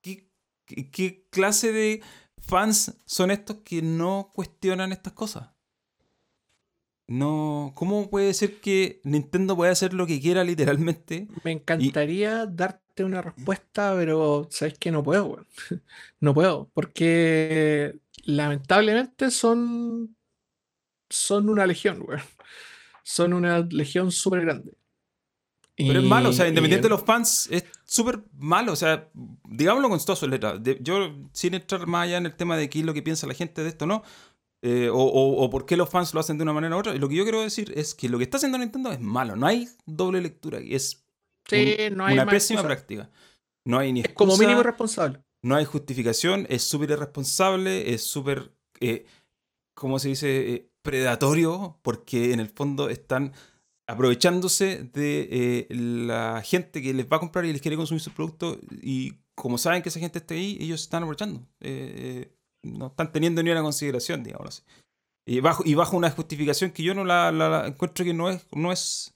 [0.01, 2.01] ¿Qué, clase de
[2.37, 5.49] fans son estos que no cuestionan estas cosas?
[7.11, 11.27] No, ¿cómo puede ser que Nintendo pueda hacer lo que quiera literalmente?
[11.43, 15.45] Me encantaría darte una respuesta, pero sabes que no puedo,
[16.21, 20.15] No puedo, porque lamentablemente son,
[21.09, 22.21] son una legión, weón.
[23.03, 24.71] Son una legión súper grande.
[25.75, 29.09] Pero es malo, o sea, independiente de los fans, es súper malo, o sea,
[29.49, 30.61] digámoslo con todas sus letras.
[30.79, 33.33] yo, sin entrar más allá en el tema de qué es lo que piensa la
[33.33, 34.03] gente de esto, ¿no?
[34.63, 36.93] Eh, o, o, por qué los fans lo hacen de una manera u otra.
[36.93, 39.35] Lo que yo quiero decir es que lo que está haciendo Nintendo es malo.
[39.35, 40.59] No hay doble lectura.
[40.59, 41.03] Es
[41.51, 43.09] una pésima práctica.
[43.65, 49.05] No hay ni como mínimo responsable no hay justificación, es súper irresponsable, es súper, eh,
[49.73, 53.33] ¿cómo se dice?, eh, predatorio, porque en el fondo están
[53.87, 58.11] aprovechándose de eh, la gente que les va a comprar y les quiere consumir su
[58.11, 61.47] producto y como saben que esa gente está ahí, ellos están aprovechando.
[62.63, 64.63] No están teniendo ni una consideración, digamos así.
[65.25, 68.71] Y bajo, y bajo una justificación que yo no la, encuentro que no es, no
[68.71, 69.13] es,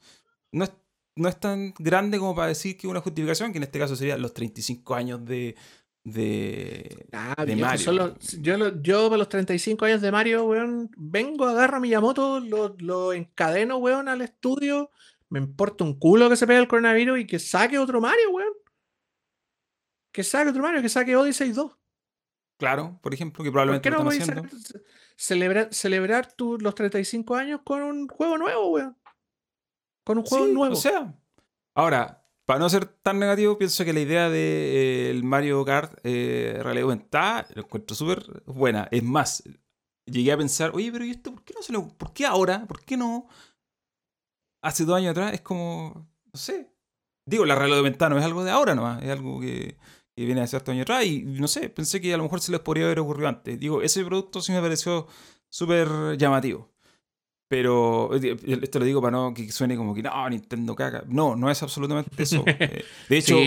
[0.52, 0.72] no es,
[1.16, 4.18] no es tan grande como para decir que una justificación, que en este caso sería
[4.18, 5.56] los 35 años de,
[6.04, 8.16] de, ah, Mario.
[8.40, 13.12] yo, yo para los 35 años de Mario, weón, vengo, agarro a Miyamoto, lo, lo
[13.14, 14.92] encadeno, weón, al estudio.
[15.30, 18.54] Me importa un culo que se pegue el coronavirus y que saque otro Mario, weón.
[20.12, 21.72] Que saque otro Mario, que saque Odyssey 2.
[22.58, 24.48] Claro, por ejemplo, que probablemente ¿Por qué no
[25.18, 28.98] celebrar, celebrar los 35 años con un juego nuevo, weón?
[30.04, 30.74] Con un juego nuevo.
[30.74, 31.14] O sea,
[31.74, 36.60] ahora, para no ser tan negativo, pienso que la idea del de, Mario Kart eh,
[36.62, 38.88] realidad aumentada lo encuentro súper buena.
[38.92, 39.44] Es más,
[40.06, 41.88] llegué a pensar, oye, pero ¿y esto por qué no se lo.
[41.90, 42.66] ¿Por qué ahora?
[42.68, 43.28] ¿Por qué no?
[44.62, 46.08] Hace dos años atrás es como.
[46.32, 46.72] No sé.
[47.26, 49.78] Digo, la realidad aumentada no es algo de ahora nomás, es algo que,
[50.16, 52.52] que viene de cierto años atrás y no sé, pensé que a lo mejor se
[52.52, 53.60] les podría haber ocurrido antes.
[53.60, 55.08] Digo, ese producto sí me pareció
[55.50, 56.70] súper llamativo.
[57.48, 61.04] Pero eh, esto lo digo para no que suene como que no, Nintendo caga.
[61.08, 62.44] No, no es absolutamente eso.
[62.58, 63.38] Eh, de hecho,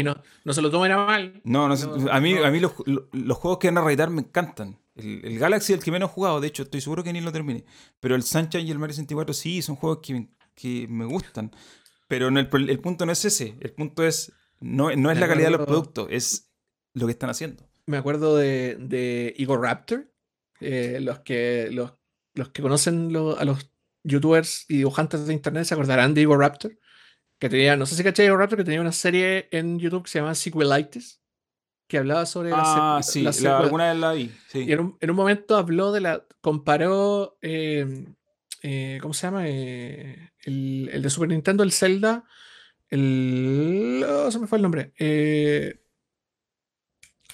[0.45, 1.41] no, se lo tomen a mal.
[1.45, 4.79] No, a mí, a mí los, juegos que van a raitar me encantan.
[4.95, 7.33] El, Galaxy es el que menos he jugado, de hecho, estoy seguro que ni lo
[7.33, 7.65] terminé.
[8.01, 11.51] Pero el Sunshine y el Mario 64 sí, son juegos que, que me gustan.
[12.07, 13.57] Pero el, el, punto no es ese.
[13.61, 16.48] El punto es, no, no es la calidad de los productos, es
[16.95, 17.69] lo que están haciendo.
[17.87, 20.13] Me acuerdo de, de Igor Raptor.
[20.61, 21.95] Eh, los, que, los,
[22.35, 23.71] los que conocen a los
[24.03, 26.79] youtubers y dibujantes de internet se acordarán de Igor Raptor,
[27.39, 30.11] que tenía, no sé si caché Igor Raptor, que tenía una serie en YouTube que
[30.11, 31.21] se llama Sequelitis,
[31.89, 34.31] que hablaba sobre ah, la, sí, la, alguna vez la vi.
[34.49, 34.61] Sí.
[34.61, 36.27] Y en un, en un, momento habló de la.
[36.43, 37.39] comparó.
[37.41, 38.05] Eh,
[38.63, 39.49] eh, ¿Cómo se llama?
[39.49, 42.25] Eh, el, el, de Super Nintendo, el Zelda.
[42.91, 44.05] El.
[44.07, 44.93] Oh, se me fue el nombre.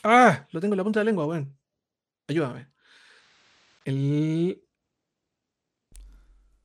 [0.05, 1.53] Ah, lo tengo en la punta de la lengua, bueno.
[2.29, 2.69] Ayúdame.
[3.85, 4.63] El.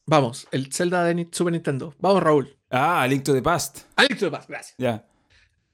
[0.06, 1.94] Vamos, el Zelda de Super Nintendo.
[2.00, 2.58] Vamos, Raúl.
[2.70, 3.80] Ah, Link to the Past.
[3.96, 4.76] A Link to the Past, gracias.
[4.78, 5.08] Ya.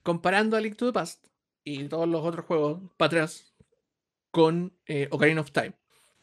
[0.02, 1.26] Comparando a Link to the Past
[1.64, 3.54] y todos los otros juegos para atrás
[4.30, 5.74] con eh, Ocarina of Time.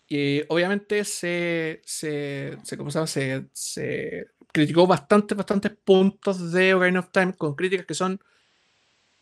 [0.08, 7.00] Y obviamente se, se, se, ¿cómo se, se, se criticó bastantes, bastantes puntos de Ocarina
[7.00, 8.20] of Time con críticas que son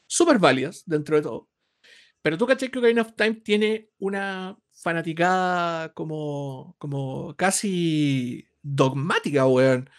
[0.06, 1.50] súper válidas dentro de todo.
[2.22, 9.89] Pero tú caché que Ocarina of Time tiene una fanaticada como, como casi dogmática, weón.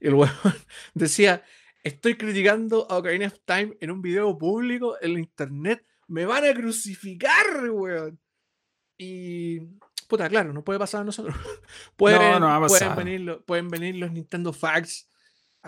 [0.00, 0.32] El weón
[0.94, 1.44] decía,
[1.82, 5.86] estoy criticando a Ocarina of Time en un video público en la internet.
[6.08, 8.18] Me van a crucificar, weón.
[8.96, 9.60] Y.
[10.08, 11.36] Puta, claro, no puede pasar a nosotros.
[11.96, 15.07] pueden, No, no pueden, venir, pueden venir los Nintendo Facts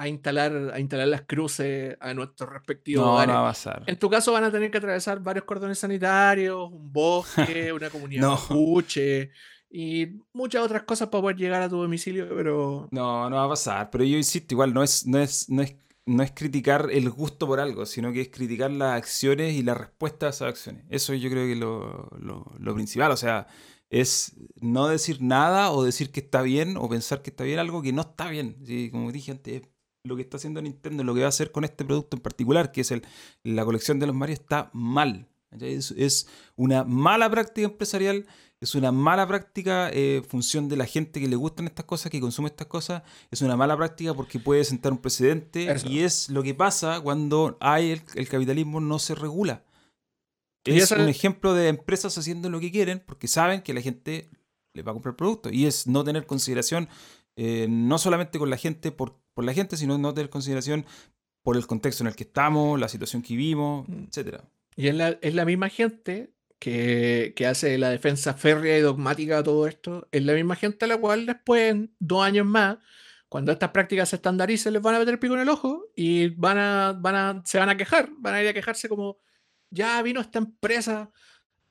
[0.01, 3.35] a instalar, a instalar las cruces a nuestros respectivos No, hogares.
[3.35, 3.82] no va a pasar.
[3.86, 8.22] En tu caso van a tener que atravesar varios cordones sanitarios, un bosque, una comunidad
[8.22, 8.31] No.
[8.36, 9.31] mapuche
[9.70, 13.48] y muchas otras cosas para poder llegar a tu domicilio, pero No, no va a
[13.51, 13.90] pasar.
[13.90, 17.47] Pero yo insisto, igual no es, no es, no es, no es criticar el gusto
[17.47, 20.85] por algo, sino que es criticar las acciones y la respuesta a esas acciones.
[20.90, 23.12] Eso yo creo que es lo, lo- lo principal.
[23.12, 23.47] O sea,
[23.90, 27.82] es no decir nada o decir que está bien o pensar que está bien algo
[27.82, 28.56] que no está bien.
[28.64, 29.62] Sí, como dije antes,
[30.05, 32.72] lo que está haciendo Nintendo, lo que va a hacer con este producto en particular,
[32.72, 33.02] que es el,
[33.44, 35.27] la colección de los Mario, está mal.
[35.60, 38.27] Es, es una mala práctica empresarial,
[38.60, 42.20] es una mala práctica eh, función de la gente que le gustan estas cosas, que
[42.20, 45.89] consume estas cosas, es una mala práctica porque puede sentar un precedente Eso.
[45.89, 49.64] y es lo que pasa cuando hay el, el capitalismo no se regula.
[50.64, 54.28] Es un es- ejemplo de empresas haciendo lo que quieren porque saben que la gente
[54.74, 56.89] les va a comprar el producto y es no tener consideración
[57.36, 60.84] eh, no solamente con la gente por, por la gente, sino no tener consideración
[61.42, 64.04] por el contexto en el que estamos, la situación que vivimos, Mm.
[64.08, 64.44] etcétera.
[64.76, 69.38] y es la, es la misma gente que, que hace la defensa férrea y dogmática
[69.38, 72.76] de todo esto, es la misma gente a la cual después, en dos años más,
[73.30, 76.28] cuando estas prácticas se estandaricen, les van a meter el pico en el ojo y
[76.28, 79.16] van a, van a, se van a quejar, van a ir a quejarse como,
[79.70, 81.10] ya vino esta empresa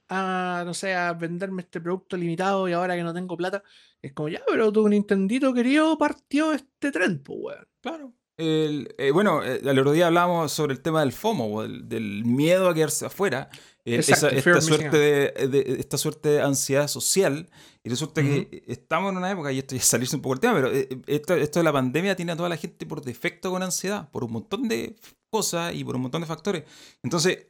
[0.09, 3.63] a, no sé, a venderme este producto limitado y ahora que no tengo plata,
[4.01, 7.67] es como, ya, pero tu Nintendito querido partió este tren, pues, weón.
[7.81, 8.13] Claro.
[8.37, 12.23] El- eh, bueno, eh, el otro día hablábamos sobre el tema del FOMO, del, del
[12.23, 13.49] miedo a quedarse afuera.
[13.83, 17.49] Eh, Exacto, esa- esta, suerte de, de- esta suerte de ansiedad social.
[17.83, 20.53] Y resulta que estamos en una época, y esto ya salirse un poco del tema,
[20.53, 23.61] pero eh, esto, esto de la pandemia tiene a toda la gente por defecto con
[23.61, 24.95] ansiedad, por un montón de
[25.29, 26.63] cosas y por un montón de factores.
[27.03, 27.47] Entonces,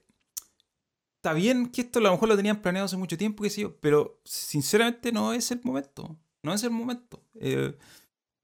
[1.19, 3.61] está bien que esto a lo mejor lo tenían planeado hace mucho tiempo, qué sé
[3.61, 6.17] yo, pero sinceramente no es el momento.
[6.43, 7.21] No es el momento.
[7.35, 7.77] Eh,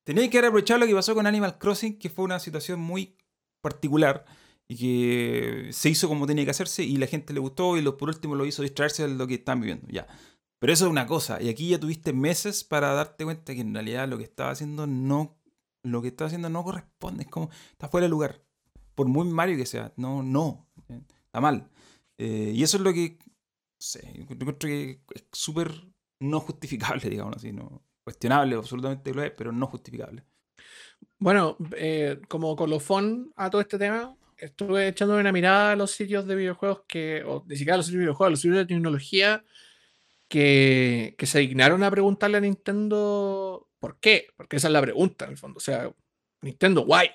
[0.06, 3.18] Tenéis que haber aprovechado lo que pasó con Animal Crossing, que fue una situación muy
[3.60, 4.24] particular
[4.68, 7.98] y que se hizo como tenía que hacerse y la gente le gustó y lo,
[7.98, 9.88] por último lo hizo distraerse de lo que están viviendo.
[9.90, 10.06] Ya.
[10.60, 11.42] Pero eso es una cosa.
[11.42, 14.86] Y aquí ya tuviste meses para darte cuenta que en realidad lo que estaba haciendo
[14.86, 15.40] no,
[15.82, 17.24] lo que haciendo no corresponde.
[17.24, 18.44] Es como, está fuera de lugar.
[18.94, 19.92] Por muy Mario que sea.
[19.98, 20.68] No, no.
[20.90, 21.68] eh, Está mal.
[22.18, 23.26] Eh, y eso es lo que, no
[23.78, 25.72] sé, yo que es súper
[26.20, 27.52] no justificable, digamos así.
[27.52, 30.24] No, cuestionable, absolutamente lo es, pero no justificable.
[31.18, 36.26] Bueno, eh, como colofón a todo este tema, estuve echándome una mirada a los sitios
[36.26, 38.66] de videojuegos que, o ni siquiera a los sitios de videojuegos, a los sitios de
[38.66, 39.44] tecnología
[40.28, 45.26] que, que se dignaron a preguntarle a Nintendo por qué, porque esa es la pregunta
[45.26, 45.58] en el fondo.
[45.58, 45.92] O sea,
[46.42, 47.10] Nintendo, why?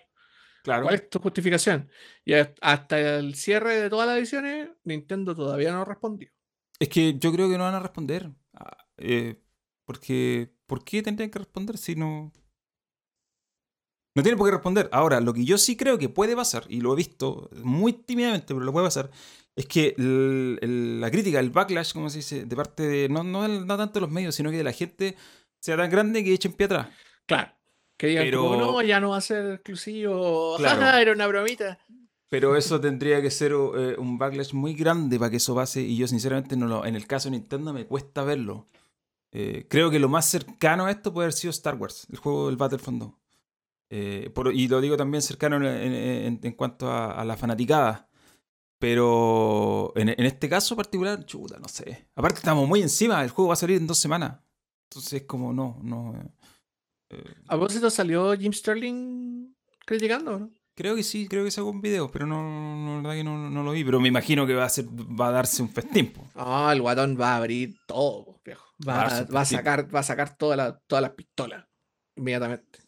[0.62, 0.82] Claro.
[0.84, 1.88] ¿Cuál es tu justificación?
[2.24, 6.30] Y hast- hasta el cierre de todas las ediciones, Nintendo todavía no respondió.
[6.78, 8.30] Es que yo creo que no van a responder.
[8.54, 9.40] Ah, eh,
[9.84, 12.32] porque, ¿por qué tendrían que responder si no...
[14.16, 14.88] No tienen por qué responder.
[14.92, 18.48] Ahora, lo que yo sí creo que puede pasar, y lo he visto muy tímidamente,
[18.54, 19.10] pero lo puede pasar,
[19.54, 23.22] es que el- el- la crítica, el backlash, como se dice, de parte de, no,
[23.22, 25.16] no, no tanto de los medios, sino que de la gente,
[25.60, 26.88] sea tan grande que echen pie atrás.
[27.26, 27.52] Claro.
[28.00, 30.56] Que digan Pero- como, no, ya no va a ser exclusivo.
[30.58, 30.80] Claro.
[30.80, 31.78] Jaja, era una bromita.
[32.30, 35.82] Pero eso tendría que ser eh, un backlash muy grande para que eso pase.
[35.82, 38.68] Y yo, sinceramente, no lo, en el caso de Nintendo me cuesta verlo.
[39.32, 42.46] Eh, creo que lo más cercano a esto puede haber sido Star Wars, el juego
[42.46, 43.12] del Battlefront 2.
[43.90, 47.36] Eh, por- y lo digo también cercano en, en- en- en cuanto a, a la
[47.36, 48.08] fanaticada.
[48.78, 52.08] Pero en, en este caso particular, chuta, no sé.
[52.14, 53.22] Aparte, estamos muy encima.
[53.22, 54.38] El juego va a salir en dos semanas.
[54.88, 56.14] Entonces, como no, no.
[57.10, 59.54] Eh, eh, A propósito, salió Jim Sterling
[59.86, 60.50] criticando, ¿no?
[60.74, 63.50] Creo que sí, creo que sacó un video, pero no, no, la verdad que no,
[63.50, 63.84] no lo vi.
[63.84, 66.12] Pero me imagino que va a ser, va a darse un festín.
[66.34, 68.64] Ah, el guatón va a abrir todo, viejo.
[68.88, 71.10] Va, Va a a, darse va a sacar, va a sacar toda la- todas las
[71.12, 71.66] pistolas
[72.16, 72.78] inmediatamente.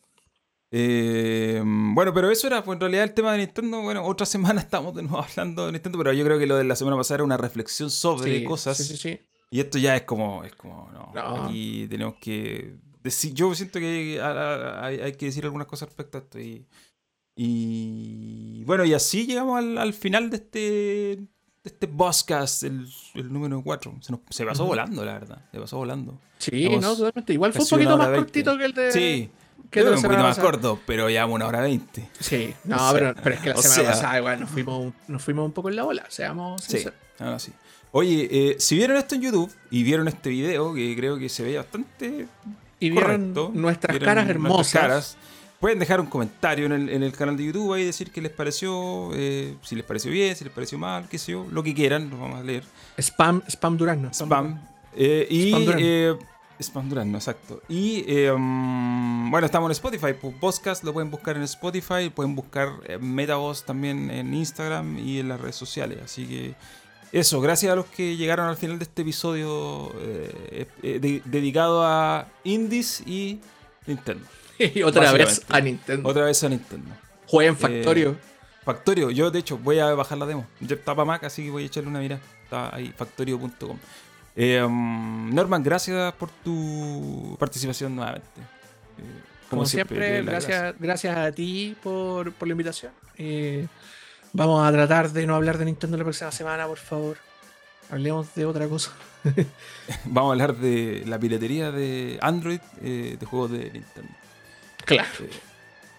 [0.70, 3.82] Eh, bueno, pero eso era pues, en realidad el tema de Nintendo.
[3.82, 6.64] Bueno, otra semana estamos de nuevo hablando de Nintendo, pero yo creo que lo de
[6.64, 8.76] la semana pasada era una reflexión sobre Sí, cosas.
[8.78, 9.20] Sí, sí, sí.
[9.50, 11.44] Y esto ya es como, es como, no, No.
[11.44, 12.78] aquí tenemos que
[13.34, 16.38] yo siento que hay, que decir algunas cosas respecto a esto.
[16.40, 16.66] Y,
[17.36, 21.26] y bueno, y así llegamos al, al final de este, de
[21.64, 23.98] este Bosscast, el, el número 4.
[24.00, 25.44] Se, nos- se pasó volando, la verdad.
[25.50, 26.20] Se pasó volando.
[26.38, 27.32] Sí, no, totalmente.
[27.32, 28.92] Igual fue un poquito más cortito que el de.
[28.92, 29.30] Sí,
[29.70, 30.42] que un poquito más pasada.
[30.50, 32.08] corto, pero llevamos una hora veinte.
[32.20, 33.90] Sí, no, O sea, pero, es que la semana sea.
[33.90, 36.98] pasada igual nos fuimos, un- nos fuimos un poco en la bola, seamos Sí, sinceros.
[37.18, 37.52] ahora sí.
[37.94, 41.42] Oye, eh, si vieron esto en YouTube y vieron este video, que creo que se
[41.42, 42.26] ve bastante
[42.82, 44.72] Y vieron correcto, nuestras vieron caras nuestras hermosas.
[44.72, 45.16] caras,
[45.62, 48.32] Pueden dejar un comentario en el, en el canal de YouTube ahí decir qué les
[48.32, 51.72] pareció, eh, si les pareció bien, si les pareció mal, qué sé yo, lo que
[51.72, 52.64] quieran, lo vamos a leer.
[52.98, 54.08] Spam, spam Durazno.
[54.12, 54.60] Spam.
[54.96, 55.86] Eh, y Spam Durazno.
[55.86, 56.18] eh,
[56.58, 57.62] Spam exacto.
[57.68, 60.14] Y eh, mm, bueno, estamos en Spotify.
[60.20, 62.10] pues, Podcast lo pueden buscar en Spotify.
[62.12, 65.98] Pueden buscar Metavoz también en Instagram y en las redes sociales.
[66.04, 66.54] Así que
[67.12, 71.84] eso, gracias a los que llegaron al final de este episodio eh, eh, de- dedicado
[71.84, 73.38] a Indies y
[73.86, 74.24] Nintendo.
[74.58, 76.08] y otra vez a Nintendo.
[76.08, 76.90] Otra vez a Nintendo.
[77.26, 78.16] Jueguen Factorio.
[78.64, 80.46] Factorio, yo de hecho voy a bajar la demo.
[80.60, 82.20] Ya está para Mac, así que voy a echarle una mirada.
[82.44, 83.76] Está ahí, factorio.com.
[84.36, 88.28] Eh, um, Norman, gracias por tu participación nuevamente.
[88.40, 89.02] Eh,
[89.50, 92.92] Como, siempre, gracias, gracias a ti por, por la invitación.
[93.18, 93.66] Eh,
[94.32, 97.16] vamos a tratar de no hablar de Nintendo la próxima semana, por favor.
[97.90, 98.90] Hablemos de otra cosa.
[100.06, 104.08] Vamos a hablar de la piratería de Android eh, de juegos de Nintendo.
[104.84, 105.08] Claro.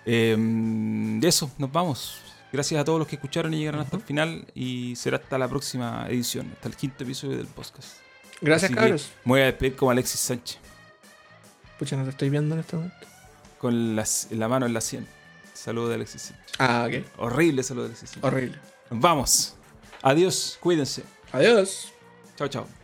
[0.06, 2.20] Eh, de eso, nos vamos.
[2.52, 4.46] Gracias a todos los que escucharon y llegaron hasta el final.
[4.56, 7.98] Y será hasta la próxima edición, hasta el quinto episodio del podcast.
[8.42, 9.12] Gracias, Así cabros.
[9.24, 10.58] Me voy a despedir como Alexis Sánchez,
[11.80, 13.08] Pucha, no te estoy viendo en este momento.
[13.60, 15.08] con las- la mano en la sien.
[15.64, 16.56] Saludo de Alexis Sánchez.
[16.60, 17.06] Ah, ok.
[17.16, 18.34] Horrible saludo de Alexis Sánchez.
[18.34, 18.60] Horrible.
[18.90, 19.56] Vamos.
[20.02, 21.06] Adiós, cuídense.
[21.32, 21.94] Adiós.
[22.36, 22.83] Chao, chao.